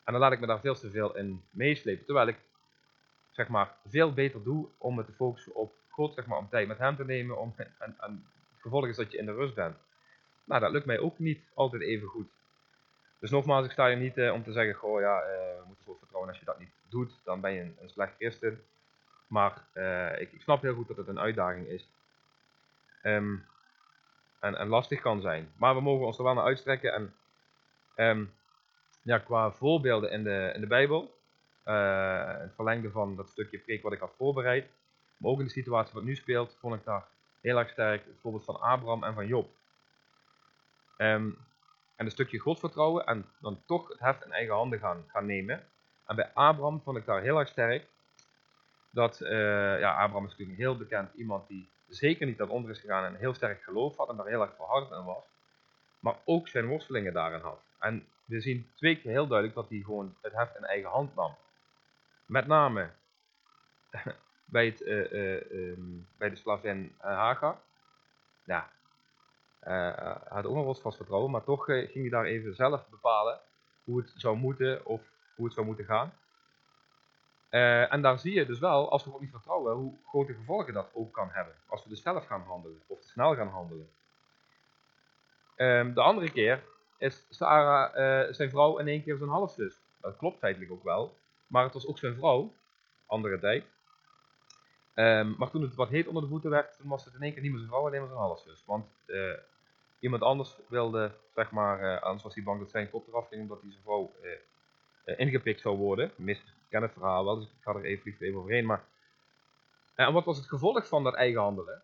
En 0.05 0.13
dan 0.13 0.21
laat 0.21 0.33
ik 0.33 0.41
me 0.41 0.47
daar 0.47 0.61
veel 0.61 0.75
te 0.75 0.91
veel 0.91 1.17
in 1.17 1.43
meeslepen, 1.51 2.05
terwijl 2.05 2.29
ik 2.29 2.39
zeg 3.37 3.49
maar, 3.49 3.75
veel 3.87 4.13
beter 4.13 4.43
doe 4.43 4.69
om 4.79 4.95
me 4.95 5.05
te 5.05 5.13
focussen 5.13 5.55
op 5.55 5.73
God, 5.89 6.15
zeg 6.15 6.27
maar, 6.27 6.39
om 6.39 6.49
tijd 6.49 6.69
met 6.69 6.79
hem 6.79 6.97
te 6.97 7.05
nemen. 7.05 7.39
Om, 7.39 7.55
en, 7.57 7.95
en 7.99 8.27
het 8.53 8.61
gevolg 8.61 8.87
is 8.87 8.97
dat 8.97 9.13
je 9.13 9.19
in 9.19 9.27
de 9.27 9.35
rust 9.35 9.55
bent. 9.55 9.77
Nou, 10.45 10.61
dat 10.61 10.71
lukt 10.71 10.87
mij 10.87 10.99
ook 10.99 11.19
niet 11.19 11.41
altijd 11.55 11.83
even 11.83 12.09
goed. 12.09 12.29
Dus 13.19 13.31
nogmaals, 13.31 13.65
ik 13.65 13.71
sta 13.71 13.87
hier 13.87 13.97
niet 13.97 14.19
eh, 14.19 14.33
om 14.33 14.43
te 14.43 14.53
zeggen, 14.53 14.75
goh 14.75 15.01
ja, 15.01 15.21
eh, 15.21 15.59
we 15.61 15.65
moeten 15.67 15.85
God 15.85 15.99
vertrouwen. 15.99 16.31
Als 16.31 16.39
je 16.39 16.45
dat 16.45 16.59
niet 16.59 16.73
doet, 16.89 17.19
dan 17.25 17.41
ben 17.41 17.53
je 17.53 17.61
een, 17.61 17.77
een 17.81 17.91
slecht 17.91 18.15
christen. 18.17 18.65
Maar 19.27 19.65
eh, 19.73 20.21
ik, 20.21 20.33
ik 20.33 20.43
snap 20.43 20.63
heel 20.63 20.75
goed 20.75 20.89
dat 20.89 20.97
het 20.97 21.09
een 21.09 21.21
uitdaging 21.21 21.67
is. 21.67 21.89
Ehm, 23.03 23.37
en, 24.41 24.55
en 24.57 24.69
lastig 24.69 25.01
kan 25.01 25.21
zijn. 25.21 25.53
Maar 25.57 25.75
we 25.75 25.81
mogen 25.81 26.07
ons 26.07 26.19
er 26.19 26.25
wel 26.25 26.35
naar 26.35 26.45
uitstrekken. 26.45 26.93
En 26.93 27.15
ehm, 27.95 28.25
ja, 29.03 29.19
qua 29.19 29.51
voorbeelden 29.51 30.11
in 30.11 30.25
de, 30.25 30.51
in 30.55 30.61
de 30.61 30.67
Bijbel, 30.67 31.16
het 31.73 32.55
verlengde 32.55 32.91
van 32.91 33.17
dat 33.17 33.29
stukje 33.29 33.59
preek 33.59 33.83
wat 33.83 33.93
ik 33.93 34.01
had 34.01 34.15
voorbereid, 34.17 34.67
maar 35.17 35.31
ook 35.31 35.39
in 35.39 35.45
de 35.45 35.51
situatie 35.51 35.95
wat 35.95 36.03
nu 36.03 36.15
speelt, 36.15 36.57
vond 36.61 36.75
ik 36.75 36.85
daar 36.85 37.05
heel 37.41 37.59
erg 37.59 37.69
sterk 37.69 38.05
het 38.05 38.21
voorbeeld 38.21 38.45
van 38.45 38.61
Abraham 38.61 39.05
en 39.05 39.15
van 39.15 39.27
Job. 39.27 39.49
Ehm, 40.97 41.31
en 41.97 42.05
een 42.05 42.11
stukje 42.11 42.39
godvertrouwen 42.39 43.07
en 43.07 43.27
dan 43.41 43.63
toch 43.67 43.89
het 43.89 43.99
heft 43.99 44.25
in 44.25 44.33
eigen 44.33 44.55
handen 44.55 44.79
gaan, 44.79 45.27
nemen. 45.27 45.63
En 46.07 46.17
bij 46.17 46.31
Abraham 46.35 46.81
vond 46.81 46.97
ik 46.97 47.05
daar 47.05 47.23
heel 47.23 47.39
erg 47.39 47.49
sterk 47.49 47.87
dat, 48.91 49.21
eh, 49.21 49.81
ja, 49.81 49.91
Abraham 49.91 50.25
is 50.25 50.31
natuurlijk 50.31 50.59
heel 50.59 50.77
bekend 50.77 51.15
iemand 51.15 51.49
die 51.49 51.69
zeker 51.89 52.27
niet 52.27 52.39
daaronder 52.39 52.71
is 52.71 52.79
gegaan 52.79 53.05
en 53.05 53.15
heel 53.15 53.35
sterk 53.35 53.63
geloof 53.63 53.97
had 53.97 54.09
en 54.09 54.17
daar 54.17 54.27
heel 54.27 54.43
erg 54.43 54.55
verhardend 54.57 54.93
in 54.93 55.05
was, 55.05 55.25
maar 55.99 56.17
ook 56.25 56.49
zijn 56.49 56.67
worstelingen 56.67 57.13
daarin 57.13 57.41
had. 57.41 57.61
En 57.79 58.07
we 58.25 58.41
zien 58.41 58.71
twee 58.75 59.01
keer 59.01 59.11
heel 59.11 59.27
duidelijk 59.27 59.59
dat 59.59 59.69
hij 59.69 59.79
gewoon 59.79 60.17
het 60.23 60.33
heft 60.33 60.57
in 60.57 60.65
eigen 60.65 60.91
hand 60.91 61.15
nam. 61.15 61.35
Met 62.27 62.47
name 62.47 62.91
bij, 64.45 64.67
het, 64.67 64.83
eh, 64.83 65.71
ehm, 65.71 65.81
bij 66.19 66.31
de 66.31 66.37
slavin 66.37 66.95
eh, 66.99 67.11
Hagar. 67.11 67.59
Ja, 68.45 68.71
hij 69.61 70.19
had 70.29 70.47
ook 70.47 70.55
nog 70.55 70.81
vast 70.81 70.97
vertrouwen, 70.97 71.31
maar 71.31 71.45
toch 71.45 71.65
ging 71.65 71.93
hij 71.93 72.09
daar 72.09 72.25
even 72.25 72.55
zelf 72.55 72.89
bepalen 72.89 73.41
hoe 73.85 73.99
het 73.99 74.13
zou 74.17 74.37
moeten 74.37 74.87
of 74.87 75.03
hoe 75.35 75.45
het 75.45 75.55
zou 75.55 75.67
moeten 75.67 75.85
gaan. 75.85 76.13
En 77.91 78.03
daar 78.03 78.19
zie 78.19 78.35
je 78.35 78.47
dus 78.47 78.59
wel, 78.59 78.91
als 78.91 79.05
we 79.05 79.11
God 79.11 79.21
niet 79.21 79.31
vertrouwen, 79.31 79.75
hoe 79.75 79.99
grote 80.07 80.35
gevolgen 80.35 80.75
dat 80.75 80.91
ook 80.93 81.13
kan 81.13 81.29
hebben. 81.31 81.55
Als 81.67 81.83
we 81.83 81.89
dus 81.89 82.03
zelf 82.03 82.27
gaan 82.27 82.43
handelen, 82.43 82.83
of 82.87 83.01
te 83.01 83.09
snel 83.09 83.35
gaan 83.35 83.49
handelen. 83.49 83.89
Ehm, 85.57 85.95
de 85.95 86.01
andere 86.01 86.31
keer 86.31 86.63
is 86.99 87.27
Sarah 87.31 88.33
zijn 88.33 88.51
vrouw 88.51 88.79
in 88.79 88.89
één 88.89 89.03
keer 89.03 89.17
zijn 89.17 89.31
halfzus. 89.31 89.81
Dat 90.01 90.17
klopt 90.17 90.39
feitelijk 90.39 90.73
ook 90.73 90.85
wel. 90.85 91.17
Maar 91.47 91.65
het 91.65 91.73
was 91.73 91.87
ook 91.87 91.99
zijn 91.99 92.15
vrouw, 92.15 92.55
andere 93.07 93.39
tijd. 93.39 93.65
Ehm, 94.97 95.33
maar 95.39 95.51
toen 95.51 95.63
het 95.63 95.75
wat 95.75 95.89
heet 95.89 96.07
onder 96.07 96.23
de 96.23 96.29
voeten 96.29 96.51
werd, 96.51 96.77
toen 96.79 96.89
was 96.89 97.05
het 97.05 97.15
in 97.15 97.23
één 97.23 97.33
keer 97.33 97.43
niet 97.43 97.51
meer 97.51 97.61
zijn 97.61 97.73
vrouw, 97.73 97.87
alleen 97.87 98.01
maar 98.01 98.09
zijn 98.09 98.21
halfzus. 98.21 98.63
Want 98.67 98.87
eh, 99.07 99.33
iemand 99.99 100.23
anders 100.23 100.57
wilde, 100.69 101.13
zeg 101.35 101.51
maar, 101.51 101.81
eh, 101.81 102.03
anders 102.03 102.23
was 102.23 102.35
hij 102.35 102.45
bang 102.45 102.61
dat 102.61 102.71
zijn 102.71 102.91
kop 102.91 103.09
eraf 103.09 103.29
ging, 103.29 103.43
omdat 103.43 103.61
hij 103.61 103.71
zijn 103.71 103.83
vrouw 103.83 104.13
eh, 105.05 105.19
ingepikt 105.19 105.61
zou 105.61 105.77
worden. 105.77 106.11
Mis, 106.17 106.39
ik 106.39 106.45
ken 106.69 106.83
het 106.83 106.93
verhaal 106.93 107.25
wel, 107.25 107.37
dus 107.37 107.45
ik 107.45 107.63
ga 107.63 107.75
er 107.75 107.85
even, 107.85 108.15
even 108.19 108.39
overheen. 108.39 108.67
Maar, 108.67 108.85
en 109.95 110.13
wat 110.13 110.25
was 110.25 110.37
het 110.37 110.47
gevolg 110.49 110.89
van 110.89 111.05
dat 111.05 111.15
eigen 111.15 111.41
handelen? 111.41 111.83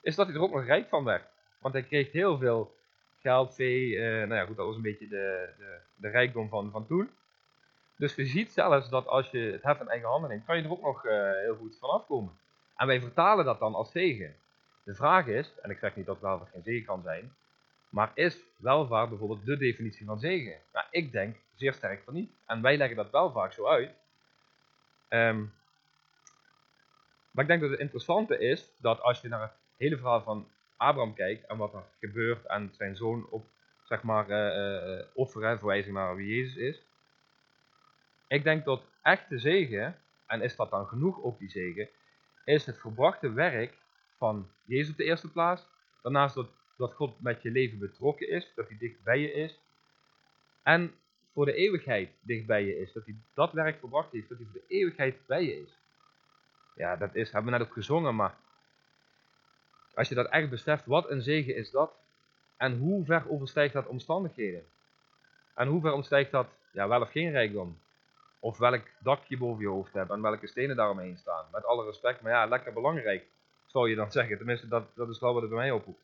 Is 0.00 0.14
dat 0.14 0.26
hij 0.26 0.34
er 0.34 0.42
ook 0.42 0.52
nog 0.52 0.64
rijk 0.64 0.88
van 0.88 1.04
werd. 1.04 1.24
Want 1.58 1.74
hij 1.74 1.82
kreeg 1.82 2.12
heel 2.12 2.38
veel 2.38 2.74
geld, 3.20 3.54
vee, 3.54 3.98
nou 3.98 4.34
ja 4.34 4.44
goed, 4.44 4.56
dat 4.56 4.66
was 4.66 4.76
een 4.76 4.82
beetje 4.82 5.08
de, 5.08 5.48
de, 5.58 5.78
de 5.96 6.08
rijkdom 6.08 6.48
van, 6.48 6.70
van 6.70 6.86
toen. 6.86 7.10
Dus 7.96 8.14
je 8.14 8.26
ziet 8.26 8.52
zelfs 8.52 8.88
dat 8.88 9.06
als 9.06 9.30
je 9.30 9.38
het 9.38 9.62
heft 9.62 9.80
in 9.80 9.88
eigen 9.88 10.08
handen 10.08 10.30
neemt, 10.30 10.44
kan 10.44 10.56
je 10.56 10.62
er 10.62 10.70
ook 10.70 10.82
nog 10.82 11.04
eh, 11.04 11.30
heel 11.30 11.56
goed 11.56 11.76
van 11.78 11.90
afkomen. 11.90 12.38
En 12.76 12.86
wij 12.86 13.00
vertalen 13.00 13.44
dat 13.44 13.58
dan 13.58 13.74
als 13.74 13.90
zegen. 13.90 14.34
De 14.84 14.94
vraag 14.94 15.26
is, 15.26 15.52
en 15.62 15.70
ik 15.70 15.78
zeg 15.78 15.96
niet 15.96 16.06
dat 16.06 16.20
welvaart 16.20 16.50
geen 16.50 16.62
zegen 16.62 16.84
kan 16.86 17.02
zijn, 17.02 17.34
maar 17.88 18.10
is 18.14 18.38
welvaart 18.56 19.08
bijvoorbeeld 19.08 19.44
de 19.44 19.56
definitie 19.56 20.06
van 20.06 20.18
zegen? 20.18 20.56
Nou, 20.72 20.86
ik 20.90 21.12
denk 21.12 21.36
zeer 21.54 21.72
sterk 21.72 22.02
van 22.04 22.14
niet. 22.14 22.30
En 22.46 22.62
wij 22.62 22.76
leggen 22.76 22.96
dat 22.96 23.10
wel 23.10 23.32
vaak 23.32 23.52
zo 23.52 23.66
uit. 23.66 23.90
Ehm, 25.08 25.44
maar 27.30 27.44
ik 27.44 27.50
denk 27.50 27.60
dat 27.60 27.70
het 27.70 27.80
interessante 27.80 28.38
is 28.38 28.70
dat 28.80 29.00
als 29.00 29.20
je 29.20 29.28
naar 29.28 29.40
het 29.40 29.52
hele 29.76 29.96
verhaal 29.96 30.22
van 30.22 30.48
Abraham 30.76 31.14
kijkt 31.14 31.46
en 31.46 31.56
wat 31.56 31.74
er 31.74 31.84
gebeurt 32.00 32.46
en 32.46 32.70
zijn 32.72 32.96
zoon 32.96 33.26
op, 33.30 33.44
zeg 33.82 34.02
maar, 34.02 34.28
eh, 34.30 34.98
eh, 34.98 35.06
offeren, 35.14 35.58
verwijzing 35.58 35.94
naar 35.94 36.16
wie 36.16 36.36
Jezus 36.36 36.56
is. 36.56 36.82
Ik 38.26 38.44
denk 38.44 38.64
dat 38.64 38.82
echte 39.02 39.38
zegen, 39.38 39.98
en 40.26 40.40
is 40.40 40.56
dat 40.56 40.70
dan 40.70 40.86
genoeg 40.86 41.22
ook 41.22 41.38
die 41.38 41.50
zegen, 41.50 41.88
is 42.44 42.66
het 42.66 42.78
verbrachte 42.78 43.32
werk 43.32 43.76
van 44.18 44.50
Jezus 44.64 44.90
op 44.90 44.96
de 44.96 45.04
eerste 45.04 45.30
plaats. 45.30 45.66
Daarnaast 46.02 46.34
dat, 46.34 46.48
dat 46.76 46.92
God 46.92 47.20
met 47.20 47.42
je 47.42 47.50
leven 47.50 47.78
betrokken 47.78 48.28
is, 48.28 48.52
dat 48.54 48.68
hij 48.68 48.78
dicht 48.78 49.02
bij 49.02 49.18
je 49.18 49.32
is. 49.32 49.60
En 50.62 50.94
voor 51.32 51.44
de 51.44 51.54
eeuwigheid 51.54 52.10
dicht 52.20 52.46
bij 52.46 52.64
je 52.64 52.80
is. 52.80 52.92
Dat 52.92 53.04
hij 53.04 53.16
dat 53.34 53.52
werk 53.52 53.78
verbracht 53.78 54.12
heeft, 54.12 54.28
dat 54.28 54.38
hij 54.38 54.46
voor 54.46 54.60
de 54.60 54.74
eeuwigheid 54.74 55.26
bij 55.26 55.44
je 55.44 55.62
is. 55.62 55.78
Ja, 56.74 56.96
dat 56.96 57.14
is, 57.14 57.30
hebben 57.32 57.52
we 57.52 57.58
net 57.58 57.66
ook 57.66 57.74
gezongen, 57.74 58.14
maar 58.14 58.36
als 59.94 60.08
je 60.08 60.14
dat 60.14 60.28
echt 60.28 60.50
beseft, 60.50 60.86
wat 60.86 61.10
een 61.10 61.22
zegen 61.22 61.56
is 61.56 61.70
dat? 61.70 61.92
En 62.56 62.78
hoe 62.78 63.04
ver 63.04 63.30
overstijgt 63.30 63.74
dat 63.74 63.86
omstandigheden? 63.86 64.64
En 65.54 65.68
hoe 65.68 65.80
ver 65.80 65.92
omstijgt 65.92 66.30
dat, 66.30 66.46
ja, 66.72 66.88
wel 66.88 67.00
of 67.00 67.10
geen 67.10 67.30
rijkdom? 67.30 67.78
Of 68.44 68.58
welk 68.58 68.86
dak 68.98 69.24
je 69.24 69.36
boven 69.36 69.62
je 69.62 69.68
hoofd 69.68 69.92
hebt 69.92 70.10
en 70.10 70.22
welke 70.22 70.46
stenen 70.46 70.76
daaromheen 70.76 71.16
staan. 71.16 71.44
Met 71.52 71.64
alle 71.64 71.84
respect, 71.84 72.20
maar 72.20 72.32
ja, 72.32 72.46
lekker 72.46 72.72
belangrijk, 72.72 73.26
zou 73.66 73.88
je 73.88 73.94
dan 73.96 74.12
zeggen. 74.12 74.36
Tenminste, 74.36 74.68
dat, 74.68 74.84
dat 74.94 75.08
is 75.08 75.18
wel 75.18 75.32
wat 75.32 75.42
het 75.42 75.50
bij 75.50 75.60
mij 75.60 75.70
oproept. 75.70 76.02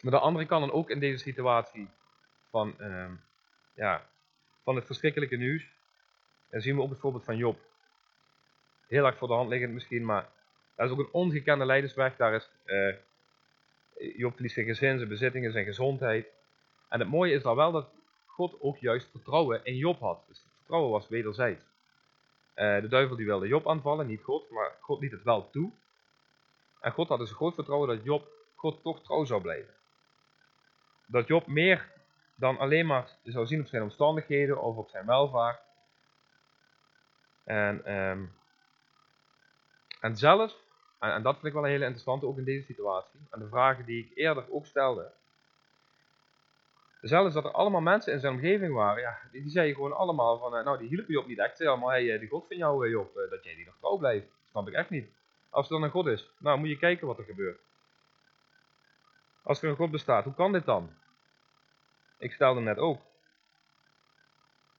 Maar 0.00 0.12
de 0.12 0.18
andere 0.18 0.46
kant 0.46 0.66
dan 0.66 0.72
ook 0.72 0.90
in 0.90 0.98
deze 1.00 1.18
situatie 1.18 1.88
van, 2.50 2.74
ehm, 2.78 3.12
ja, 3.74 4.06
van 4.62 4.76
het 4.76 4.86
verschrikkelijke 4.86 5.36
nieuws. 5.36 5.66
Dan 6.50 6.60
zien 6.60 6.76
we 6.76 6.82
ook 6.82 6.90
het 6.90 7.00
voorbeeld 7.00 7.24
van 7.24 7.36
Job. 7.36 7.58
Heel 8.86 9.06
erg 9.06 9.16
voor 9.16 9.28
de 9.28 9.34
hand 9.34 9.48
liggend 9.48 9.72
misschien, 9.72 10.04
maar 10.04 10.28
dat 10.76 10.86
is 10.86 10.92
ook 10.92 10.98
een 10.98 11.12
ongekende 11.12 11.64
leidersweg. 11.64 12.16
Daar 12.16 12.34
is, 12.34 12.50
eh, 12.64 12.94
Job 14.16 14.32
verliest 14.32 14.54
zijn 14.54 14.66
gezin, 14.66 14.96
zijn 14.96 15.08
bezittingen, 15.08 15.52
zijn 15.52 15.64
gezondheid. 15.64 16.26
En 16.88 17.00
het 17.00 17.08
mooie 17.08 17.34
is 17.34 17.42
dan 17.42 17.56
wel 17.56 17.72
dat 17.72 17.98
God 18.34 18.60
ook 18.60 18.78
juist 18.78 19.10
vertrouwen 19.10 19.64
in 19.64 19.76
Job 19.76 20.00
had. 20.00 20.22
Dus 20.28 20.38
het 20.38 20.52
vertrouwen 20.56 20.90
was 20.90 21.08
wederzijds. 21.08 21.64
Eh, 22.54 22.80
de 22.80 22.88
duivel 22.88 23.16
die 23.16 23.26
wilde 23.26 23.48
Job 23.48 23.68
aanvallen, 23.68 24.06
niet 24.06 24.22
God, 24.22 24.50
maar 24.50 24.72
God 24.80 25.00
liet 25.00 25.10
het 25.10 25.22
wel 25.22 25.50
toe. 25.50 25.70
En 26.80 26.92
God 26.92 27.08
had 27.08 27.18
dus 27.18 27.30
een 27.30 27.36
groot 27.36 27.54
vertrouwen 27.54 27.88
dat 27.88 28.04
Job 28.04 28.28
God 28.54 28.82
toch 28.82 29.02
trouw 29.02 29.24
zou 29.24 29.40
blijven. 29.40 29.74
Dat 31.06 31.26
Job 31.26 31.46
meer 31.46 31.92
dan 32.34 32.58
alleen 32.58 32.86
maar 32.86 33.16
zou 33.22 33.46
zien 33.46 33.60
op 33.60 33.66
zijn 33.66 33.82
omstandigheden 33.82 34.62
of 34.62 34.76
op 34.76 34.88
zijn 34.88 35.06
welvaart. 35.06 35.60
En, 37.44 37.94
um, 37.94 38.32
en 40.00 40.16
zelfs, 40.16 40.56
en, 40.98 41.12
en, 41.12 41.22
dat 41.22 41.34
vind 41.34 41.46
ik 41.46 41.52
wel 41.52 41.64
een 41.64 41.70
hele 41.70 41.84
interessante 41.84 42.26
ook 42.26 42.38
in 42.38 42.44
deze 42.44 42.64
situatie, 42.64 43.20
en 43.30 43.40
de 43.40 43.48
vragen 43.48 43.84
die 43.84 44.04
ik 44.04 44.16
eerder 44.16 44.52
ook 44.52 44.66
stelde. 44.66 45.12
Zelfs 47.00 47.34
dat 47.34 47.44
er 47.44 47.50
allemaal 47.50 47.80
mensen 47.80 48.12
in 48.12 48.20
zijn 48.20 48.32
omgeving 48.32 48.74
waren, 48.74 49.02
ja, 49.02 49.18
die, 49.32 49.50
zeiden 49.50 49.74
gewoon 49.74 49.96
allemaal 49.96 50.38
van, 50.38 50.56
eh, 50.56 50.64
nou 50.64 50.78
die 50.78 50.88
hielpen 50.88 51.12
Job 51.12 51.26
niet 51.26 51.38
echt. 51.38 51.56
Ze 51.56 51.68
allemaal, 51.68 51.90
hey, 51.90 52.18
die 52.18 52.28
God 52.28 52.46
van 52.46 52.56
jou 52.56 52.84
eh, 52.84 52.90
Job, 52.90 53.14
dat 53.30 53.44
jij 53.44 53.54
die 53.54 53.64
nog 53.64 53.74
trouw 53.78 53.96
blijft. 53.96 54.26
Snap 54.50 54.68
ik 54.68 54.74
echt 54.74 54.90
niet. 54.90 55.08
Als 55.50 55.66
er 55.66 55.72
dan 55.72 55.82
een 55.82 55.90
God 55.90 56.06
is, 56.06 56.30
nou 56.38 56.58
moet 56.58 56.68
je 56.68 56.78
kijken 56.78 57.06
wat 57.06 57.18
er 57.18 57.24
gebeurt. 57.24 57.60
Als 59.42 59.62
er 59.62 59.68
een 59.68 59.76
God 59.76 59.90
bestaat, 59.90 60.24
hoe 60.24 60.34
kan 60.34 60.52
dit 60.52 60.64
dan? 60.64 60.90
Ik 62.18 62.32
stelde 62.32 62.60
net 62.60 62.78
ook. 62.78 63.00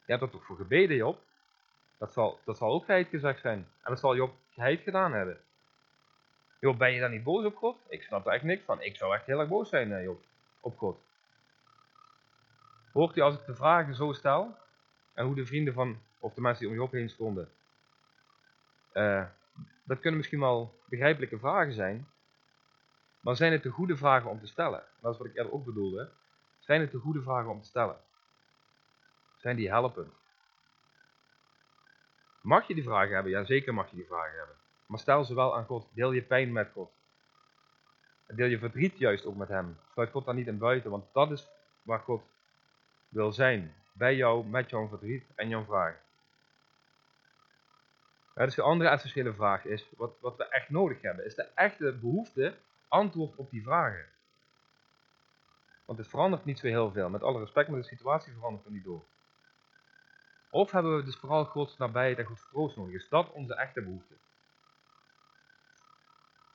Je 0.06 0.12
hebt 0.18 0.22
er 0.22 0.30
toch 0.30 0.46
voor 0.46 0.56
gebeden, 0.56 0.96
Job? 0.96 1.20
Dat 1.98 2.14
zal, 2.14 2.40
dat 2.46 2.58
zal 2.58 2.72
ook 2.72 2.86
geheid 2.86 3.08
gezegd 3.08 3.42
zijn. 3.42 3.58
En 3.58 3.90
dat 3.90 4.00
zal 4.00 4.16
Job 4.16 4.34
geheid 4.54 4.82
gedaan 4.82 5.14
hebben. 5.14 5.40
Job, 6.60 6.78
ben 6.78 6.94
je 6.94 7.00
dan 7.00 7.12
niet 7.12 7.24
boos 7.24 7.46
op 7.46 7.56
God? 7.56 7.78
Ik 7.88 8.04
snap 8.04 8.26
er 8.26 8.34
echt 8.34 8.44
niks 8.44 8.64
van. 8.64 8.82
Ik 8.82 8.96
zou 8.96 9.14
echt 9.14 9.26
heel 9.26 9.40
erg 9.40 9.50
boos 9.50 9.70
zijn, 9.70 9.94
eh, 9.94 10.04
Job, 10.04 10.22
op 10.60 10.78
God. 10.78 11.00
Hoort 12.94 13.18
u 13.18 13.22
als 13.22 13.36
ik 13.36 13.46
de 13.46 13.56
vragen 13.56 13.96
zo 13.96 14.12
stel, 14.14 14.58
en 15.14 15.26
hoe 15.26 15.36
de 15.36 15.46
vrienden 15.46 15.74
van, 15.74 16.00
of 16.20 16.34
de 16.34 16.42
mensen 16.42 16.62
die 16.62 16.72
om 16.72 16.80
Job 16.80 16.92
heen 16.92 17.10
stonden, 17.10 17.50
uh, 18.94 19.26
dat 19.84 20.00
kunnen 20.00 20.18
misschien 20.18 20.40
wel 20.40 20.80
begrijpelijke 20.86 21.40
vragen 21.40 21.74
zijn, 21.74 22.08
maar 23.20 23.36
zijn 23.36 23.52
het 23.52 23.64
de 23.64 23.70
goede 23.70 23.98
vragen 23.98 24.30
om 24.30 24.40
te 24.40 24.48
stellen? 24.48 24.84
Dat 25.00 25.14
is 25.14 25.18
wat 25.20 25.28
ik 25.28 25.36
eerder 25.36 25.54
ook 25.54 25.66
bedoelde. 25.66 26.10
Zijn 26.60 26.82
het 26.82 26.92
de 26.92 26.98
goede 26.98 27.22
vragen 27.22 27.50
om 27.50 27.62
te 27.62 27.68
stellen? 27.68 27.98
Zijn 29.38 29.56
die 29.56 29.70
helpend? 29.70 30.14
Mag 32.42 32.68
je 32.68 32.74
die 32.74 32.84
vragen 32.84 33.14
hebben? 33.14 33.32
Ja, 33.32 33.44
zeker 33.44 33.74
mag 33.74 33.90
je 33.90 33.96
die 33.96 34.06
vragen 34.06 34.38
hebben. 34.38 34.56
Maar 34.86 35.00
stel 35.00 35.24
ze 35.24 35.36
wel 35.36 35.56
aan 35.56 35.66
God. 35.66 35.88
Deel 35.94 36.12
je 36.12 36.22
pijn 36.22 36.52
met 36.52 36.70
God. 36.74 36.92
Deel 38.28 38.48
je 38.48 38.60
verdriet 38.60 38.98
juist 38.98 39.26
ook 39.26 39.36
met 39.36 39.48
hem. 39.48 39.78
Sluit 39.94 40.12
God 40.12 40.26
dan 40.26 40.36
niet 40.36 40.48
in 40.48 40.58
buiten, 40.58 40.92
want 40.92 41.06
dat 41.14 41.32
is 41.32 41.48
waar 41.82 42.00
God 42.00 42.22
wil 43.12 43.32
zijn. 43.32 43.74
Bij 43.94 44.16
jou, 44.16 44.46
met 44.46 44.70
jouw 44.70 44.88
verdriet 44.88 45.26
en 45.36 45.50
jouw 45.50 45.64
vragen. 45.64 46.00
Ja, 48.36 48.46
dus 48.46 48.56
de 48.56 48.62
andere 48.62 48.90
essentiële 48.90 49.34
vraag 49.34 49.66
is, 49.66 49.90
wat, 49.98 50.14
wat 50.20 50.38
we 50.38 50.48
echt 50.48 50.70
nodig 50.70 51.02
hebben, 51.02 51.26
is 51.26 51.36
de 51.36 51.48
echte 51.56 51.94
behoefte 51.94 52.54
antwoord 52.88 53.36
op 53.36 53.50
die 53.50 53.64
vragen. 53.64 54.06
Want 55.86 56.00
het 56.00 56.08
verandert 56.08 56.46
niet 56.46 56.60
zo 56.60 56.68
heel 56.68 56.92
veel. 56.92 57.10
Met 57.10 57.24
alle 57.24 57.40
respect, 57.40 57.70
maar 57.70 57.80
de 57.80 57.86
situatie 57.86 58.34
verandert 58.34 58.66
er 58.66 58.72
niet 58.72 58.84
door. 58.84 59.04
Of 60.50 60.72
hebben 60.72 60.96
we 60.96 61.04
dus 61.04 61.16
vooral 61.16 61.46
Gods 61.46 61.78
nabijheid 61.78 62.18
en 62.18 62.26
Gods 62.26 62.48
troost 62.50 62.76
nodig? 62.76 62.96
Is 62.96 63.10
dat 63.10 63.32
onze 63.32 63.56
echte 63.56 63.82
behoefte? 63.82 64.14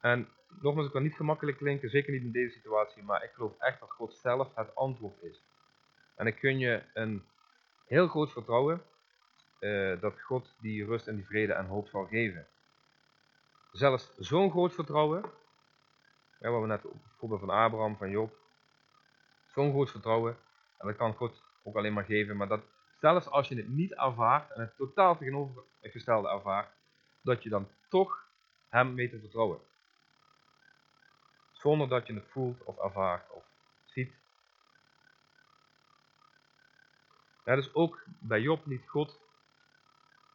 En 0.00 0.28
nogmaals, 0.48 0.84
het 0.84 0.92
kan 0.92 1.02
niet 1.02 1.16
gemakkelijk 1.16 1.56
klinken, 1.56 1.90
zeker 1.90 2.12
niet 2.12 2.22
in 2.22 2.32
deze 2.32 2.54
situatie, 2.54 3.02
maar 3.02 3.24
ik 3.24 3.30
geloof 3.30 3.58
echt 3.58 3.80
dat 3.80 3.90
God 3.90 4.14
zelf 4.14 4.54
het 4.54 4.74
antwoord 4.74 5.22
is. 5.22 5.42
En 6.16 6.26
ik 6.26 6.36
kun 6.36 6.58
je 6.58 6.82
een 6.94 7.24
heel 7.86 8.08
groot 8.08 8.32
vertrouwen 8.32 8.82
uh, 9.60 10.00
dat 10.00 10.20
God 10.20 10.54
die 10.60 10.84
rust 10.84 11.06
en 11.06 11.16
die 11.16 11.26
vrede 11.26 11.52
en 11.52 11.66
hoop 11.66 11.88
zal 11.88 12.06
geven. 12.06 12.46
Zelfs 13.72 14.16
zo'n 14.18 14.50
groot 14.50 14.74
vertrouwen, 14.74 15.24
ja, 16.40 16.50
wat 16.50 16.60
we 16.60 16.66
net 16.66 16.84
op 16.84 16.96
voorbeeld 17.18 17.40
van 17.40 17.50
Abraham, 17.50 17.96
van 17.96 18.10
Job, 18.10 18.36
zo'n 19.46 19.70
groot 19.70 19.90
vertrouwen, 19.90 20.36
en 20.78 20.86
dat 20.86 20.96
kan 20.96 21.14
God 21.14 21.42
ook 21.62 21.76
alleen 21.76 21.92
maar 21.92 22.04
geven, 22.04 22.36
maar 22.36 22.48
dat 22.48 22.62
zelfs 23.00 23.28
als 23.28 23.48
je 23.48 23.56
het 23.56 23.68
niet 23.68 23.94
ervaart 23.94 24.50
en 24.50 24.60
het 24.60 24.76
totaal 24.76 25.16
tegenovergestelde 25.16 26.28
ervaart, 26.28 26.70
dat 27.22 27.42
je 27.42 27.48
dan 27.48 27.68
toch 27.88 28.26
hem 28.68 28.94
mee 28.94 29.10
te 29.10 29.20
vertrouwen. 29.20 29.60
Zonder 31.52 31.88
dat 31.88 32.06
je 32.06 32.14
het 32.14 32.26
voelt 32.28 32.64
of 32.64 32.78
ervaart 32.78 33.30
of 33.30 33.44
ziet. 33.84 34.14
Ja, 37.46 37.54
dus 37.54 37.74
ook 37.74 38.02
bij 38.06 38.40
Job 38.40 38.66
liet 38.66 38.88
God 38.88 39.20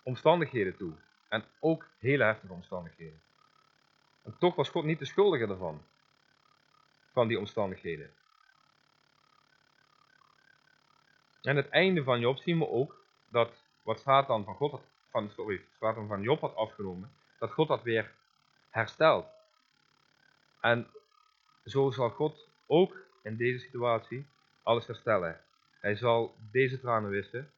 omstandigheden 0.03 0.77
toe. 0.77 0.93
En 1.27 1.43
ook 1.59 1.87
hele 1.99 2.23
heftige 2.23 2.53
omstandigheden. 2.53 3.21
En 4.23 4.35
toch 4.39 4.55
was 4.55 4.69
God 4.69 4.83
niet 4.83 4.99
de 4.99 5.05
schuldige 5.05 5.47
ervan. 5.47 5.81
Van 7.11 7.27
die 7.27 7.39
omstandigheden. 7.39 8.13
En 11.41 11.55
het 11.55 11.69
einde 11.69 12.03
van 12.03 12.19
Job 12.19 12.37
zien 12.37 12.57
we 12.57 12.67
ook 12.67 13.05
dat 13.29 13.63
wat 13.81 13.99
Satan 13.99 14.43
van 14.43 14.55
God 14.55 14.71
had, 14.71 14.81
van, 15.09 15.29
sorry, 15.29 15.65
Satan 15.79 16.07
van 16.07 16.21
Job 16.21 16.41
had 16.41 16.55
afgenomen, 16.55 17.13
dat 17.39 17.51
God 17.51 17.67
dat 17.67 17.83
weer 17.83 18.11
herstelt. 18.69 19.25
En 20.61 20.87
zo 21.65 21.91
zal 21.91 22.09
God 22.09 22.47
ook 22.67 22.97
in 23.23 23.35
deze 23.35 23.59
situatie 23.59 24.27
alles 24.63 24.87
herstellen. 24.87 25.41
Hij 25.81 25.95
zal 25.95 26.35
deze 26.51 26.79
tranen 26.79 27.09
wissen. 27.09 27.51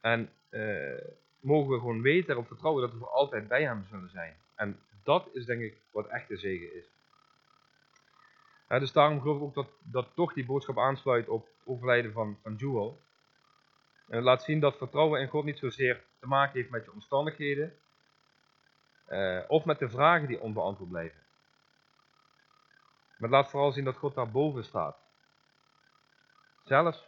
En 0.00 0.30
uh, 0.50 1.00
mogen 1.40 1.72
we 1.72 1.78
gewoon 1.78 2.02
weten 2.02 2.36
en 2.36 2.46
vertrouwen 2.46 2.82
dat 2.82 2.92
we 2.92 2.98
voor 2.98 3.08
altijd 3.08 3.48
bij 3.48 3.62
hem 3.62 3.86
zullen 3.90 4.10
zijn. 4.10 4.36
En 4.54 4.80
dat 5.02 5.28
is 5.32 5.44
denk 5.44 5.60
ik 5.60 5.76
wat 5.90 6.06
echte 6.06 6.36
zegen 6.36 6.74
is. 6.74 6.84
dus 8.68 8.92
daarom 8.92 9.20
geloof 9.20 9.36
ik 9.36 9.42
ook 9.42 9.54
dat, 9.54 9.68
dat 9.82 10.08
toch 10.14 10.32
die 10.32 10.44
boodschap 10.44 10.78
aansluit 10.78 11.28
op 11.28 11.44
het 11.44 11.66
overlijden 11.66 12.12
van, 12.12 12.38
van 12.42 12.54
Jewel. 12.54 13.00
En 14.08 14.16
het 14.16 14.24
laat 14.24 14.42
zien 14.42 14.60
dat 14.60 14.76
vertrouwen 14.76 15.20
in 15.20 15.28
God 15.28 15.44
niet 15.44 15.58
zozeer 15.58 16.04
te 16.20 16.26
maken 16.26 16.54
heeft 16.54 16.70
met 16.70 16.84
je 16.84 16.92
omstandigheden. 16.92 17.76
Uh, 19.08 19.40
of 19.48 19.64
met 19.64 19.78
de 19.78 19.88
vragen 19.88 20.28
die 20.28 20.40
onbeantwoord 20.40 20.90
blijven. 20.90 21.20
Maar 23.18 23.28
het 23.28 23.38
laat 23.38 23.50
vooral 23.50 23.72
zien 23.72 23.84
dat 23.84 23.96
God 23.96 24.14
daarboven 24.14 24.64
staat. 24.64 24.96
Zelfs 26.64 27.07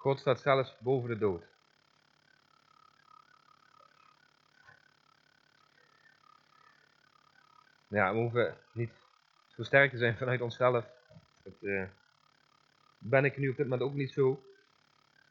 God 0.00 0.18
staat 0.18 0.40
zelfs 0.40 0.76
boven 0.78 1.08
de 1.08 1.18
dood. 1.18 1.44
Ja, 7.88 8.12
we 8.12 8.18
hoeven 8.18 8.56
niet 8.72 8.92
zo 9.48 9.62
sterk 9.62 9.90
te 9.90 9.96
zijn 9.98 10.16
vanuit 10.16 10.40
onszelf. 10.40 10.86
Dat 11.42 11.54
uh, 11.60 11.88
ben 12.98 13.24
ik 13.24 13.36
nu 13.36 13.48
op 13.48 13.56
dit 13.56 13.68
moment 13.68 13.88
ook 13.88 13.94
niet 13.94 14.12
zo. 14.12 14.44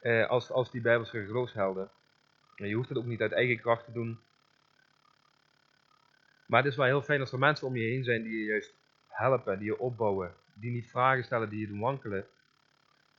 Uh, 0.02 0.28
als, 0.28 0.50
als 0.50 0.70
die 0.70 0.80
Bijbelse 0.80 1.24
geloofshelden. 1.24 1.90
En 2.56 2.68
je 2.68 2.74
hoeft 2.74 2.88
het 2.88 2.98
ook 2.98 3.04
niet 3.04 3.20
uit 3.20 3.32
eigen 3.32 3.60
kracht 3.60 3.84
te 3.84 3.92
doen. 3.92 4.20
Maar 6.46 6.62
het 6.62 6.70
is 6.70 6.76
wel 6.76 6.86
heel 6.86 7.02
fijn 7.02 7.20
als 7.20 7.32
er 7.32 7.38
mensen 7.38 7.66
om 7.66 7.76
je 7.76 7.88
heen 7.88 8.04
zijn 8.04 8.22
die 8.22 8.38
je 8.38 8.44
juist 8.44 8.74
helpen, 9.06 9.58
die 9.58 9.66
je 9.66 9.78
opbouwen. 9.78 10.34
Die 10.54 10.70
niet 10.70 10.90
vragen 10.90 11.24
stellen, 11.24 11.48
die 11.48 11.60
je 11.60 11.66
doen 11.66 11.80
wankelen 11.80 12.26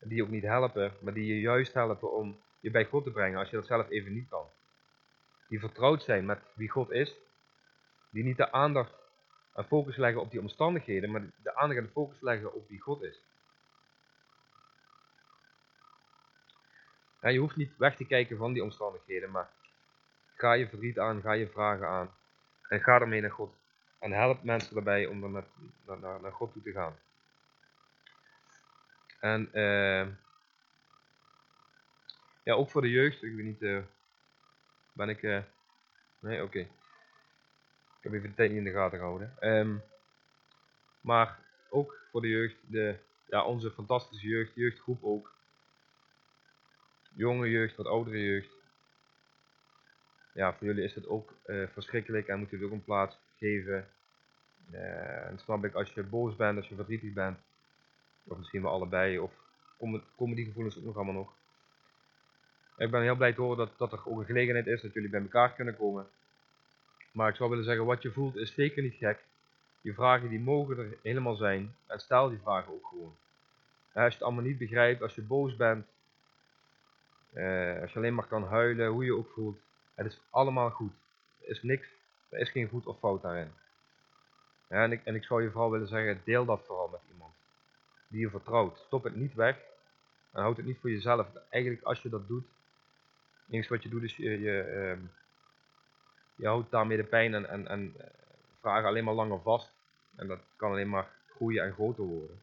die 0.10 0.24
ook 0.24 0.30
niet 0.30 0.44
helpen, 0.44 0.94
maar 1.02 1.14
die 1.14 1.26
je 1.26 1.40
juist 1.40 1.74
helpen 1.74 2.12
om 2.12 2.40
je 2.60 2.72
bij 2.72 2.86
God 2.86 3.04
te 3.04 3.12
brengen 3.12 3.40
als 3.40 3.50
je 3.50 3.56
dat 3.56 3.66
zelf 3.66 3.90
even 3.90 4.14
niet 4.14 4.30
kan. 4.30 4.46
Die 5.48 5.60
vertrouwd 5.60 6.04
zijn 6.04 6.26
met 6.26 6.40
wie 6.54 6.70
God 6.70 6.92
is, 6.92 7.16
die 8.10 8.24
niet 8.24 8.38
de 8.38 8.52
aandacht 8.52 8.94
en 9.54 9.66
focus 9.66 9.96
leggen 9.96 10.22
op 10.22 10.32
die 10.32 10.40
omstandigheden, 10.40 11.12
maar 11.12 11.22
de 11.44 11.56
aandacht 11.56 11.80
en 11.80 11.90
focus 11.92 12.22
leggen 12.22 12.54
op 12.54 12.68
wie 12.68 12.80
God 12.80 13.04
is. 13.04 13.22
je 17.22 17.40
hoeft 17.40 17.56
niet 17.56 17.78
weg 17.78 17.96
te 17.96 18.06
kijken 18.06 18.38
van 18.38 18.54
die 18.54 18.64
omstandigheden, 18.64 19.32
maar 19.32 19.50
ga 20.36 20.54
je 20.54 20.68
verdriet 20.68 21.00
aan, 21.00 21.22
ga 21.22 21.32
je 21.32 21.48
vragen 21.48 21.88
aan 21.88 22.12
en 22.68 22.82
ga 22.82 23.00
ermee 23.00 23.22
naar 23.22 23.32
God. 23.32 23.54
En 24.00 24.12
help 24.12 24.44
mensen 24.44 24.76
erbij 24.78 25.06
om 25.06 25.32
met, 25.32 25.46
naar, 25.86 26.22
naar 26.22 26.32
God 26.32 26.54
toe 26.54 26.62
te 26.62 26.72
gaan. 26.72 26.96
En 29.22 29.50
uh, 29.54 30.08
ja, 32.44 32.54
ook 32.54 32.70
voor 32.70 32.82
de 32.82 32.90
jeugd. 32.90 33.24
Ik 33.24 33.36
weet 33.36 33.46
niet, 33.46 33.62
uh, 33.62 33.82
ben 34.94 35.10
ik... 35.10 35.22
Uh, 35.22 35.42
nee, 36.20 36.44
oké. 36.44 36.60
Ik 36.60 38.08
heb 38.08 38.14
even 38.14 38.30
de 38.30 38.36
tijd 38.36 38.50
niet 38.50 38.58
in 38.58 38.64
de 38.64 38.72
gaten 38.72 38.98
gehouden. 38.98 39.36
Um, 39.42 39.84
maar 41.02 41.40
ook 41.70 41.98
voor 42.12 42.22
de 42.22 42.28
jeugd, 42.28 42.56
de, 42.68 42.96
ja, 43.28 43.46
onze 43.46 43.72
fantastische 43.72 44.28
jeugd, 44.28 44.52
jeugdgroep 44.56 45.04
ook. 45.04 45.34
Jonge 47.14 47.50
jeugd, 47.50 47.76
wat 47.76 47.86
oudere 47.86 48.24
jeugd. 48.24 48.54
Ja, 50.34 50.54
voor 50.54 50.68
jullie 50.68 50.84
is 50.84 50.96
het 50.96 51.08
ook 51.08 51.34
uh, 51.46 51.68
verschrikkelijk 51.68 52.28
en 52.28 52.40
moet 52.40 52.52
het 52.52 52.64
ook 52.64 52.72
een 52.72 52.84
plaats 52.84 53.18
geven. 53.38 53.88
En 54.72 55.40
snap 55.40 55.66
ik, 55.66 55.74
als 55.74 55.94
je 55.94 56.04
boos 56.04 56.36
bent, 56.36 56.58
als 56.58 56.68
je 56.68 56.76
verdrietig 56.76 57.14
bent, 57.14 57.40
of 58.28 58.38
misschien 58.38 58.62
wel 58.62 58.72
allebei. 58.72 59.20
Of 59.20 59.32
komen 60.16 60.36
die 60.36 60.46
gevoelens 60.46 60.78
ook 60.78 60.84
nog 60.84 60.96
allemaal 60.96 61.14
nog. 61.14 61.34
Ik 62.78 62.92
ben 62.92 63.02
heel 63.02 63.16
blij 63.16 63.34
te 63.34 63.42
horen 63.42 63.58
dat, 63.58 63.78
dat 63.78 63.92
er 63.92 64.02
ook 64.06 64.20
een 64.20 64.26
gelegenheid 64.26 64.68
is 64.68 64.82
dat 64.82 64.94
jullie 64.94 65.10
bij 65.10 65.22
elkaar 65.22 65.54
kunnen 65.54 65.78
komen. 65.78 66.08
Maar 67.12 67.30
ik 67.30 67.36
zou 67.36 67.50
willen 67.50 67.66
zeggen, 67.66 67.86
wat 67.86 68.02
je 68.02 68.12
voelt 68.12 68.36
is 68.36 68.54
zeker 68.54 68.84
niet 68.84 68.96
gek. 68.96 69.24
Je 69.82 69.94
vragen 69.94 70.30
die 70.30 70.40
mogen 70.40 70.78
er 70.78 70.98
helemaal 71.04 71.36
zijn. 71.36 71.76
En 71.88 72.00
stel 72.00 72.30
die 72.30 72.40
vragen 72.40 72.74
ook 72.74 72.88
gewoon. 72.88 73.16
Als 73.94 74.06
je 74.06 74.14
het 74.14 74.24
allemaal 74.24 74.44
niet 74.44 74.58
begrijpt, 74.58 75.02
als 75.02 75.16
je 75.16 75.22
boos 75.22 75.56
bent, 75.56 75.86
eh, 77.34 77.82
als 77.82 77.92
je 77.92 77.98
alleen 77.98 78.16
maar 78.16 78.28
kan 78.28 78.44
huilen, 78.44 78.88
hoe 78.88 79.06
je 79.06 79.16
ook 79.16 79.30
voelt. 79.30 79.58
Het 79.96 80.06
is 80.06 80.22
allemaal 80.30 80.70
goed. 80.70 80.94
Er 81.42 81.50
is 81.50 81.64
niks, 81.64 81.88
er 82.30 82.40
is 82.40 82.50
geen 82.50 82.70
goed 82.70 82.86
of 82.86 83.00
fout 83.00 83.22
daarin. 83.22 83.52
Ja, 84.70 84.84
en, 84.84 84.92
ik, 84.92 85.04
en 85.04 85.16
ik 85.16 85.24
zou 85.24 85.44
je 85.44 85.52
vooral 85.52 85.72
willen 85.72 85.88
zeggen, 85.88 86.22
deel 86.24 86.46
dat 86.46 86.66
vooral 86.66 86.88
met 86.88 87.02
iemand 87.12 87.31
die 88.12 88.20
je 88.20 88.30
vertrouwt. 88.30 88.78
Stop 88.78 89.04
het 89.04 89.16
niet 89.16 89.34
weg 89.34 89.58
en 90.32 90.42
houd 90.42 90.58
het 90.58 90.66
niet 90.66 90.78
voor 90.80 90.92
jezelf. 90.92 91.28
Eigenlijk 91.50 91.84
als 91.84 92.02
je 92.02 92.10
dat 92.10 92.28
doet, 92.28 92.46
het 93.50 93.68
wat 93.68 93.84
je 93.84 93.90
doet 93.90 94.04
is 94.04 94.16
je, 94.16 94.40
je, 94.40 94.96
uh, 94.98 95.04
je 96.36 96.48
houdt 96.48 96.72
daarmee 96.72 96.98
de 96.98 97.04
pijn 97.04 97.34
en, 97.34 97.50
en, 97.50 97.68
en 97.68 97.94
eh, 97.98 98.08
vragen 98.60 98.88
alleen 98.88 99.04
maar 99.04 99.14
langer 99.14 99.42
vast. 99.42 99.72
En 100.16 100.28
dat 100.28 100.40
kan 100.56 100.72
alleen 100.72 100.90
maar 100.90 101.08
groeien 101.30 101.64
en 101.64 101.74
groter 101.74 102.04
worden. 102.04 102.42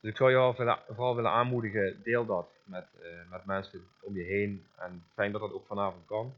Dus 0.00 0.10
ik 0.10 0.16
zou 0.16 0.30
je 0.30 0.82
vooral 0.86 1.14
willen 1.14 1.30
aanmoedigen, 1.30 2.02
deel 2.02 2.26
dat 2.26 2.48
met, 2.64 2.86
uh, 3.00 3.30
met 3.30 3.44
mensen 3.44 3.88
om 4.00 4.16
je 4.16 4.22
heen. 4.22 4.66
En 4.76 5.04
fijn 5.14 5.32
dat 5.32 5.40
dat 5.40 5.52
ook 5.52 5.66
vanavond 5.66 6.06
kan. 6.06 6.34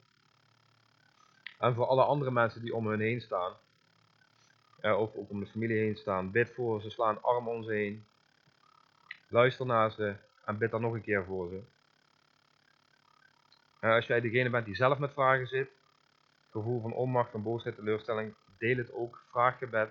En 1.58 1.74
voor 1.74 1.86
alle 1.86 2.04
andere 2.04 2.30
mensen 2.30 2.60
die 2.60 2.74
om 2.74 2.86
hun 2.86 3.00
heen 3.00 3.20
staan, 3.20 3.52
of 4.82 5.14
ook 5.14 5.30
om 5.30 5.40
de 5.40 5.46
familie 5.46 5.76
heen 5.76 5.96
staan, 5.96 6.30
bid 6.30 6.50
voor 6.50 6.80
ze, 6.80 6.90
sla 6.90 7.08
een 7.08 7.22
arm 7.22 7.48
om 7.48 7.62
ze 7.62 7.72
heen. 7.72 8.04
Luister 9.28 9.66
naar 9.66 9.90
ze 9.90 10.14
en 10.44 10.58
bid 10.58 10.70
dan 10.70 10.80
nog 10.80 10.94
een 10.94 11.02
keer 11.02 11.24
voor 11.24 11.48
ze. 11.48 11.60
Als 13.80 14.06
jij 14.06 14.20
degene 14.20 14.50
bent 14.50 14.64
die 14.64 14.74
zelf 14.74 14.98
met 14.98 15.12
vragen 15.12 15.46
zit, 15.46 15.70
gevoel 16.50 16.80
van 16.80 16.92
onmacht, 16.92 17.30
van 17.30 17.42
boosheid, 17.42 17.74
teleurstelling, 17.74 18.34
deel 18.58 18.76
het 18.76 18.92
ook, 18.92 19.22
vraag 19.30 19.58
gebed. 19.58 19.90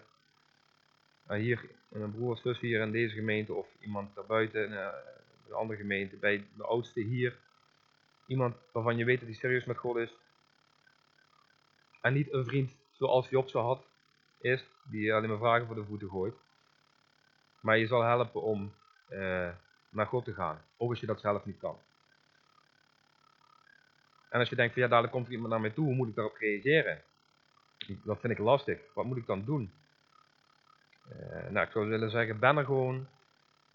Hier, 1.27 1.69
een 1.91 2.11
broer 2.11 2.31
of 2.31 2.39
zus 2.39 2.59
hier 2.59 2.81
in 2.81 2.91
deze 2.91 3.15
gemeente 3.15 3.53
of 3.53 3.67
iemand 3.79 4.15
daarbuiten 4.15 4.65
in 4.65 4.71
een 4.71 5.53
andere 5.53 5.79
gemeente, 5.79 6.15
bij 6.15 6.47
de 6.55 6.63
oudste 6.63 6.99
hier. 6.99 7.37
Iemand 8.27 8.55
waarvan 8.71 8.97
je 8.97 9.05
weet 9.05 9.19
dat 9.19 9.27
hij 9.27 9.37
serieus 9.37 9.65
met 9.65 9.77
God 9.77 9.97
is. 9.97 10.13
En 12.01 12.13
niet 12.13 12.33
een 12.33 12.45
vriend 12.45 12.71
zoals 12.91 13.29
Job 13.29 13.49
zo 13.49 13.61
had, 13.61 13.85
is, 14.41 14.65
die 14.83 15.13
alleen 15.13 15.29
maar 15.29 15.37
vragen 15.37 15.65
voor 15.65 15.75
de 15.75 15.85
voeten 15.85 16.09
gooit. 16.09 16.35
Maar 17.59 17.77
je 17.77 17.87
zal 17.87 18.01
helpen 18.01 18.41
om 18.41 18.73
uh, 19.09 19.49
naar 19.89 20.05
God 20.05 20.25
te 20.25 20.33
gaan, 20.33 20.61
ook 20.77 20.89
als 20.89 20.99
je 20.99 21.05
dat 21.05 21.19
zelf 21.19 21.45
niet 21.45 21.59
kan. 21.59 21.79
En 24.29 24.39
als 24.39 24.49
je 24.49 24.55
denkt 24.55 24.73
van 24.73 24.81
ja, 24.81 24.87
dadelijk 24.87 25.13
komt 25.13 25.27
iemand 25.27 25.49
naar 25.49 25.61
mij 25.61 25.69
toe, 25.69 25.85
hoe 25.85 25.95
moet 25.95 26.07
ik 26.07 26.15
daarop 26.15 26.35
reageren? 26.35 27.01
Dat 28.03 28.19
vind 28.19 28.33
ik 28.33 28.39
lastig. 28.39 28.79
Wat 28.93 29.05
moet 29.05 29.17
ik 29.17 29.25
dan 29.25 29.43
doen? 29.43 29.71
Uh, 31.11 31.49
nou, 31.49 31.65
ik 31.65 31.71
zou 31.71 31.87
willen 31.87 32.09
zeggen, 32.09 32.39
ben 32.39 32.57
er 32.57 32.65
gewoon. 32.65 33.07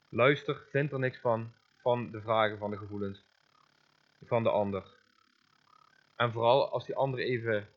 Luister, 0.08 0.62
vind 0.70 0.92
er 0.92 0.98
niks 0.98 1.18
van. 1.18 1.52
Van 1.80 2.10
de 2.10 2.20
vragen, 2.20 2.58
van 2.58 2.70
de 2.70 2.76
gevoelens. 2.76 3.24
Van 4.24 4.42
de 4.42 4.50
ander. 4.50 4.84
En 6.16 6.32
vooral 6.32 6.70
als 6.70 6.86
die 6.86 6.94
ander 6.94 7.20
even 7.20 7.68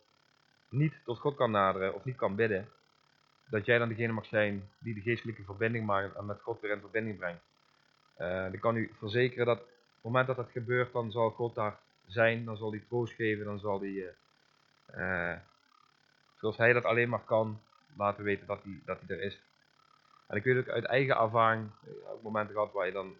niet 0.70 0.94
tot 1.04 1.20
God 1.20 1.36
kan 1.36 1.52
naderen 1.52 1.94
of 1.94 2.06
niet 2.06 2.16
kan 2.16 2.36
bidden, 2.36 2.70
dat 3.50 3.66
jij 3.66 3.78
dan 3.78 3.90
degene 3.90 4.14
mag 4.14 4.26
zijn 4.26 4.70
die 4.80 4.94
de 4.94 5.02
geestelijke 5.02 5.44
verbinding 5.44 5.86
maakt 5.86 6.16
en 6.16 6.26
met 6.26 6.42
God 6.42 6.62
weer 6.62 6.72
in 6.72 6.80
verbinding 6.80 7.18
brengt. 7.18 7.42
Uh, 8.20 8.54
ik 8.54 8.62
kan 8.62 8.76
u 8.76 8.92
verzekeren 8.98 9.46
dat 9.46 9.60
op 9.60 9.66
het 9.66 10.04
moment 10.04 10.28
dat 10.28 10.36
dat 10.36 10.52
gebeurt, 10.52 10.94
dan 10.94 11.12
zal 11.12 11.30
God 11.30 11.56
daar 11.56 11.80
zijn, 12.08 12.46
dan 12.46 12.58
zal 12.58 12.72
hij 12.72 12.84
troost 12.88 13.14
geven, 13.14 13.46
dan 13.46 13.60
zal 13.60 13.80
hij, 13.80 13.90
uh, 13.90 14.08
uh, 14.98 15.38
zoals 16.40 16.58
hij 16.58 16.74
dat 16.74 16.86
alleen 16.86 17.10
maar 17.10 17.24
kan, 17.24 17.62
laten 17.98 18.24
weten 18.24 18.48
dat 18.48 18.64
hij, 18.64 18.82
dat 18.86 19.00
hij 19.00 19.18
er 19.18 19.24
is. 19.24 19.40
En 20.28 20.38
ik 20.38 20.44
weet 20.44 20.58
ook 20.58 20.70
uit 20.70 20.84
eigen 20.84 21.18
ervaring, 21.18 21.70
op 22.14 22.24
momenten 22.24 22.54
gehad 22.54 22.72
waar 22.72 22.86
je 22.86 22.92
dan 22.92 23.16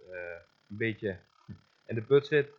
een 0.70 0.78
beetje 0.78 1.18
in 1.88 1.96
de 1.96 2.02
put 2.02 2.26
zit. 2.28 2.50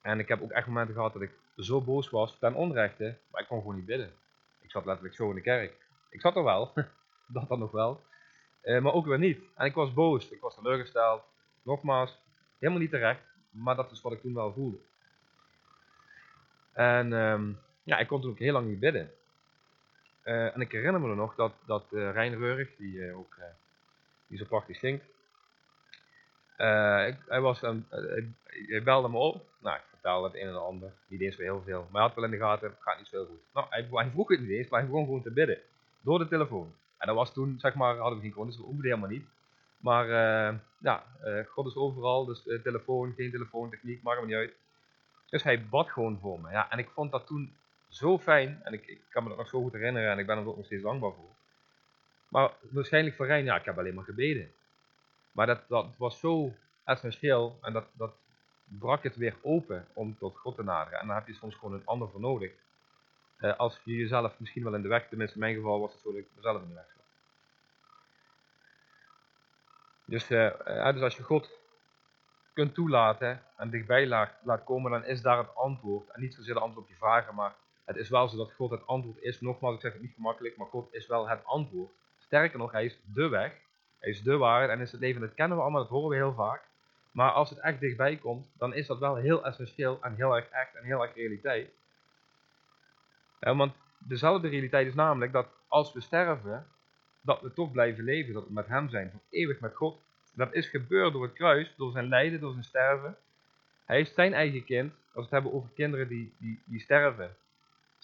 En 0.00 0.18
ik 0.18 0.28
heb 0.28 0.42
ook 0.42 0.50
echt 0.50 0.66
momenten 0.66 0.94
gehad 0.94 1.12
dat 1.12 1.22
ik 1.22 1.32
zo 1.56 1.80
boos 1.80 2.10
was 2.10 2.38
ten 2.38 2.54
onrechte, 2.54 3.16
maar 3.30 3.40
ik 3.40 3.48
kon 3.48 3.58
gewoon 3.58 3.76
niet 3.76 3.86
bidden. 3.86 4.12
Ik 4.60 4.70
zat 4.70 4.84
letterlijk 4.84 5.14
zo 5.14 5.28
in 5.28 5.34
de 5.34 5.40
kerk. 5.40 5.83
Ik 6.14 6.20
zat 6.20 6.36
er 6.36 6.44
wel, 6.44 6.72
dat 7.26 7.48
dan 7.48 7.58
nog 7.58 7.70
wel, 7.70 8.02
uh, 8.64 8.82
maar 8.82 8.92
ook 8.92 9.06
weer 9.06 9.18
niet. 9.18 9.40
En 9.54 9.66
ik 9.66 9.74
was 9.74 9.92
boos, 9.92 10.28
ik 10.28 10.40
was 10.40 10.54
teleurgesteld. 10.54 11.22
Nogmaals, 11.62 12.18
helemaal 12.58 12.80
niet 12.80 12.90
terecht, 12.90 13.20
maar 13.50 13.76
dat 13.76 13.90
is 13.90 14.00
wat 14.00 14.12
ik 14.12 14.20
toen 14.20 14.34
wel 14.34 14.52
voelde. 14.52 14.78
En 16.72 17.12
um, 17.12 17.58
ja, 17.82 17.98
ik 17.98 18.06
kon 18.06 18.20
toen 18.20 18.30
ook 18.30 18.38
heel 18.38 18.52
lang 18.52 18.66
niet 18.66 18.80
bidden. 18.80 19.10
Uh, 20.24 20.54
en 20.54 20.60
ik 20.60 20.72
herinner 20.72 21.00
me 21.00 21.14
nog 21.14 21.34
dat, 21.34 21.52
dat 21.66 21.84
uh, 21.90 22.12
Reurig, 22.12 22.76
die 22.76 23.12
ook 23.12 23.36
die 24.26 24.38
zo 24.38 24.44
prachtig 24.44 24.76
zingt, 24.76 25.04
ik, 27.06 27.16
hij, 27.28 27.40
was, 27.40 27.60
hij 27.60 28.82
belde 28.84 29.08
me 29.08 29.18
op. 29.18 29.48
Nou, 29.58 29.80
vertelde 29.90 30.26
het 30.26 30.36
een 30.36 30.48
en 30.48 30.62
ander. 30.62 30.92
Niet 31.06 31.20
eens 31.20 31.36
weer 31.36 31.46
heel 31.46 31.62
veel. 31.62 31.80
Maar 31.80 32.00
hij 32.00 32.02
had 32.02 32.14
wel 32.14 32.24
in 32.24 32.30
de 32.30 32.36
gaten, 32.36 32.68
het 32.68 32.82
gaat 32.82 32.98
niet 32.98 33.06
zo 33.06 33.16
heel 33.16 33.26
goed. 33.26 33.40
Nou, 33.52 33.66
hij, 33.70 33.88
hij 33.90 34.10
vroeg 34.10 34.28
het 34.28 34.40
niet 34.40 34.50
eens, 34.50 34.68
maar 34.68 34.80
hij 34.80 34.88
begon 34.88 35.04
gewoon 35.04 35.22
te 35.22 35.30
bidden. 35.30 35.58
Door 36.04 36.18
de 36.18 36.28
telefoon. 36.28 36.74
En 36.98 37.06
dat 37.06 37.16
was 37.16 37.32
toen, 37.32 37.58
zeg 37.58 37.74
maar, 37.74 37.96
hadden 37.96 38.18
we 38.18 38.24
geen 38.24 38.32
grond, 38.32 38.48
dus 38.48 38.56
we 38.56 38.64
hoefden 38.64 38.84
helemaal 38.84 39.08
niet. 39.08 39.26
Maar 39.76 40.06
uh, 40.06 40.58
ja, 40.78 41.04
uh, 41.24 41.46
God 41.46 41.66
is 41.66 41.76
overal, 41.76 42.24
dus 42.24 42.46
uh, 42.46 42.62
telefoon, 42.62 43.12
geen 43.16 43.30
telefoon, 43.30 43.70
techniek, 43.70 44.02
maakt 44.02 44.26
niet 44.26 44.34
uit. 44.34 44.54
Dus 45.28 45.42
hij 45.42 45.68
bad 45.68 45.90
gewoon 45.90 46.18
voor 46.20 46.40
me. 46.40 46.50
Ja, 46.50 46.70
en 46.70 46.78
ik 46.78 46.88
vond 46.88 47.12
dat 47.12 47.26
toen 47.26 47.56
zo 47.88 48.18
fijn, 48.18 48.60
en 48.62 48.72
ik, 48.72 48.86
ik 48.86 49.00
kan 49.10 49.22
me 49.22 49.28
dat 49.28 49.38
nog 49.38 49.48
zo 49.48 49.62
goed 49.62 49.72
herinneren 49.72 50.10
en 50.10 50.18
ik 50.18 50.26
ben 50.26 50.38
er 50.38 50.46
ook 50.46 50.56
nog 50.56 50.66
steeds 50.66 50.82
dankbaar 50.82 51.12
voor. 51.12 51.34
Maar 52.28 52.52
waarschijnlijk 52.70 53.16
voor 53.16 53.26
Rijn, 53.26 53.44
ja, 53.44 53.56
ik 53.56 53.64
heb 53.64 53.78
alleen 53.78 53.94
maar 53.94 54.04
gebeden. 54.04 54.52
Maar 55.32 55.46
dat, 55.46 55.68
dat 55.68 55.96
was 55.96 56.18
zo 56.20 56.54
essentieel 56.84 57.58
en 57.60 57.72
dat, 57.72 57.84
dat 57.92 58.14
brak 58.64 59.02
het 59.02 59.16
weer 59.16 59.36
open 59.42 59.86
om 59.92 60.18
tot 60.18 60.36
God 60.36 60.54
te 60.54 60.62
naderen. 60.62 61.00
En 61.00 61.06
dan 61.06 61.16
heb 61.16 61.26
je 61.26 61.34
soms 61.34 61.54
gewoon 61.54 61.74
een 61.74 61.86
ander 61.86 62.08
voor 62.08 62.20
nodig. 62.20 62.52
Uh, 63.44 63.56
als 63.56 63.80
je 63.84 63.96
jezelf 63.96 64.38
misschien 64.38 64.64
wel 64.64 64.74
in 64.74 64.82
de 64.82 64.88
weg, 64.88 65.08
tenminste 65.08 65.34
in 65.34 65.40
mijn 65.40 65.54
geval 65.54 65.80
was 65.80 65.92
het 65.92 66.00
zo 66.00 66.12
dat 66.12 66.20
ik 66.20 66.26
mezelf 66.34 66.62
in 66.62 66.68
de 66.68 66.74
weg 66.74 66.86
zat. 66.94 67.04
Dus, 70.04 70.30
uh, 70.30 70.92
dus 70.92 71.02
als 71.02 71.16
je 71.16 71.22
God 71.22 71.50
kunt 72.52 72.74
toelaten 72.74 73.42
en 73.56 73.70
dichtbij 73.70 74.06
laat, 74.06 74.32
laat 74.42 74.64
komen, 74.64 74.90
dan 74.90 75.04
is 75.04 75.22
daar 75.22 75.38
het 75.38 75.54
antwoord. 75.54 76.08
En 76.10 76.20
niet 76.20 76.34
zozeer 76.34 76.54
de 76.54 76.60
antwoord 76.60 76.84
op 76.86 76.92
je 76.92 76.98
vragen, 76.98 77.34
maar 77.34 77.54
het 77.84 77.96
is 77.96 78.08
wel 78.08 78.28
zo 78.28 78.36
dat 78.36 78.52
God 78.52 78.70
het 78.70 78.86
antwoord 78.86 79.22
is. 79.22 79.40
Nogmaals, 79.40 79.74
ik 79.74 79.80
zeg 79.80 79.92
het 79.92 80.02
niet 80.02 80.14
gemakkelijk, 80.14 80.56
maar 80.56 80.66
God 80.66 80.94
is 80.94 81.06
wel 81.06 81.28
het 81.28 81.44
antwoord. 81.44 81.92
Sterker 82.18 82.58
nog, 82.58 82.72
hij 82.72 82.84
is 82.84 83.00
de 83.14 83.28
weg, 83.28 83.60
hij 83.98 84.10
is 84.10 84.22
de 84.22 84.36
waarheid 84.36 84.70
en 84.70 84.80
is 84.80 84.92
het 84.92 85.00
leven. 85.00 85.20
Dat 85.20 85.34
kennen 85.34 85.56
we 85.56 85.62
allemaal, 85.62 85.82
dat 85.82 85.90
horen 85.90 86.08
we 86.08 86.14
heel 86.14 86.34
vaak. 86.34 86.62
Maar 87.10 87.30
als 87.30 87.50
het 87.50 87.58
echt 87.58 87.80
dichtbij 87.80 88.16
komt, 88.16 88.50
dan 88.58 88.74
is 88.74 88.86
dat 88.86 88.98
wel 88.98 89.14
heel 89.14 89.44
essentieel 89.44 89.98
en 90.00 90.14
heel 90.14 90.36
erg 90.36 90.48
echt 90.48 90.74
en 90.74 90.84
heel 90.84 91.02
erg 91.02 91.14
realiteit. 91.14 91.70
Want 93.52 93.74
dezelfde 93.98 94.48
realiteit 94.48 94.86
is 94.86 94.94
namelijk 94.94 95.32
dat 95.32 95.46
als 95.68 95.92
we 95.92 96.00
sterven, 96.00 96.66
dat 97.20 97.40
we 97.40 97.52
toch 97.52 97.72
blijven 97.72 98.04
leven, 98.04 98.34
dat 98.34 98.46
we 98.46 98.52
met 98.52 98.66
hem 98.66 98.88
zijn, 98.88 99.10
voor 99.10 99.20
eeuwig 99.30 99.60
met 99.60 99.74
God. 99.74 100.00
Dat 100.34 100.52
is 100.52 100.68
gebeurd 100.68 101.12
door 101.12 101.22
het 101.22 101.32
kruis, 101.32 101.74
door 101.76 101.92
zijn 101.92 102.08
lijden, 102.08 102.40
door 102.40 102.52
zijn 102.52 102.64
sterven. 102.64 103.16
Hij 103.84 104.00
is 104.00 104.14
zijn 104.14 104.34
eigen 104.34 104.64
kind, 104.64 104.92
als 104.92 105.12
we 105.12 105.20
het 105.20 105.30
hebben 105.30 105.52
over 105.52 105.70
kinderen 105.74 106.08
die, 106.08 106.34
die, 106.38 106.62
die 106.64 106.80
sterven. 106.80 107.36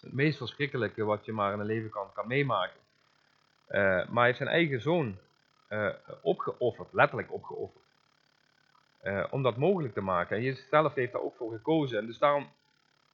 Het 0.01 0.13
meest 0.13 0.39
verschrikkelijke 0.39 1.05
wat 1.05 1.25
je 1.25 1.33
maar 1.33 1.53
in 1.53 1.59
een 1.61 1.67
leven 1.67 1.91
kan, 1.91 2.13
kan 2.13 2.27
meemaken. 2.27 2.81
Uh, 3.69 3.77
maar 3.79 4.09
hij 4.15 4.25
heeft 4.25 4.37
zijn 4.37 4.49
eigen 4.49 4.81
zoon 4.81 5.19
uh, 5.69 5.89
opgeofferd, 6.23 6.93
letterlijk 6.93 7.33
opgeofferd. 7.33 7.85
Uh, 9.03 9.27
om 9.31 9.43
dat 9.43 9.57
mogelijk 9.57 9.95
te 9.95 10.01
maken. 10.01 10.37
En 10.37 10.43
Jezus 10.43 10.69
zelf 10.69 10.95
heeft 10.95 11.13
daar 11.13 11.23
ook 11.23 11.37
voor 11.37 11.53
gekozen. 11.53 11.99
En 11.99 12.07
dus 12.07 12.19
daarom 12.19 12.49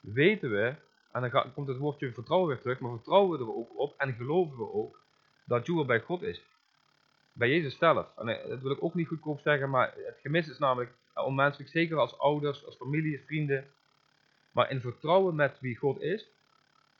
weten 0.01 0.51
we, 0.51 0.75
en 1.17 1.31
dan 1.31 1.53
komt 1.53 1.69
het 1.69 1.77
woordje 1.77 2.13
vertrouwen 2.13 2.49
weer 2.49 2.61
terug, 2.61 2.79
maar 2.79 2.91
vertrouwen 2.91 3.39
we 3.39 3.45
er 3.45 3.57
ook 3.57 3.79
op 3.79 3.95
en 3.97 4.15
geloven 4.15 4.57
we 4.57 4.73
ook 4.73 5.01
dat 5.45 5.67
Joel 5.67 5.85
bij 5.85 6.01
God 6.01 6.23
is. 6.23 6.43
Bij 7.33 7.49
Jezus 7.49 7.79
zelf. 7.79 8.07
En 8.17 8.29
eh, 8.29 8.49
dat 8.49 8.61
wil 8.61 8.71
ik 8.71 8.83
ook 8.83 8.95
niet 8.95 9.09
goedkoop 9.09 9.41
zeggen, 9.41 9.71
maar 9.71 9.93
het 9.97 10.19
gemis 10.23 10.49
is 10.49 10.59
namelijk 10.59 10.93
uh, 11.17 11.25
onmenselijk, 11.25 11.71
zeker 11.71 11.99
als 11.99 12.19
ouders, 12.19 12.67
als 12.67 12.77
familie, 12.77 13.23
vrienden. 13.27 13.67
Maar 14.51 14.71
in 14.71 14.81
vertrouwen 14.81 15.35
met 15.35 15.61
wie 15.61 15.77
God 15.77 16.01
is, 16.01 16.29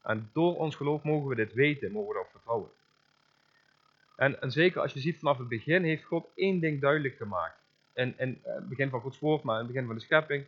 en 0.03 0.31
door 0.33 0.57
ons 0.57 0.75
geloof 0.75 1.03
mogen 1.03 1.29
we 1.29 1.35
dit 1.35 1.53
weten, 1.53 1.93
mogen 1.93 2.09
we 2.09 2.15
erop 2.15 2.31
vertrouwen. 2.31 2.71
En, 4.17 4.41
en 4.41 4.51
zeker 4.51 4.81
als 4.81 4.93
je 4.93 5.01
ziet 5.01 5.19
vanaf 5.19 5.39
het 5.39 5.49
begin, 5.49 5.85
heeft 5.85 6.05
God 6.05 6.29
één 6.35 6.61
ding 6.61 6.81
duidelijk 6.81 7.17
gemaakt 7.17 7.59
in, 7.95 8.15
in 8.19 8.41
het 8.43 8.57
eh, 8.57 8.69
begin 8.69 8.91
van 8.91 9.01
Gods 9.01 9.19
woord, 9.19 9.43
maar 9.43 9.55
in 9.55 9.65
het 9.65 9.73
begin 9.73 9.87
van 9.87 9.97
de 9.97 10.03
schepping. 10.03 10.47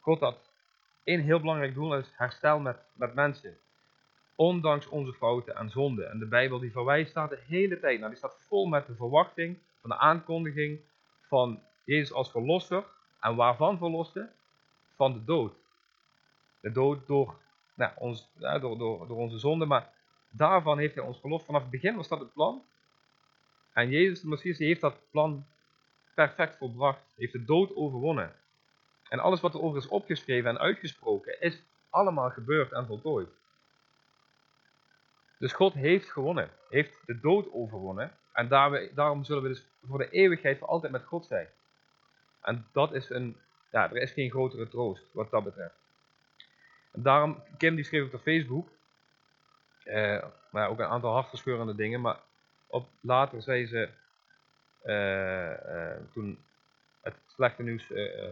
God 0.00 0.20
had 0.20 0.52
één 1.04 1.20
heel 1.20 1.40
belangrijk 1.40 1.74
doel, 1.74 1.96
is 1.96 2.12
herstel 2.16 2.58
met, 2.58 2.76
met 2.92 3.14
mensen. 3.14 3.56
Ondanks 4.34 4.88
onze 4.88 5.12
fouten 5.12 5.56
en 5.56 5.70
zonden. 5.70 6.10
En 6.10 6.18
de 6.18 6.26
Bijbel 6.26 6.58
die 6.58 6.72
verwijst 6.72 7.10
staat 7.10 7.30
de 7.30 7.42
hele 7.46 7.80
tijd. 7.80 7.98
Nou, 7.98 8.10
die 8.10 8.18
staat 8.18 8.36
vol 8.48 8.66
met 8.66 8.86
de 8.86 8.94
verwachting 8.94 9.58
van 9.80 9.90
de 9.90 9.98
aankondiging 9.98 10.80
van 11.28 11.62
Jezus 11.84 12.12
als 12.12 12.30
verlosser. 12.30 12.84
En 13.20 13.36
waarvan 13.36 13.78
verloste? 13.78 14.30
Van 14.96 15.12
de 15.12 15.24
dood. 15.24 15.54
De 16.60 16.72
dood 16.72 17.06
door 17.06 17.34
nou, 17.74 17.92
ons, 17.96 18.30
door, 18.38 18.78
door, 18.78 19.06
door 19.06 19.16
onze 19.16 19.38
zonde, 19.38 19.66
maar 19.66 19.90
daarvan 20.30 20.78
heeft 20.78 20.94
hij 20.94 21.04
ons 21.04 21.20
verlost. 21.20 21.44
Vanaf 21.44 21.62
het 21.62 21.70
begin 21.70 21.96
was 21.96 22.08
dat 22.08 22.18
het 22.18 22.32
plan. 22.32 22.62
En 23.72 23.90
Jezus 23.90 24.20
de 24.20 24.28
Messias 24.28 24.58
heeft 24.58 24.80
dat 24.80 24.96
plan 25.10 25.46
perfect 26.14 26.56
volbracht, 26.56 27.12
heeft 27.16 27.32
de 27.32 27.44
dood 27.44 27.76
overwonnen. 27.76 28.34
En 29.14 29.20
alles 29.20 29.40
wat 29.40 29.54
erover 29.54 29.78
is 29.78 29.88
opgeschreven 29.88 30.50
en 30.50 30.58
uitgesproken, 30.58 31.40
is 31.40 31.62
allemaal 31.90 32.30
gebeurd 32.30 32.72
en 32.72 32.86
voltooid. 32.86 33.28
Dus 35.38 35.52
God 35.52 35.74
heeft 35.74 36.10
gewonnen, 36.10 36.50
heeft 36.68 37.02
de 37.06 37.20
dood 37.20 37.52
overwonnen. 37.52 38.12
En 38.32 38.48
daarom 38.94 39.24
zullen 39.24 39.42
we 39.42 39.48
dus 39.48 39.66
voor 39.86 39.98
de 39.98 40.10
eeuwigheid 40.10 40.58
voor 40.58 40.68
altijd 40.68 40.92
met 40.92 41.04
God 41.04 41.26
zijn. 41.26 41.48
En 42.40 42.66
dat 42.72 42.92
is 42.92 43.10
een, 43.10 43.36
ja, 43.70 43.90
er 43.90 43.96
is 43.96 44.10
geen 44.10 44.30
grotere 44.30 44.68
troost 44.68 45.04
wat 45.12 45.30
dat 45.30 45.44
betreft. 45.44 45.78
En 46.92 47.02
daarom, 47.02 47.42
Kim 47.58 47.74
die 47.74 47.84
schreef 47.84 48.12
op 48.12 48.20
Facebook, 48.20 48.68
eh, 49.84 50.24
maar 50.50 50.68
ook 50.68 50.78
een 50.78 50.86
aantal 50.86 51.12
hartverscheurende 51.12 51.74
dingen, 51.74 52.00
maar 52.00 52.20
op, 52.66 52.88
later 53.00 53.42
zei 53.42 53.66
ze, 53.66 53.88
uh, 54.84 55.50
uh, 55.50 55.96
toen 56.12 56.38
het 57.00 57.14
slechte 57.26 57.62
nieuws 57.62 57.90
uh, 57.90 58.22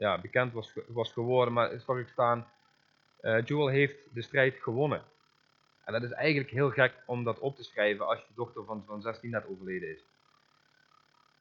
ja, 0.00 0.18
bekend 0.18 0.52
was, 0.52 0.72
was 0.86 1.12
geworden, 1.12 1.54
maar 1.54 1.80
zag 1.80 1.98
ik 1.98 2.08
staan, 2.08 2.46
Jewel 3.20 3.68
heeft 3.68 4.14
de 4.14 4.22
strijd 4.22 4.56
gewonnen. 4.60 5.02
En 5.84 5.92
dat 5.92 6.02
is 6.02 6.10
eigenlijk 6.10 6.50
heel 6.50 6.70
gek 6.70 6.92
om 7.06 7.24
dat 7.24 7.38
op 7.38 7.56
te 7.56 7.64
schrijven 7.64 8.06
als 8.06 8.18
je 8.18 8.34
dochter 8.34 8.64
van, 8.64 8.84
van 8.86 9.02
16 9.02 9.30
net 9.30 9.46
overleden 9.46 9.90
is. 9.90 10.04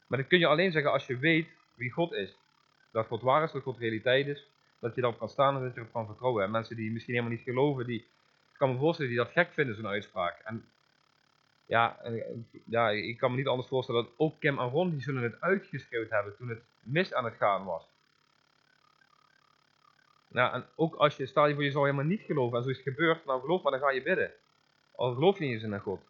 Maar 0.07 0.19
dat 0.19 0.27
kun 0.27 0.39
je 0.39 0.47
alleen 0.47 0.71
zeggen 0.71 0.91
als 0.91 1.07
je 1.07 1.17
weet 1.17 1.47
wie 1.75 1.91
God 1.91 2.11
is. 2.13 2.37
Dat 2.91 3.07
God 3.07 3.21
waar 3.21 3.43
is, 3.43 3.51
dat 3.51 3.63
God 3.63 3.77
realiteit 3.77 4.27
is. 4.27 4.47
Dat 4.79 4.95
je 4.95 5.01
daarop 5.01 5.19
kan 5.19 5.29
staan 5.29 5.55
en 5.55 5.61
dat 5.61 5.73
je 5.73 5.79
erop 5.79 5.93
kan 5.93 6.05
vertrouwen. 6.05 6.43
En 6.43 6.51
mensen 6.51 6.75
die 6.75 6.91
misschien 6.91 7.13
helemaal 7.13 7.35
niet 7.35 7.45
geloven, 7.45 7.85
die, 7.85 7.99
ik 7.99 8.57
kan 8.57 8.71
me 8.71 8.77
voorstellen 8.77 9.11
die 9.11 9.19
dat 9.19 9.31
gek 9.31 9.53
vinden, 9.53 9.75
zo'n 9.75 9.87
uitspraak. 9.87 10.39
En 10.43 10.65
ja, 11.65 11.99
ja, 12.65 12.89
ik 12.89 13.17
kan 13.17 13.31
me 13.31 13.37
niet 13.37 13.47
anders 13.47 13.67
voorstellen 13.67 14.03
dat 14.03 14.13
ook 14.17 14.39
Kim 14.39 14.59
en 14.59 14.69
Ron, 14.69 14.89
die 14.89 15.01
zullen 15.01 15.23
het 15.23 15.41
uitgeschreeuwd 15.41 16.09
hebben 16.09 16.35
toen 16.35 16.49
het 16.49 16.61
mis 16.79 17.13
aan 17.13 17.25
het 17.25 17.35
gaan 17.35 17.65
was. 17.65 17.87
Nou, 20.29 20.53
en 20.53 20.65
ook 20.75 20.95
als 20.95 21.17
je, 21.17 21.25
stel 21.25 21.47
je 21.47 21.53
voor 21.53 21.63
je 21.63 21.71
zou 21.71 21.85
helemaal 21.85 22.05
niet 22.05 22.21
geloven 22.21 22.57
en 22.57 22.63
zoiets 22.63 22.81
gebeurt, 22.81 23.25
nou 23.25 23.41
geloof 23.41 23.61
maar, 23.61 23.71
dan 23.71 23.81
ga 23.81 23.89
je 23.89 24.03
bidden. 24.03 24.31
Al 24.95 25.13
geloof 25.13 25.37
je 25.37 25.43
niet 25.43 25.53
eens 25.53 25.63
in 25.63 25.79
God. 25.79 26.01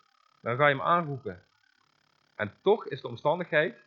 Dan 0.42 0.56
ga 0.56 0.68
je 0.68 0.76
hem 0.76 0.86
aanroepen. 0.86 1.44
En 2.36 2.54
toch 2.62 2.88
is 2.88 3.02
de 3.02 3.08
omstandigheid 3.08 3.78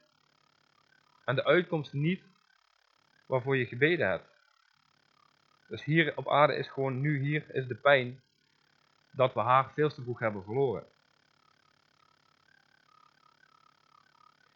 en 1.25 1.35
de 1.35 1.45
uitkomst 1.45 1.93
niet 1.93 2.23
waarvoor 3.27 3.57
je 3.57 3.67
gebeden 3.67 4.09
hebt. 4.09 4.31
Dus 5.69 5.85
hier 5.85 6.17
op 6.17 6.29
aarde 6.29 6.55
is 6.55 6.69
gewoon, 6.69 7.01
nu 7.01 7.19
hier 7.19 7.55
is 7.55 7.67
de 7.67 7.75
pijn 7.75 8.23
dat 9.11 9.35
we 9.35 9.41
haar 9.41 9.73
veel 9.73 9.89
te 9.89 10.03
vroeg 10.03 10.19
hebben 10.19 10.45
verloren. 10.45 10.87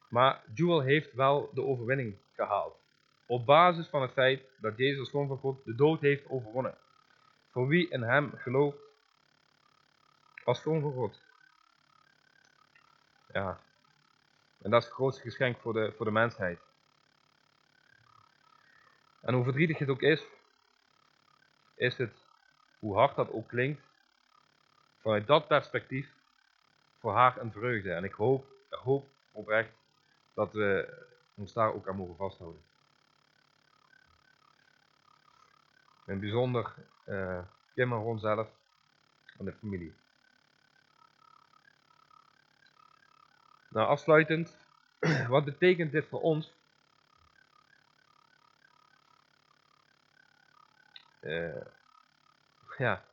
Maar 0.08 0.42
Jewel 0.54 0.80
heeft 0.80 1.12
wel 1.12 1.50
de 1.54 1.62
overwinning 1.62 2.16
gehaald. 2.34 2.85
Op 3.26 3.46
basis 3.46 3.88
van 3.88 4.02
het 4.02 4.12
feit 4.12 4.42
dat 4.60 4.76
Jezus 4.76 4.98
als 4.98 5.10
Zoon 5.10 5.28
van 5.28 5.38
God 5.38 5.64
de 5.64 5.74
dood 5.74 6.00
heeft 6.00 6.28
overwonnen. 6.28 6.78
Voor 7.50 7.68
wie 7.68 7.88
in 7.88 8.02
hem 8.02 8.32
gelooft 8.36 8.78
als 10.44 10.62
Zoon 10.62 10.80
van 10.80 10.92
God. 10.92 11.20
Ja. 13.32 13.60
En 14.62 14.70
dat 14.70 14.80
is 14.80 14.86
het 14.86 14.94
grootste 14.94 15.22
geschenk 15.22 15.58
voor 15.58 15.72
de, 15.72 15.92
voor 15.96 16.04
de 16.04 16.12
mensheid. 16.12 16.58
En 19.20 19.34
hoe 19.34 19.44
verdrietig 19.44 19.78
het 19.78 19.88
ook 19.88 20.02
is, 20.02 20.26
is 21.74 21.96
het, 21.96 22.12
hoe 22.78 22.96
hard 22.96 23.16
dat 23.16 23.30
ook 23.30 23.48
klinkt, 23.48 23.82
vanuit 24.98 25.26
dat 25.26 25.46
perspectief 25.46 26.14
voor 26.98 27.12
haar 27.12 27.40
een 27.40 27.52
vreugde. 27.52 27.92
En 27.92 28.04
ik 28.04 28.12
hoop, 28.12 28.46
ik 28.70 28.78
hoop 28.78 29.06
oprecht 29.32 29.72
dat 30.34 30.52
we 30.52 30.98
ons 31.34 31.52
daar 31.52 31.74
ook 31.74 31.88
aan 31.88 31.96
mogen 31.96 32.16
vasthouden. 32.16 32.65
En 36.06 36.20
bijzonder 36.20 36.74
uh, 37.06 37.42
Kim 37.74 37.92
en 37.92 38.18
zelf 38.18 38.48
en 39.38 39.44
de 39.44 39.52
familie. 39.52 39.94
Nou, 43.68 43.88
afsluitend, 43.88 44.56
wat 45.28 45.44
betekent 45.44 45.92
dit 45.92 46.06
voor 46.06 46.20
ons? 46.20 46.54
Uh, 51.20 51.62
ja, 52.78 53.04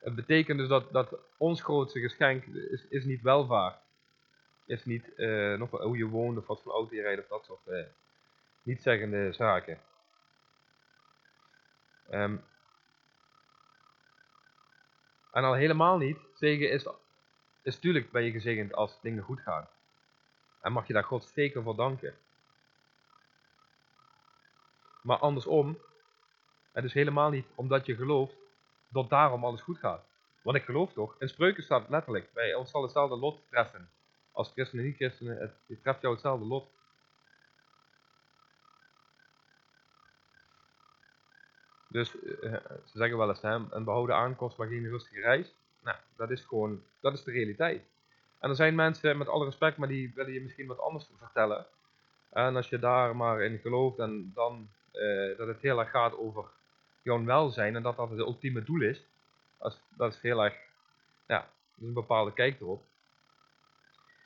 het 0.00 0.14
betekent 0.14 0.58
dus 0.58 0.68
dat, 0.68 0.92
dat 0.92 1.18
ons 1.36 1.62
grootste 1.62 2.00
geschenk 2.00 2.44
is, 2.44 2.86
is 2.88 3.04
niet 3.04 3.22
welvaart. 3.22 3.78
Is 4.66 4.84
niet 4.84 5.12
uh, 5.16 5.58
nog 5.58 5.70
hoe 5.70 5.96
je 5.96 6.06
woont 6.06 6.38
of 6.38 6.46
wat 6.46 6.62
voor 6.62 6.72
auto 6.72 6.94
je 6.94 7.02
rijdt 7.02 7.22
of 7.22 7.28
dat 7.28 7.44
soort 7.44 7.66
uh, 7.66 7.86
niet 8.62 8.82
zeggende 8.82 9.32
zaken. 9.32 9.78
Um, 12.14 12.44
en 15.32 15.44
al 15.44 15.54
helemaal 15.54 15.96
niet, 15.96 16.18
zegen 16.34 16.70
is, 16.70 16.86
is 17.62 17.74
natuurlijk 17.74 18.10
ben 18.10 18.22
je 18.22 18.30
gezegend 18.30 18.74
als 18.74 19.00
dingen 19.00 19.22
goed 19.22 19.40
gaan. 19.40 19.68
En 20.60 20.72
mag 20.72 20.86
je 20.86 20.92
daar 20.92 21.04
God 21.04 21.30
zeker 21.34 21.62
voor 21.62 21.76
danken. 21.76 22.14
Maar 25.02 25.18
andersom, 25.18 25.78
het 26.72 26.84
is 26.84 26.92
helemaal 26.92 27.30
niet 27.30 27.46
omdat 27.54 27.86
je 27.86 27.94
gelooft 27.94 28.36
dat 28.88 29.10
daarom 29.10 29.44
alles 29.44 29.60
goed 29.60 29.78
gaat. 29.78 30.04
Want 30.42 30.56
ik 30.56 30.64
geloof 30.64 30.92
toch, 30.92 31.14
in 31.18 31.28
spreuken 31.28 31.62
staat 31.62 31.80
het 31.80 31.90
letterlijk, 31.90 32.32
bij 32.32 32.54
ons 32.54 32.70
zal 32.70 32.82
hetzelfde 32.82 33.16
lot 33.16 33.40
treffen. 33.48 33.90
Als 34.32 34.50
christenen 34.52 34.84
en 34.84 34.90
niet-christenen, 34.90 35.38
het 35.38 35.82
treft 35.82 36.00
jou 36.00 36.12
hetzelfde 36.12 36.46
lot. 36.46 36.68
Dus 41.94 42.14
uh, 42.14 42.52
ze 42.84 42.98
zeggen 42.98 43.18
wel 43.18 43.28
eens, 43.28 43.42
hè, 43.42 43.58
een 43.70 43.84
behouden 43.84 44.16
aankomst 44.16 44.56
maar 44.56 44.68
geen 44.68 44.88
rustige 44.88 45.20
reis. 45.20 45.54
Nou, 45.82 45.96
dat 46.16 46.30
is 46.30 46.44
gewoon, 46.44 46.82
dat 47.00 47.12
is 47.12 47.22
de 47.22 47.30
realiteit. 47.30 47.82
En 48.38 48.50
er 48.50 48.56
zijn 48.56 48.74
mensen, 48.74 49.18
met 49.18 49.28
alle 49.28 49.44
respect, 49.44 49.76
maar 49.76 49.88
die 49.88 50.12
willen 50.14 50.32
je 50.32 50.40
misschien 50.40 50.66
wat 50.66 50.80
anders 50.80 51.10
vertellen. 51.18 51.66
En 52.30 52.56
als 52.56 52.68
je 52.68 52.78
daar 52.78 53.16
maar 53.16 53.42
in 53.42 53.58
gelooft 53.58 53.98
en 53.98 54.32
dan 54.34 54.68
uh, 54.92 55.38
dat 55.38 55.46
het 55.46 55.60
heel 55.60 55.78
erg 55.78 55.90
gaat 55.90 56.16
over 56.16 56.44
jouw 57.02 57.24
welzijn 57.24 57.76
en 57.76 57.82
dat 57.82 57.96
dat 57.96 58.10
het 58.10 58.18
ultieme 58.18 58.62
doel 58.62 58.80
is, 58.80 59.04
is, 59.60 59.80
dat 59.88 60.12
is 60.12 60.20
heel 60.20 60.44
erg, 60.44 60.54
ja, 61.26 61.38
dat 61.38 61.80
is 61.80 61.86
een 61.86 61.92
bepaalde 61.92 62.32
kijk 62.32 62.60
erop. 62.60 62.82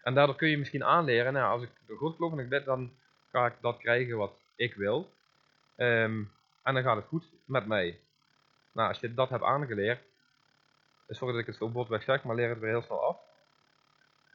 En 0.03 0.15
daardoor 0.15 0.37
kun 0.37 0.49
je 0.49 0.59
misschien 0.59 0.85
aanleren, 0.85 1.33
nou, 1.33 1.53
als 1.53 1.63
ik 1.63 1.71
de 1.87 1.95
God 1.95 2.17
geloof 2.17 2.33
en 2.33 2.39
ik 2.39 2.49
bid, 2.49 2.65
dan 2.65 2.93
ga 3.31 3.47
ik 3.47 3.55
dat 3.61 3.79
krijgen 3.79 4.17
wat 4.17 4.33
ik 4.57 4.75
wil. 4.75 5.11
Um, 5.77 6.37
en 6.63 6.75
dan 6.75 6.83
gaat 6.83 6.97
het 6.97 7.07
goed 7.07 7.33
met 7.45 7.67
mij. 7.67 8.01
Nou, 8.73 8.89
als 8.89 9.01
je 9.01 9.15
dat 9.15 9.29
hebt 9.29 9.45
aangeleerd, 9.45 10.03
sorry 11.09 11.33
dat 11.33 11.41
ik 11.41 11.47
het 11.47 11.57
zo 11.57 11.69
botweg 11.69 12.03
zeg, 12.03 12.25
maar 12.25 12.35
leer 12.35 12.49
het 12.49 12.59
weer 12.59 12.71
heel 12.71 12.83
snel 12.83 13.05
af. 13.05 13.17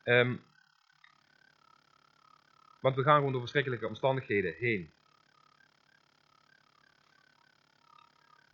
Um, 0.04 0.44
want 2.80 2.96
we 2.96 3.04
gaan 3.04 3.16
gewoon 3.16 3.32
door 3.32 3.42
verschrikkelijke 3.42 3.88
omstandigheden 3.88 4.54
heen. 4.54 4.92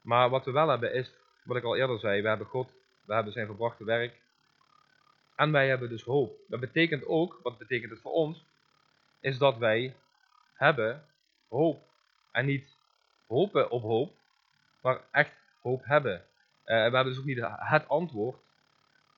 Maar 0.01 0.29
wat 0.29 0.45
we 0.45 0.51
wel 0.51 0.67
hebben 0.67 0.93
is, 0.93 1.13
wat 1.43 1.57
ik 1.57 1.63
al 1.63 1.75
eerder 1.75 1.99
zei, 1.99 2.21
we 2.21 2.27
hebben 2.27 2.47
God, 2.47 2.73
we 3.05 3.13
hebben 3.13 3.33
zijn 3.33 3.45
verbrachte 3.45 3.83
werk. 3.83 4.21
En 5.35 5.51
wij 5.51 5.67
hebben 5.67 5.89
dus 5.89 6.03
hoop. 6.03 6.37
Dat 6.47 6.59
betekent 6.59 7.05
ook, 7.05 7.39
wat 7.43 7.57
betekent 7.57 7.91
het 7.91 8.01
voor 8.01 8.11
ons, 8.11 8.45
is 9.19 9.37
dat 9.37 9.57
wij 9.57 9.95
hebben 10.53 11.05
hoop. 11.47 11.81
En 12.31 12.45
niet 12.45 12.77
hopen 13.29 13.69
op 13.69 13.81
hoop, 13.81 14.11
maar 14.81 15.01
echt 15.11 15.33
hoop 15.61 15.85
hebben. 15.85 16.13
Uh, 16.15 16.21
we 16.65 16.73
hebben 16.73 17.05
dus 17.05 17.19
ook 17.19 17.25
niet 17.25 17.45
het 17.49 17.87
antwoord, 17.87 18.37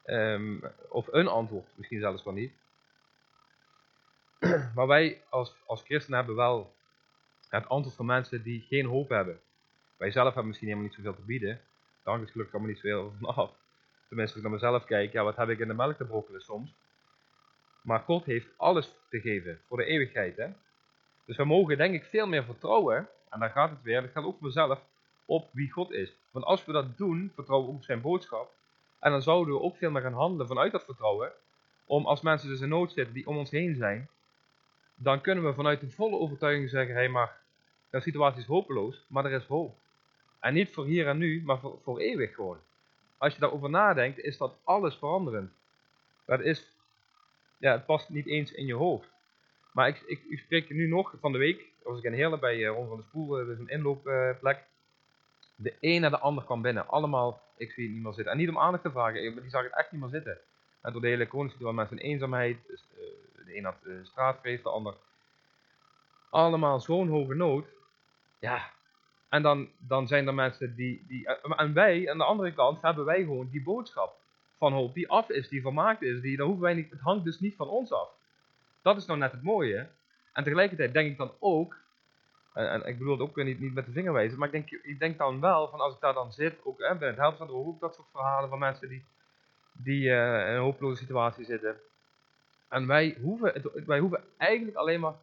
um, 0.06 0.64
of 0.90 1.08
een 1.12 1.28
antwoord, 1.28 1.68
misschien 1.76 2.00
zelfs 2.00 2.24
wel 2.24 2.34
niet. 2.34 2.54
maar 4.76 4.88
wij 4.88 5.22
als, 5.30 5.56
als 5.66 5.84
christenen 5.84 6.18
hebben 6.18 6.36
wel 6.36 6.74
het 7.50 7.70
antwoord 7.70 7.96
van 7.96 8.06
mensen 8.06 8.44
die 8.44 8.66
geen 8.70 8.86
hoop 8.86 9.10
hebben. 9.10 9.40
Wij 9.98 10.12
zelf 10.12 10.28
hebben 10.28 10.48
misschien 10.48 10.68
helemaal 10.68 10.88
niet 10.90 10.98
zoveel 10.98 11.16
te 11.16 11.26
bieden. 11.26 11.62
Daar 12.04 12.14
hangt 12.14 12.22
het 12.22 12.32
gelukkig 12.32 12.56
allemaal 12.56 12.74
niet 12.74 12.82
zoveel 12.82 13.14
van 13.20 13.36
af. 13.36 13.52
Tenminste, 14.08 14.36
als 14.36 14.46
ik 14.46 14.52
naar 14.52 14.60
mezelf 14.60 14.86
kijk, 14.86 15.12
ja, 15.12 15.24
wat 15.24 15.36
heb 15.36 15.50
ik 15.50 15.60
in 15.60 15.68
de 15.68 15.74
melk 15.74 15.98
te 15.98 16.06
brokkelen 16.06 16.42
soms. 16.42 16.74
Maar 17.82 18.00
God 18.00 18.26
heeft 18.26 18.48
alles 18.58 18.94
te 19.10 19.20
geven 19.20 19.60
voor 19.68 19.78
de 19.78 19.86
eeuwigheid. 19.86 20.38
Hè? 20.38 20.48
Dus 21.26 21.38
we 21.38 21.46
mogen 21.46 21.78
denk 21.78 21.94
ik 21.94 22.04
veel 22.04 22.28
meer 22.28 22.44
vertrouwen 22.44 23.10
en 23.32 23.40
daar 23.40 23.50
gaat 23.50 23.70
het 23.70 23.82
weer, 23.82 24.02
dat 24.02 24.12
gaat 24.12 24.24
ook 24.24 24.42
mezelf, 24.42 24.80
op 25.26 25.50
wie 25.52 25.72
God 25.72 25.92
is. 25.92 26.14
Want 26.32 26.46
als 26.46 26.66
we 26.66 26.72
dat 26.72 26.98
doen, 26.98 27.32
vertrouwen 27.36 27.70
we 27.70 27.76
op 27.76 27.84
zijn 27.84 28.02
boodschap. 28.02 28.54
En 29.00 29.12
dan 29.12 29.22
zouden 29.22 29.54
we 29.54 29.62
ook 29.62 29.78
veel 29.78 29.92
meer 29.92 30.02
gaan 30.02 30.14
handelen 30.14 30.48
vanuit 30.48 30.72
dat 30.72 30.84
vertrouwen. 30.84 31.32
Om 31.86 32.06
als 32.06 32.22
mensen 32.22 32.50
dus 32.50 32.62
in 32.62 32.70
nood 32.70 32.92
zitten 32.92 33.14
die 33.14 33.28
om 33.28 33.38
ons 33.38 33.52
heen 33.52 33.76
zijn, 33.76 34.10
dan 34.96 35.22
kunnen 35.22 35.44
we 35.44 35.54
vanuit 35.54 35.80
de 35.80 35.90
volle 35.90 36.18
overtuiging 36.18 36.70
zeggen, 36.70 36.94
hé 36.94 37.00
hey, 37.00 37.10
maar 37.10 37.38
de 37.90 38.00
situatie 38.00 38.42
is 38.42 38.48
hopeloos, 38.48 39.06
maar 39.08 39.26
er 39.26 39.32
is 39.32 39.46
hoop. 39.46 39.78
En 40.40 40.54
niet 40.54 40.72
voor 40.72 40.86
hier 40.86 41.08
en 41.08 41.18
nu, 41.18 41.42
maar 41.46 41.60
voor, 41.60 41.80
voor 41.84 42.00
eeuwig 42.00 42.36
gewoon. 42.36 42.60
Als 43.18 43.34
je 43.34 43.40
daarover 43.40 43.70
nadenkt, 43.70 44.20
is 44.20 44.38
dat 44.38 44.58
alles 44.64 44.96
veranderend. 44.96 45.52
Dat 46.26 46.40
is, 46.40 46.68
ja, 47.58 47.72
het 47.72 47.86
past 47.86 48.10
niet 48.10 48.26
eens 48.26 48.52
in 48.52 48.66
je 48.66 48.74
hoofd. 48.74 49.10
Maar 49.72 49.88
ik, 49.88 50.04
ik, 50.30 50.40
spreek 50.40 50.70
nu 50.70 50.88
nog 50.88 51.14
van 51.20 51.32
de 51.32 51.38
week, 51.38 51.64
was 51.84 51.98
ik 51.98 52.04
in 52.04 52.14
Heerlen 52.14 52.40
bij 52.40 52.58
uh, 52.58 52.68
Ron 52.68 52.88
van 52.88 52.98
de 52.98 53.04
Spoel, 53.04 53.40
uh, 53.40 53.46
dus 53.46 53.60
een 53.60 53.70
inloopplek. 53.70 54.64
de 55.56 55.74
een 55.80 56.02
naar 56.02 56.10
de 56.10 56.20
ander 56.20 56.44
kwam 56.44 56.62
binnen, 56.62 56.88
allemaal, 56.88 57.42
ik 57.58 57.72
zie 57.72 57.84
het 57.84 57.94
niet 57.94 58.04
meer 58.04 58.14
zitten. 58.14 58.34
En 58.34 58.40
niet 58.40 58.50
om 58.50 58.58
aandacht 58.58 58.84
te 58.84 58.92
vragen, 58.92 59.34
maar 59.34 59.42
die 59.42 59.52
zag 59.52 59.64
het 59.64 59.76
echt 59.76 59.92
niet 59.92 60.02
meer 60.02 60.10
zitten. 60.10 60.38
En 60.82 60.92
door 60.92 61.02
de 61.02 61.08
hele 61.08 61.28
coronasytuatie, 61.28 61.76
mensen 61.76 62.00
in 62.00 62.04
eenzaamheid, 62.04 62.58
dus, 62.68 62.84
de 63.46 63.58
een 63.58 63.64
had 63.64 63.78
straatvrees, 64.04 64.62
de 64.62 64.70
ander 64.70 64.96
allemaal 66.32 66.80
zo'n 66.80 67.08
hoge 67.08 67.34
nood. 67.34 67.66
Ja, 68.40 68.70
en 69.30 69.42
dan, 69.42 69.70
dan 69.78 70.08
zijn 70.08 70.28
er 70.28 70.34
mensen 70.34 70.76
die, 70.76 71.06
die. 71.08 71.28
En 71.56 71.74
wij, 71.74 72.10
aan 72.10 72.18
de 72.18 72.24
andere 72.24 72.54
kant, 72.54 72.82
hebben 72.82 73.06
wij 73.06 73.20
gewoon 73.20 73.50
die 73.52 73.64
boodschap 73.64 74.16
van 74.58 74.74
hoop 74.74 74.94
die 74.94 75.10
af 75.10 75.30
is, 75.30 75.50
die 75.50 75.62
vermaakt 75.62 76.02
is. 76.02 76.22
Die, 76.22 76.42
hoeven 76.42 76.62
wij 76.62 76.74
niet, 76.74 76.90
het 76.90 77.00
hangt 77.00 77.24
dus 77.24 77.40
niet 77.40 77.56
van 77.56 77.68
ons 77.68 77.92
af. 77.92 78.10
Dat 78.82 78.98
is 78.98 79.06
nou 79.06 79.20
net 79.20 79.32
het 79.32 79.44
mooie. 79.44 79.88
En 80.34 80.44
tegelijkertijd 80.44 80.94
denk 80.94 81.12
ik 81.12 81.18
dan 81.18 81.32
ook. 81.40 81.78
En, 82.54 82.86
ik 82.86 82.98
bedoel 82.98 83.14
het 83.14 83.22
ook 83.22 83.36
niet, 83.36 83.60
niet 83.60 83.74
met 83.74 83.86
de 83.86 83.92
vinger 83.92 84.14
wijzen. 84.14 84.40
Maar 84.40 84.54
ik 84.54 84.54
denk, 84.54 84.84
ik 84.84 85.00
denk 85.00 85.18
dan 85.18 85.40
wel 85.40 85.70
van 85.70 85.80
als 85.80 85.94
ik 85.94 86.02
daar 86.02 86.14
dan 86.14 86.32
zit. 86.32 86.56
Ook 86.64 86.80
hè, 86.80 86.96
bij 86.96 87.08
het 87.08 87.18
helpcentrum 87.18 87.58
ook 87.58 87.80
dat 87.80 87.96
soort 87.96 88.08
verhalen 88.12 88.50
van 88.50 88.60
mensen 88.60 88.90
die, 88.90 89.06
die 89.72 90.04
uh, 90.04 90.48
in 90.48 90.54
een 90.54 90.62
hopeloze 90.62 91.02
situatie 91.02 91.46
zitten. 91.46 91.76
En 92.70 92.88
wij 92.88 93.18
hoeven, 93.22 93.72
wij 93.86 94.00
hoeven 94.00 94.24
eigenlijk 94.38 94.78
alleen 94.78 95.00
maar. 95.00 95.14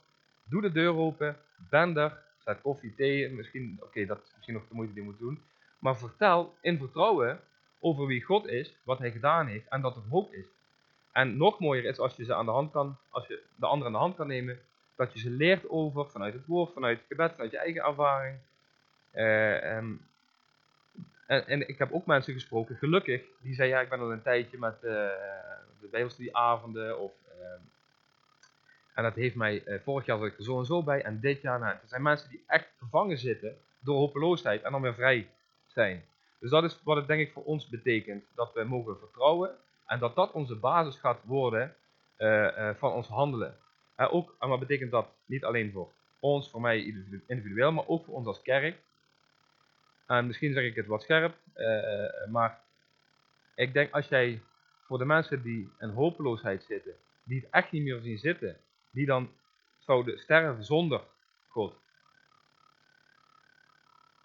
Doe 0.45 0.63
de 0.63 0.73
deur 0.73 0.97
open. 0.97 1.37
Ben 1.71 1.97
er 1.97 2.19
staat 2.41 2.61
koffie, 2.61 2.95
thee, 2.95 3.31
misschien, 3.31 3.79
oké, 3.81 4.07
dat 4.07 4.19
is 4.25 4.33
misschien 4.35 4.55
nog 4.55 4.69
de 4.69 4.75
moeite 4.75 4.93
die 4.95 5.03
je 5.03 5.09
moet 5.09 5.19
doen. 5.19 5.43
Maar 5.79 5.97
vertel 5.97 6.55
in 6.61 6.79
vertrouwen 6.79 7.41
over 7.81 8.07
wie 8.07 8.23
God 8.23 8.47
is, 8.47 8.77
wat 8.83 8.99
hij 8.99 9.11
gedaan 9.11 9.47
heeft 9.47 9.69
en 9.69 9.81
dat 9.81 9.97
er 9.97 10.03
hoop 10.11 10.33
is. 10.33 10.47
En 11.19 11.37
nog 11.37 11.59
mooier 11.59 11.85
is 11.85 11.99
als 11.99 12.17
je 12.17 12.25
ze 12.25 12.35
aan 12.35 12.45
de 12.45 12.51
hand 12.51 12.73
kan, 12.73 12.99
als 13.09 13.27
je 13.27 13.43
de 13.57 13.67
anderen 13.67 13.87
aan 13.87 13.99
de 13.99 14.05
hand 14.05 14.17
kan 14.17 14.27
nemen, 14.27 14.59
dat 14.97 15.13
je 15.13 15.19
ze 15.19 15.31
leert 15.31 15.69
over 15.69 16.11
vanuit 16.11 16.35
het 16.35 16.47
woord, 16.47 16.73
vanuit 16.73 16.99
het 16.99 17.07
gebed, 17.09 17.33
vanuit 17.33 17.51
je 17.51 17.59
eigen 17.59 17.85
ervaring. 17.85 18.39
Uh, 19.15 19.77
en, 19.77 20.01
en, 21.27 21.69
ik 21.69 21.79
heb 21.79 21.93
ook 21.93 22.07
mensen 22.07 22.33
gesproken, 22.33 22.77
gelukkig, 22.77 23.23
die 23.41 23.55
zeiden 23.55 23.77
ja, 23.77 23.83
ik 23.83 23.89
ben 23.89 24.01
al 24.01 24.13
een 24.13 24.23
tijdje 24.23 24.59
met 24.59 24.75
uh, 24.75 24.91
de 25.81 25.89
bijbelstudieavonden 25.91 26.99
of 26.99 27.13
uh, 27.29 27.45
en 28.95 29.03
dat 29.03 29.15
heeft 29.15 29.35
mij, 29.35 29.65
eh, 29.65 29.81
vorig 29.85 30.07
jaar 30.07 30.19
zat 30.19 30.27
ik 30.27 30.39
er 30.39 30.45
zo 30.45 30.59
en 30.59 30.65
zo 30.65 30.83
bij. 30.83 31.03
En 31.03 31.21
dit 31.21 31.41
jaar, 31.41 31.59
nou, 31.59 31.73
er 31.73 31.89
zijn 31.89 32.03
mensen 32.03 32.29
die 32.31 32.45
echt 32.47 32.69
gevangen 32.79 33.19
zitten 33.19 33.57
door 33.81 33.97
hopeloosheid 33.97 34.63
en 34.63 34.73
dan 34.73 34.83
weer 34.83 34.95
vrij 34.95 35.29
zijn. 35.67 36.05
Dus 36.39 36.51
dat 36.51 36.65
is 36.65 36.81
wat 36.83 36.97
het 36.97 37.07
denk 37.07 37.21
ik 37.21 37.33
voor 37.33 37.45
ons 37.45 37.69
betekent. 37.69 38.25
Dat 38.35 38.53
we 38.53 38.65
mogen 38.65 38.99
vertrouwen 38.99 39.59
en 39.89 39.99
dat 39.99 40.15
dat 40.15 40.33
onze 40.33 40.57
basis 40.57 40.97
gaat 40.97 41.21
worden 41.25 41.75
uh, 42.19 42.29
uh, 42.29 42.71
van 42.75 42.93
ons 42.93 43.09
handelen. 43.09 43.57
Uh, 43.97 44.15
ook, 44.15 44.37
en 44.39 44.49
wat 44.49 44.59
betekent 44.59 44.91
dat? 44.91 45.09
Niet 45.25 45.45
alleen 45.45 45.73
voor 45.73 45.93
ons, 46.19 46.51
voor 46.51 46.61
mij 46.61 46.95
individueel, 47.27 47.73
maar 47.73 47.87
ook 47.87 48.05
voor 48.05 48.15
ons 48.15 48.27
als 48.27 48.43
kerk. 48.43 48.77
En 50.07 50.27
misschien 50.27 50.53
zeg 50.53 50.65
ik 50.65 50.75
het 50.75 50.87
wat 50.87 51.03
scherp, 51.03 51.35
maar 52.31 52.61
ik 53.55 53.73
denk 53.73 53.93
als 53.93 54.09
jij 54.09 54.43
voor 54.87 54.99
de 54.99 55.05
mensen 55.05 55.43
die 55.43 55.73
in 55.79 55.89
hopeloosheid 55.89 56.65
zitten, 56.65 56.93
die 57.23 57.41
het 57.41 57.51
echt 57.51 57.71
niet 57.73 57.83
meer 57.83 58.01
zien 58.01 58.19
zitten, 58.19 58.57
die 58.91 59.07
dan 59.07 59.31
zouden 59.79 60.19
sterven 60.19 60.65
zonder 60.65 61.01
God. 61.49 61.75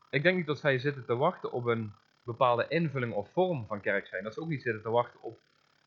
Ik 0.10 0.24
denk 0.24 0.38
niet 0.38 0.46
dat 0.46 0.60
zij 0.60 0.80
zitten 0.80 1.06
te 1.06 1.16
wachten 1.16 1.52
op 1.52 1.66
een 1.66 1.94
bepaalde 2.24 2.68
invulling 2.68 3.14
of 3.14 3.32
vorm 3.32 3.66
van 3.68 3.82
kerk 3.82 4.08
zijn. 4.08 4.24
Dat 4.24 4.34
ze 4.34 4.42
ook 4.42 4.48
niet 4.48 4.62
zitten 4.62 4.82
te 4.82 4.90
wachten 4.90 5.22
op, 5.22 5.40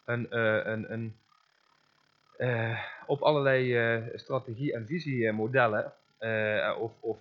uh, 0.07 0.65
een, 0.65 0.93
een, 0.93 1.17
uh, 2.39 2.79
op 3.07 3.23
allerlei 3.23 3.97
uh, 3.97 4.19
strategie- 4.19 4.73
en 4.73 4.87
visiemodellen. 4.87 5.93
of, 6.79 6.93
of 7.01 7.19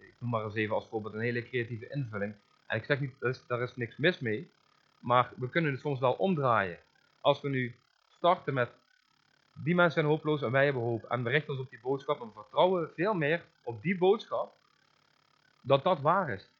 ik 0.00 0.14
noem 0.18 0.30
maar 0.30 0.44
eens 0.44 0.54
even 0.54 0.74
als 0.74 0.88
voorbeeld 0.88 1.14
een 1.14 1.20
hele 1.20 1.48
creatieve 1.48 1.88
invulling. 1.88 2.34
En 2.66 2.76
ik 2.76 2.84
zeg 2.84 3.00
niet, 3.00 3.14
daar 3.20 3.30
is, 3.30 3.46
daar 3.46 3.62
is 3.62 3.76
niks 3.76 3.96
mis 3.96 4.18
mee. 4.18 4.50
Maar 5.00 5.32
we 5.36 5.48
kunnen 5.48 5.72
het 5.72 5.80
soms 5.80 6.00
wel 6.00 6.12
omdraaien. 6.12 6.78
Als 7.20 7.40
we 7.40 7.48
nu 7.48 7.74
starten 8.08 8.54
met 8.54 8.70
die 9.62 9.74
mensen 9.74 9.92
zijn 9.92 10.06
hopeloos 10.06 10.42
en 10.42 10.50
wij 10.50 10.64
hebben 10.64 10.82
hoop. 10.82 11.04
En 11.04 11.22
we 11.22 11.30
richten 11.30 11.52
ons 11.52 11.62
op 11.62 11.70
die 11.70 11.80
boodschap 11.82 12.20
en 12.20 12.32
vertrouwen 12.34 12.90
veel 12.94 13.14
meer 13.14 13.44
op 13.62 13.82
die 13.82 13.98
boodschap 13.98 14.52
dat 15.62 15.82
dat 15.82 16.00
waar 16.00 16.30
is. 16.30 16.50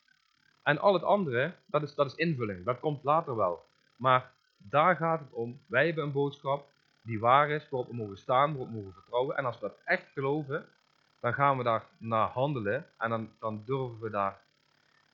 En 0.63 0.79
al 0.79 0.93
het 0.93 1.03
andere, 1.03 1.53
dat 1.67 1.83
is, 1.83 1.95
dat 1.95 2.07
is 2.07 2.15
invulling. 2.15 2.65
Dat 2.65 2.81
komt 2.81 3.05
later 3.05 3.37
wel. 3.37 3.65
Maar 3.97 4.33
daar 4.71 4.97
gaat 4.97 5.21
het 5.21 5.33
om. 5.33 5.61
Wij 5.67 5.87
hebben 5.87 6.05
een 6.05 6.13
boodschap 6.13 6.69
die 7.03 7.21
waar 7.21 7.51
is, 7.51 7.69
waarop 7.69 7.91
we 7.91 7.97
mogen 7.97 8.19
staan, 8.19 8.51
waarop 8.51 8.69
we 8.69 8.77
mogen 8.77 8.93
vertrouwen. 8.93 9.37
En 9.37 9.45
als 9.45 9.59
we 9.59 9.69
dat 9.69 9.79
echt 9.85 10.07
geloven, 10.13 10.67
dan 11.21 11.35
gaan 11.35 11.57
we 11.57 11.65
daar 11.65 11.85
naar 11.99 12.29
handelen. 12.29 12.87
En 12.99 13.11
dan, 13.11 13.31
dan 13.39 13.63
durven 13.67 14.01
we 14.01 14.11
daar, 14.11 14.41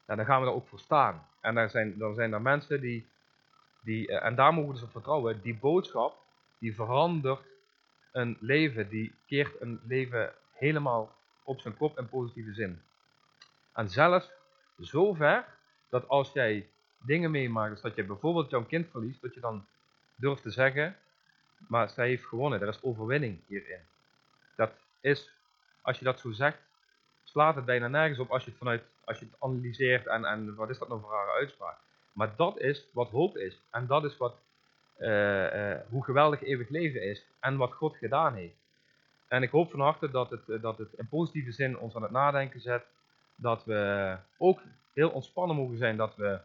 ja, 0.06 0.14
dan 0.14 0.24
gaan 0.24 0.40
we 0.40 0.46
daar 0.46 0.54
ook 0.54 0.68
voor 0.68 0.78
staan. 0.78 1.26
En 1.40 1.54
dan 1.54 1.68
zijn, 1.68 1.98
dan 1.98 2.14
zijn 2.14 2.32
er 2.32 2.42
mensen 2.42 2.80
die, 2.80 3.08
die 3.82 4.08
eh, 4.08 4.26
en 4.26 4.34
daar 4.34 4.54
mogen 4.54 4.68
we 4.68 4.74
dus 4.74 4.84
op 4.84 4.90
vertrouwen, 4.90 5.40
die 5.42 5.58
boodschap, 5.58 6.16
die 6.58 6.74
verandert 6.74 7.42
een 8.12 8.36
leven, 8.40 8.88
die 8.88 9.14
keert 9.26 9.60
een 9.60 9.80
leven 9.86 10.32
helemaal 10.52 11.14
op 11.44 11.60
zijn 11.60 11.76
kop 11.76 11.98
in 11.98 12.08
positieve 12.08 12.52
zin. 12.52 12.82
En 13.72 13.88
zelfs 13.88 14.30
zover 14.76 15.44
dat 15.88 16.08
als 16.08 16.32
jij 16.32 16.68
dingen 17.00 17.30
meemaakt, 17.30 17.72
dus 17.72 17.80
dat 17.80 17.94
je 17.94 18.04
bijvoorbeeld 18.04 18.50
jouw 18.50 18.64
kind 18.64 18.86
verliest, 18.90 19.20
dat 19.20 19.34
je 19.34 19.40
dan 19.40 19.66
durft 20.14 20.42
te 20.42 20.50
zeggen, 20.50 20.96
maar 21.56 21.88
zij 21.88 22.08
heeft 22.08 22.24
gewonnen, 22.24 22.60
er 22.60 22.68
is 22.68 22.82
overwinning 22.82 23.38
hierin. 23.46 23.80
Dat 24.56 24.72
is, 25.00 25.30
als 25.82 25.98
je 25.98 26.04
dat 26.04 26.20
zo 26.20 26.30
zegt, 26.32 26.58
slaat 27.24 27.54
het 27.54 27.64
bijna 27.64 27.88
nergens 27.88 28.18
op 28.18 28.30
als 28.30 28.44
je 28.44 28.50
het 28.50 28.58
vanuit, 28.58 28.82
als 29.04 29.18
je 29.18 29.24
het 29.24 29.34
analyseert 29.38 30.06
en, 30.06 30.24
en 30.24 30.54
wat 30.54 30.70
is 30.70 30.78
dat 30.78 30.88
nou 30.88 31.00
voor 31.00 31.10
rare 31.10 31.30
uitspraak. 31.30 31.76
Maar 32.12 32.32
dat 32.36 32.58
is 32.58 32.86
wat 32.92 33.10
hoop 33.10 33.36
is. 33.36 33.60
En 33.70 33.86
dat 33.86 34.04
is 34.04 34.16
wat 34.16 34.34
uh, 34.98 35.74
hoe 35.88 36.04
geweldig 36.04 36.42
eeuwig 36.42 36.68
leven 36.68 37.02
is 37.02 37.24
en 37.40 37.56
wat 37.56 37.72
God 37.72 37.96
gedaan 37.96 38.34
heeft. 38.34 38.54
En 39.28 39.42
ik 39.42 39.50
hoop 39.50 39.70
van 39.70 39.80
harte 39.80 40.10
dat 40.10 40.30
het, 40.30 40.48
eh, 40.48 40.62
dat 40.62 40.78
het 40.78 40.92
in 40.96 41.08
positieve 41.08 41.52
zin 41.52 41.78
ons 41.78 41.96
aan 41.96 42.02
het 42.02 42.10
nadenken 42.10 42.60
zet. 42.60 42.84
Dat 43.34 43.64
we 43.64 44.16
ook 44.38 44.60
heel 44.92 45.10
ontspannen 45.10 45.56
mogen 45.56 45.78
zijn. 45.78 45.96
Dat 45.96 46.16
we 46.16 46.38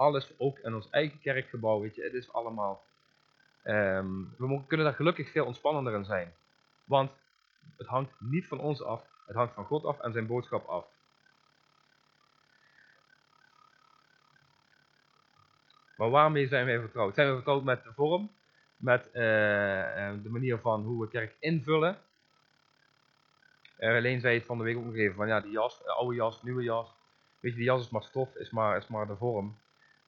alles, 0.00 0.32
ook 0.38 0.58
in 0.58 0.74
ons 0.74 0.90
eigen 0.90 1.20
kerkgebouw, 1.20 1.80
weet 1.80 1.94
je, 1.94 2.02
het 2.02 2.12
is 2.12 2.32
allemaal. 2.32 2.82
Um, 3.64 4.34
we 4.38 4.60
kunnen 4.66 4.86
daar 4.86 4.94
gelukkig 4.94 5.30
veel 5.30 5.44
ontspannender 5.44 5.94
in 5.94 6.04
zijn. 6.04 6.32
Want 6.84 7.10
het 7.76 7.86
hangt 7.86 8.12
niet 8.18 8.46
van 8.46 8.60
ons 8.60 8.82
af, 8.82 9.04
het 9.26 9.36
hangt 9.36 9.54
van 9.54 9.64
God 9.64 9.84
af 9.84 10.00
en 10.00 10.12
zijn 10.12 10.26
boodschap 10.26 10.66
af. 10.66 10.86
Maar 15.96 16.10
waarmee 16.10 16.48
zijn 16.48 16.66
wij 16.66 16.80
vertrouwd? 16.80 17.14
Zijn 17.14 17.28
we 17.28 17.34
vertrouwd 17.34 17.64
met 17.64 17.84
de 17.84 17.92
vorm? 17.92 18.30
Met 18.76 19.06
uh, 19.06 19.12
de 20.22 20.28
manier 20.30 20.58
van 20.58 20.82
hoe 20.82 21.00
we 21.00 21.08
kerk 21.08 21.36
invullen? 21.38 21.98
Uh, 23.78 23.96
alleen 23.96 24.20
zei 24.20 24.34
het 24.34 24.46
van 24.46 24.58
de 24.58 24.64
week 24.64 24.76
ook 24.76 24.84
nog 24.84 24.94
even 24.94 25.16
van 25.16 25.28
ja, 25.28 25.40
die 25.40 25.52
jas, 25.52 25.86
oude 25.86 26.14
jas, 26.14 26.42
nieuwe 26.42 26.62
jas. 26.62 26.94
Weet 27.40 27.52
je, 27.52 27.58
die 27.58 27.66
jas 27.66 27.80
is 27.80 27.90
maar 27.90 28.02
stof, 28.02 28.34
is 28.34 28.50
maar, 28.50 28.76
is 28.76 28.86
maar 28.86 29.06
de 29.06 29.16
vorm. 29.16 29.56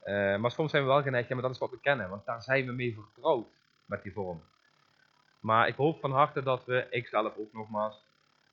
Uh, 0.05 0.37
maar 0.37 0.51
soms 0.51 0.71
zijn 0.71 0.83
we 0.83 0.89
wel 0.89 1.03
geneigd, 1.03 1.29
ja, 1.29 1.35
maar 1.35 1.45
dat 1.45 1.53
is 1.55 1.59
wat 1.59 1.71
we 1.71 1.81
kennen, 1.81 2.09
want 2.09 2.25
daar 2.25 2.43
zijn 2.43 2.67
we 2.67 2.73
mee 2.73 2.95
vertrouwd 2.95 3.47
met 3.85 4.03
die 4.03 4.13
vorm. 4.13 4.43
Maar 5.41 5.69
ik 5.69 5.75
hoop 5.75 6.01
van 6.01 6.13
harte 6.13 6.43
dat 6.43 6.65
we, 6.65 6.87
ik 6.91 7.07
zelf 7.07 7.37
ook 7.37 7.53
nogmaals, 7.53 8.05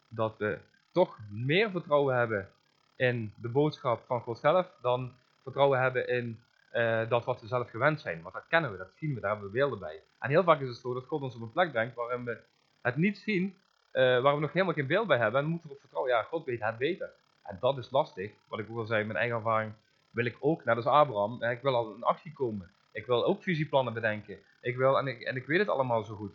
dat 0.07 0.37
we 0.37 0.59
toch 0.91 1.17
meer 1.29 1.71
vertrouwen 1.71 2.15
hebben 2.15 2.49
in 2.95 3.33
de 3.35 3.49
boodschap 3.49 4.03
van 4.05 4.21
God 4.21 4.39
zelf 4.39 4.71
dan 4.81 5.13
vertrouwen 5.43 5.79
hebben 5.81 6.07
in 6.07 6.39
uh, 6.73 7.09
dat 7.09 7.25
wat 7.25 7.41
we 7.41 7.47
zelf 7.47 7.69
gewend 7.69 8.01
zijn. 8.01 8.21
Want 8.21 8.33
dat 8.33 8.47
kennen 8.47 8.71
we, 8.71 8.77
dat 8.77 8.91
zien 8.95 9.13
we, 9.13 9.19
daar 9.19 9.29
hebben 9.29 9.47
we 9.47 9.57
beelden 9.57 9.79
bij. 9.79 10.01
En 10.19 10.29
heel 10.29 10.43
vaak 10.43 10.59
is 10.59 10.67
het 10.67 10.77
zo 10.77 10.93
dat 10.93 11.05
God 11.05 11.21
ons 11.21 11.35
op 11.35 11.41
een 11.41 11.51
plek 11.51 11.71
brengt 11.71 11.95
waarin 11.95 12.23
we 12.25 12.37
het 12.81 12.95
niet 12.95 13.17
zien, 13.17 13.55
uh, 13.93 14.21
waar 14.21 14.35
we 14.35 14.41
nog 14.41 14.53
helemaal 14.53 14.73
geen 14.73 14.87
beeld 14.87 15.07
bij 15.07 15.17
hebben. 15.17 15.41
En 15.41 15.47
moeten 15.47 15.67
we 15.67 15.73
op 15.73 15.79
vertrouwen, 15.79 16.13
ja, 16.13 16.23
God 16.23 16.45
weet 16.45 16.63
het 16.63 16.77
beter. 16.77 17.09
En 17.43 17.57
dat 17.59 17.77
is 17.77 17.91
lastig. 17.91 18.31
Wat 18.47 18.59
ik 18.59 18.69
ook 18.69 18.77
al 18.77 18.85
zei, 18.85 19.03
mijn 19.03 19.17
eigen 19.17 19.37
ervaring 19.37 19.73
wil 20.09 20.25
ik 20.25 20.37
ook, 20.39 20.63
net 20.63 20.75
als 20.75 20.85
Abraham, 20.85 21.43
ik 21.43 21.61
wil 21.61 21.75
al 21.75 21.93
in 21.93 22.03
actie 22.03 22.33
komen. 22.33 22.71
Ik 22.91 23.05
wil 23.05 23.25
ook 23.25 23.43
visieplannen 23.43 23.93
bedenken. 23.93 24.39
Ik 24.61 24.77
wil, 24.77 24.97
en, 24.97 25.07
ik, 25.07 25.21
en 25.21 25.35
ik 25.35 25.45
weet 25.45 25.59
het 25.59 25.69
allemaal 25.69 26.03
zo 26.03 26.15
goed. 26.15 26.33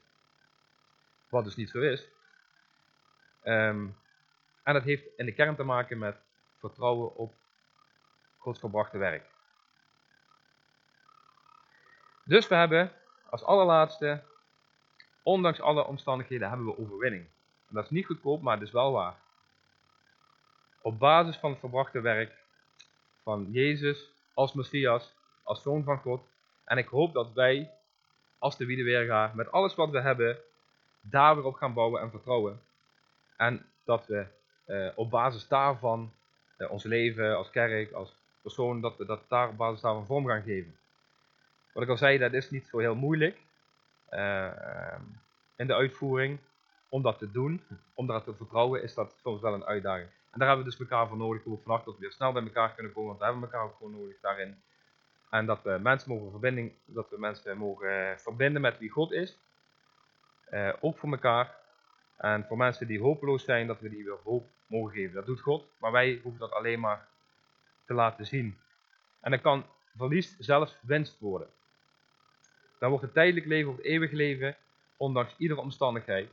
Wat 1.29 1.45
dus 1.45 1.57
niet 1.57 1.71
zo 1.71 1.81
is. 1.81 2.09
Um, 3.45 3.97
en 4.63 4.73
dat 4.73 4.83
heeft 4.83 5.05
in 5.17 5.27
de 5.27 5.33
kern 5.33 5.57
te 5.57 5.63
maken 5.63 5.99
met 5.99 6.17
vertrouwen 6.59 7.15
op 7.17 7.35
Gods 8.39 8.59
verbrachte 8.59 8.99
werk. 8.99 9.27
Dus 12.25 12.49
we 12.49 12.55
hebben 12.55 12.93
als 13.31 13.45
allerlaatste, 13.45 14.23
ondanks 15.23 15.61
alle 15.61 15.87
omstandigheden, 15.87 16.49
hebben 16.49 16.67
we 16.67 16.79
overwinning. 16.79 17.27
Dat 17.69 17.85
is 17.85 17.91
niet 17.91 18.07
goedkoop, 18.07 18.43
maar 18.43 18.55
het 18.55 18.67
is 18.67 18.73
wel 18.73 18.93
waar. 18.93 19.15
Op 20.81 20.99
basis 20.99 21.37
van 21.37 21.51
het 21.51 21.59
verbrachte 21.59 22.01
werk 22.01 22.44
van 23.25 23.49
Jezus 23.51 24.11
als 24.35 24.53
Messias, 24.53 25.15
als 25.43 25.63
Zoon 25.63 25.85
van 25.85 25.99
God. 25.99 26.23
En 26.65 26.79
ik 26.79 26.89
hoop 26.89 27.13
dat 27.13 27.33
wij, 27.33 27.71
als 28.39 28.57
de 28.57 28.67
Wiedeweerga, 28.67 29.33
met 29.35 29.53
alles 29.53 29.75
wat 29.75 29.91
we 29.91 30.01
hebben, 30.01 30.39
daar 31.01 31.35
weer 31.35 31.45
op 31.45 31.55
gaan 31.55 31.75
bouwen 31.75 32.01
en 32.01 32.11
vertrouwen. 32.11 32.61
En 33.37 33.67
dat 33.85 34.07
we 34.07 34.27
eh, 34.65 34.89
op 34.95 35.11
basis 35.11 35.49
daarvan 35.49 36.13
uh, 36.59 36.71
ons 36.71 36.85
leven 36.85 37.37
als 37.37 37.51
kerk, 37.51 37.93
als 37.93 38.15
persoon, 38.43 38.81
dat 38.81 38.97
we 38.97 39.05
dat 39.05 39.21
daar 39.29 39.49
op 39.49 39.57
basis 39.57 39.81
daarvan 39.81 40.07
vorm 40.07 40.27
gaan 40.27 40.43
geven. 40.43 40.77
Wat 41.73 41.83
ik 41.83 41.89
al 41.89 41.97
zei, 41.97 42.19
dat 42.19 42.33
is 42.33 42.51
niet 42.51 42.67
zo 42.67 42.79
heel 42.79 42.95
moeilijk 42.95 43.39
uh, 44.11 44.53
in 45.57 45.67
de 45.67 45.75
uitvoering. 45.75 46.39
Om 46.89 47.03
dat 47.03 47.19
te 47.19 47.31
doen, 47.31 47.63
om 47.95 48.07
daar 48.07 48.23
te 48.23 48.35
vertrouwen, 48.35 48.83
is 48.83 48.95
dat 48.95 49.15
soms 49.23 49.41
wel 49.41 49.55
een 49.55 49.65
uitdaging. 49.65 50.09
En 50.35 50.41
daar 50.41 50.49
hebben 50.49 50.67
we 50.67 50.71
dus 50.71 50.81
elkaar 50.81 51.09
voor 51.09 51.17
nodig. 51.17 51.41
Ik 51.41 51.47
hoop 51.47 51.63
vannacht 51.63 51.85
dat 51.85 51.95
we 51.95 52.01
weer 52.01 52.13
snel 52.13 52.33
bij 52.33 52.43
elkaar 52.43 52.75
kunnen 52.75 52.93
komen, 52.93 53.09
want 53.09 53.19
we 53.19 53.25
hebben 53.25 53.43
elkaar 53.43 53.65
ook 53.65 53.77
gewoon 53.77 53.93
nodig 53.93 54.21
daarin. 54.21 54.63
En 55.31 55.47
dat 55.47 55.63
we 55.63 55.79
mensen 55.83 56.11
mogen, 56.11 56.31
verbinding, 56.31 56.73
dat 56.85 57.11
we 57.11 57.19
mensen 57.19 57.59
mogen 57.59 58.21
verbinden 58.21 58.63
met 58.63 58.79
wie 58.79 58.91
God 58.91 59.13
is. 59.13 59.39
Uh, 60.51 60.73
ook 60.81 60.99
voor 60.99 61.11
elkaar. 61.11 61.57
En 62.17 62.45
voor 62.45 62.57
mensen 62.57 62.87
die 62.87 63.01
hopeloos 63.01 63.45
zijn, 63.45 63.67
dat 63.67 63.81
we 63.81 63.89
die 63.89 64.05
weer 64.05 64.19
hoop 64.25 64.47
mogen 64.67 64.93
geven. 64.93 65.15
Dat 65.15 65.27
doet 65.27 65.41
God, 65.41 65.69
maar 65.79 65.93
wij 65.93 66.21
hoeven 66.23 66.41
dat 66.41 66.53
alleen 66.53 66.81
maar 66.81 67.09
te 67.87 67.95
laten 67.95 68.27
zien. 68.27 68.59
En 69.21 69.31
dan 69.31 69.41
kan 69.41 69.67
verlies 69.97 70.37
zelfs 70.39 70.79
winst 70.83 71.21
worden. 71.21 71.49
Dan 72.79 72.89
wordt 72.89 73.05
het 73.05 73.15
tijdelijk 73.15 73.47
leven 73.47 73.71
of 73.71 73.77
het 73.77 73.87
eeuwig 73.87 74.11
leven, 74.11 74.57
ondanks 74.97 75.35
iedere 75.39 75.61
omstandigheid. 75.61 76.31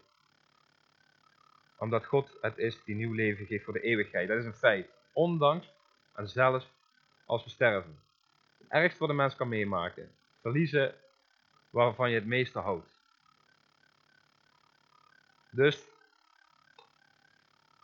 Omdat 1.82 2.06
God 2.06 2.38
het 2.42 2.58
is 2.58 2.84
die 2.84 2.96
nieuw 2.96 3.14
leven 3.14 3.46
geeft 3.46 3.64
voor 3.64 3.74
de 3.74 3.82
eeuwigheid. 3.82 4.28
Dat 4.28 4.38
is 4.38 4.46
een 4.46 4.54
feit. 4.54 4.90
Ondanks 5.14 5.74
en 6.14 6.30
zelfs 6.30 6.72
als 7.26 7.44
we 7.44 7.50
sterven. 7.50 8.00
Het 8.58 8.68
ergste 8.70 9.00
wat 9.00 9.10
een 9.10 9.16
mens 9.16 9.36
kan 9.36 9.50
meemaken. 9.50 10.12
Verliezen 10.42 10.96
waarvan 11.70 12.10
je 12.10 12.16
het 12.16 12.26
meeste 12.26 12.60
houdt. 12.60 12.90
Dus 15.50 15.84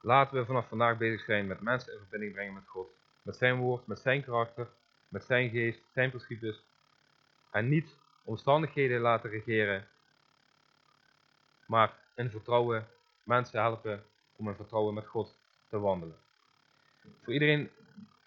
laten 0.01 0.37
we 0.37 0.45
vanaf 0.45 0.67
vandaag 0.67 0.97
bezig 0.97 1.25
zijn 1.25 1.47
met 1.47 1.61
mensen 1.61 1.93
in 1.93 1.99
verbinding 1.99 2.33
brengen 2.33 2.53
met 2.53 2.67
God. 2.67 2.89
Met 3.21 3.35
zijn 3.37 3.55
woord, 3.55 3.87
met 3.87 3.99
zijn 3.99 4.23
karakter, 4.23 4.67
met 5.07 5.23
zijn 5.23 5.49
geest, 5.49 5.79
zijn 5.93 6.09
principes. 6.09 6.63
En 7.51 7.69
niet 7.69 7.95
omstandigheden 8.23 9.01
laten 9.01 9.29
regeren, 9.29 9.87
maar 11.65 11.93
in 12.15 12.29
vertrouwen 12.29 12.87
mensen 13.27 13.59
helpen 13.59 14.03
om 14.35 14.47
in 14.49 14.55
vertrouwen 14.55 14.93
met 14.93 15.05
God 15.05 15.37
te 15.69 15.79
wandelen. 15.79 16.15
Voor 17.23 17.33
iedereen 17.33 17.69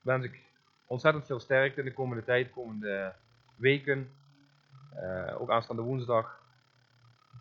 wens 0.01 0.25
ik 0.25 0.41
ontzettend 0.87 1.27
veel 1.27 1.41
sterkte 1.41 1.79
in 1.79 1.87
de 1.87 1.93
komende 1.93 2.25
tijd, 2.25 2.47
de 2.47 2.53
komende 2.53 3.15
weken, 3.57 4.11
uh, 4.95 5.41
ook 5.41 5.51
aanstaande 5.51 5.83
woensdag. 5.83 6.41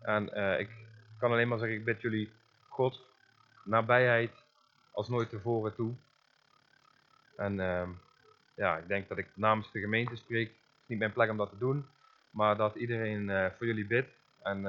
En 0.02 0.38
uh, 0.38 0.58
ik 0.58 0.70
kan 1.18 1.30
alleen 1.30 1.48
maar 1.48 1.58
zeggen, 1.58 1.76
ik 1.76 1.84
bid 1.84 2.00
jullie 2.00 2.32
God 2.68 3.06
nabijheid 3.64 4.32
als 4.90 5.08
nooit 5.08 5.28
tevoren 5.28 5.74
toe. 5.74 5.94
En 7.36 7.58
uh, 7.58 7.88
ja, 8.54 8.76
ik 8.76 8.88
denk 8.88 9.08
dat 9.08 9.18
ik 9.18 9.28
namens 9.34 9.72
de 9.72 9.80
gemeente 9.80 10.16
spreek. 10.16 10.48
Het 10.48 10.56
is 10.82 10.86
niet 10.86 10.98
mijn 10.98 11.12
plek 11.12 11.30
om 11.30 11.36
dat 11.36 11.50
te 11.50 11.58
doen, 11.58 11.86
maar 12.30 12.56
dat 12.56 12.74
iedereen 12.74 13.28
uh, 13.28 13.46
voor 13.56 13.66
jullie 13.66 13.86
bidt 13.86 14.08
en 14.42 14.62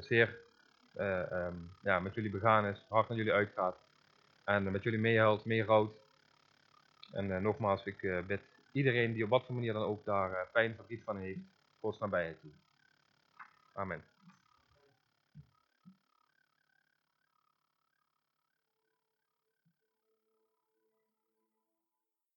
zeer 0.00 0.46
um, 0.98 1.70
ja, 1.82 2.00
met 2.00 2.14
jullie 2.14 2.30
begaan 2.30 2.66
is, 2.66 2.84
hard 2.88 3.08
naar 3.08 3.18
jullie 3.18 3.32
uitgaat. 3.32 3.76
En 4.44 4.70
met 4.72 4.82
jullie 4.82 4.98
meehuilt, 4.98 5.44
meerouwt. 5.44 6.00
En 7.12 7.42
nogmaals, 7.42 7.84
ik 7.84 8.26
bid 8.26 8.40
iedereen 8.72 9.12
die 9.12 9.24
op 9.24 9.30
wat 9.30 9.44
voor 9.44 9.54
manier 9.54 9.72
dan 9.72 9.82
ook 9.82 10.04
daar 10.04 10.48
pijn 10.52 10.74
verdriet 10.74 11.02
van 11.04 11.16
heeft, 11.16 11.40
Gods 11.80 11.98
nabijheid 11.98 12.40
toe. 12.40 12.50
Amen. 13.72 14.17